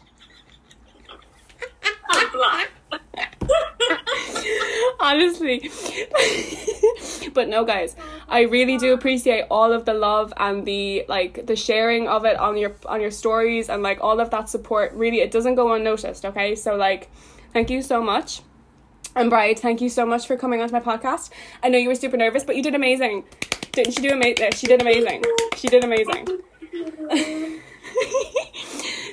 [5.00, 5.72] Honestly.
[7.34, 7.96] but no guys,
[8.30, 12.38] I really do appreciate all of the love and the like the sharing of it
[12.38, 14.94] on your on your stories and like all of that support.
[14.94, 16.54] Really it doesn't go unnoticed, okay?
[16.54, 17.10] So like
[17.52, 18.42] thank you so much.
[19.16, 21.32] And Bride, thank you so much for coming onto my podcast.
[21.64, 23.24] I know you were super nervous, but you did amazing.
[23.72, 24.52] Didn't she do amazing?
[24.52, 25.24] She did amazing.
[25.56, 26.44] She did amazing.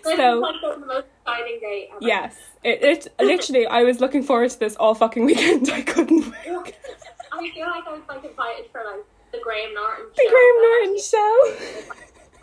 [0.05, 1.99] So like the most exciting day ever.
[2.01, 3.66] Yes, it, it literally.
[3.66, 5.70] I was looking forward to this all fucking weekend.
[5.73, 6.36] I couldn't Wait.
[7.32, 10.31] I feel like I was like invited for like the Graham Norton The show.
[10.31, 11.41] Graham Norton show.
[11.49, 11.91] actually-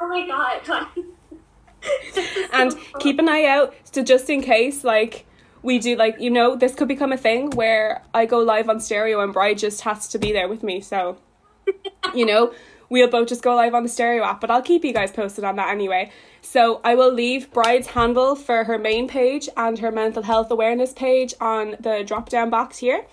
[0.02, 1.06] Oh my god.
[2.16, 5.26] Like, And so keep an eye out, so just in case, like
[5.64, 8.80] we do, like you know, this could become a thing where I go live on
[8.80, 10.82] stereo and Bride just has to be there with me.
[10.82, 11.18] So,
[12.14, 12.54] you know,
[12.92, 14.42] we'll both just go live on the stereo app.
[14.42, 16.12] But I'll keep you guys posted on that anyway.
[16.42, 20.92] So I will leave Bride's handle for her main page and her mental health awareness
[20.92, 23.06] page on the drop down box here.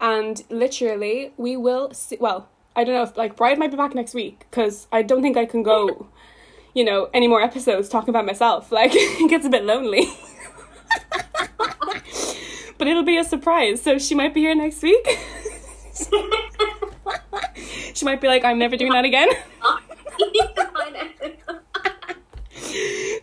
[0.00, 2.18] And literally, we will see.
[2.20, 5.22] Well, I don't know if like Bride might be back next week because I don't
[5.22, 6.08] think I can go,
[6.74, 8.70] you know, any more episodes talking about myself.
[8.72, 10.08] Like it gets a bit lonely.
[12.78, 13.80] but it'll be a surprise.
[13.80, 15.06] So she might be here next week.
[17.94, 19.28] she might be like, I'm never doing that again.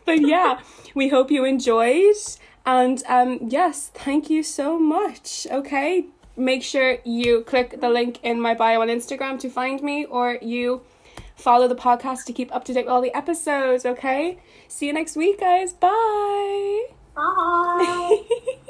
[0.05, 0.59] but yeah,
[0.93, 2.15] we hope you enjoyed.
[2.65, 5.47] And um, yes, thank you so much.
[5.49, 6.05] Okay,
[6.37, 10.37] make sure you click the link in my bio on Instagram to find me, or
[10.41, 10.81] you
[11.35, 13.85] follow the podcast to keep up to date with all the episodes.
[13.85, 15.73] Okay, see you next week, guys.
[15.73, 16.87] Bye.
[17.15, 18.23] Bye.